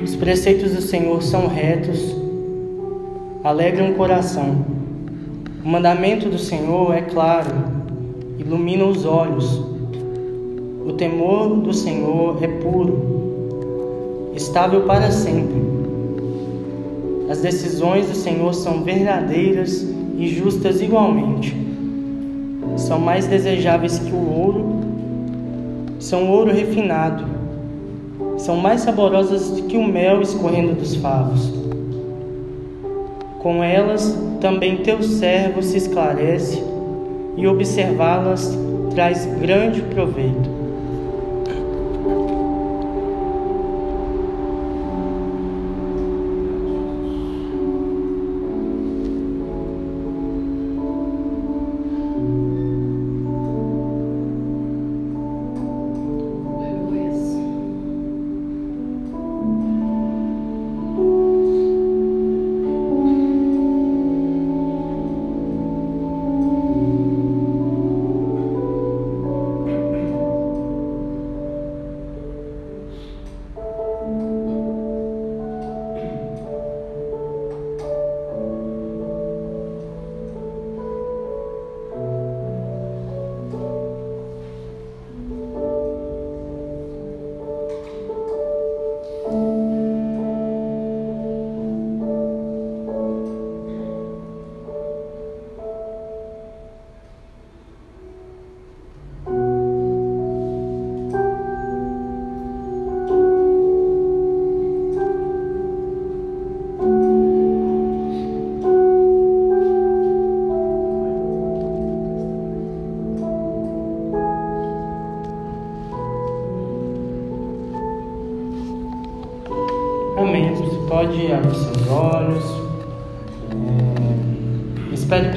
Os 0.03 0.17
preceitos 0.17 0.73
do 0.73 0.83
Senhor 0.83 1.23
são 1.23 1.47
retos, 1.47 2.17
alegram 3.45 3.93
o 3.93 3.95
coração. 3.95 4.57
O 5.65 5.69
mandamento 5.69 6.29
do 6.29 6.39
Senhor 6.39 6.93
é 6.93 7.03
claro, 7.03 7.53
ilumina 8.41 8.87
os 8.87 9.05
olhos. 9.05 9.57
O 10.85 10.95
temor 10.95 11.51
do 11.61 11.73
Senhor 11.73 12.43
é 12.43 12.49
puro, 12.49 14.33
estável 14.35 14.81
para 14.81 15.13
sempre. 15.13 15.68
As 17.29 17.41
decisões 17.43 18.07
do 18.07 18.15
Senhor 18.15 18.55
são 18.55 18.83
verdadeiras 18.83 19.87
e 20.17 20.29
justas 20.29 20.81
igualmente. 20.81 21.55
São 22.77 22.99
mais 22.99 23.27
desejáveis 23.27 23.99
que 23.99 24.13
o 24.13 24.31
ouro, 24.31 24.81
são 25.99 26.31
ouro 26.31 26.53
refinado. 26.53 27.25
São 28.39 28.57
mais 28.57 28.81
saborosas 28.81 29.61
que 29.69 29.77
o 29.77 29.87
mel 29.87 30.23
escorrendo 30.23 30.75
dos 30.75 30.95
favos. 30.95 31.53
Com 33.41 33.63
elas 33.63 34.17
também 34.41 34.79
teu 34.79 35.03
servo 35.03 35.63
se 35.63 35.77
esclarece 35.77 36.63
e 37.37 37.47
observá-las 37.47 38.57
traz 38.95 39.27
grande 39.41 39.83
proveito. 39.83 40.58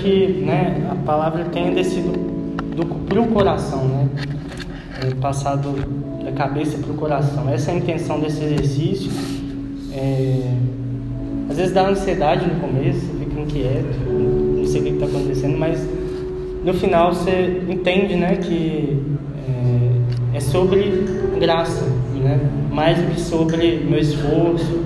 Que 0.01 0.43
né, 0.43 0.87
a 0.91 0.95
palavra 0.95 1.45
tenha 1.45 1.71
descido 1.71 2.11
para 3.07 3.21
o 3.21 3.27
coração, 3.27 3.85
né? 3.85 4.09
Passado 5.21 5.73
da 6.23 6.31
cabeça 6.31 6.77
para 6.77 6.91
o 6.91 6.95
coração. 6.95 7.49
Essa 7.49 7.71
é 7.71 7.73
a 7.75 7.77
intenção 7.77 8.19
desse 8.19 8.43
exercício. 8.43 9.11
É, 9.93 10.53
às 11.49 11.57
vezes 11.57 11.73
dá 11.73 11.87
ansiedade 11.87 12.45
no 12.47 12.59
começo, 12.59 13.01
fica 13.19 13.39
inquieto, 13.41 13.97
não 14.57 14.65
sei 14.65 14.81
o 14.81 14.83
que 14.85 14.89
está 14.91 15.05
acontecendo, 15.05 15.57
mas 15.57 15.85
no 16.63 16.73
final 16.73 17.13
você 17.13 17.63
entende 17.67 18.15
né, 18.15 18.37
que 18.37 19.01
é, 20.33 20.37
é 20.37 20.39
sobre 20.39 21.05
graça, 21.39 21.83
né? 22.15 22.39
mais 22.71 22.97
do 22.97 23.13
que 23.13 23.19
sobre 23.19 23.85
meu 23.89 23.99
esforço. 23.99 24.81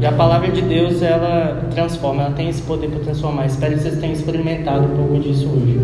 E 0.00 0.06
a 0.06 0.12
palavra 0.12 0.50
de 0.50 0.62
Deus 0.62 1.02
ela 1.02 1.57
transforma, 1.78 2.22
ela 2.22 2.34
tem 2.34 2.48
esse 2.48 2.62
poder 2.62 2.90
para 2.90 3.00
transformar. 3.00 3.46
Espero 3.46 3.74
que 3.74 3.82
vocês 3.82 3.98
tenham 4.00 4.12
experimentado 4.12 4.84
um 4.86 4.96
pouco 4.96 5.20
disso 5.20 5.48
hoje. 5.48 5.78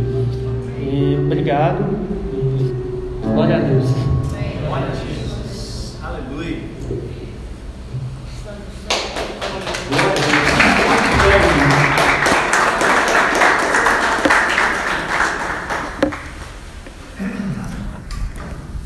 E 0.81 1.17
obrigado 1.25 1.85
e 2.33 3.27
glória 3.33 3.57
a 3.57 3.61
Deus. 3.61 4.04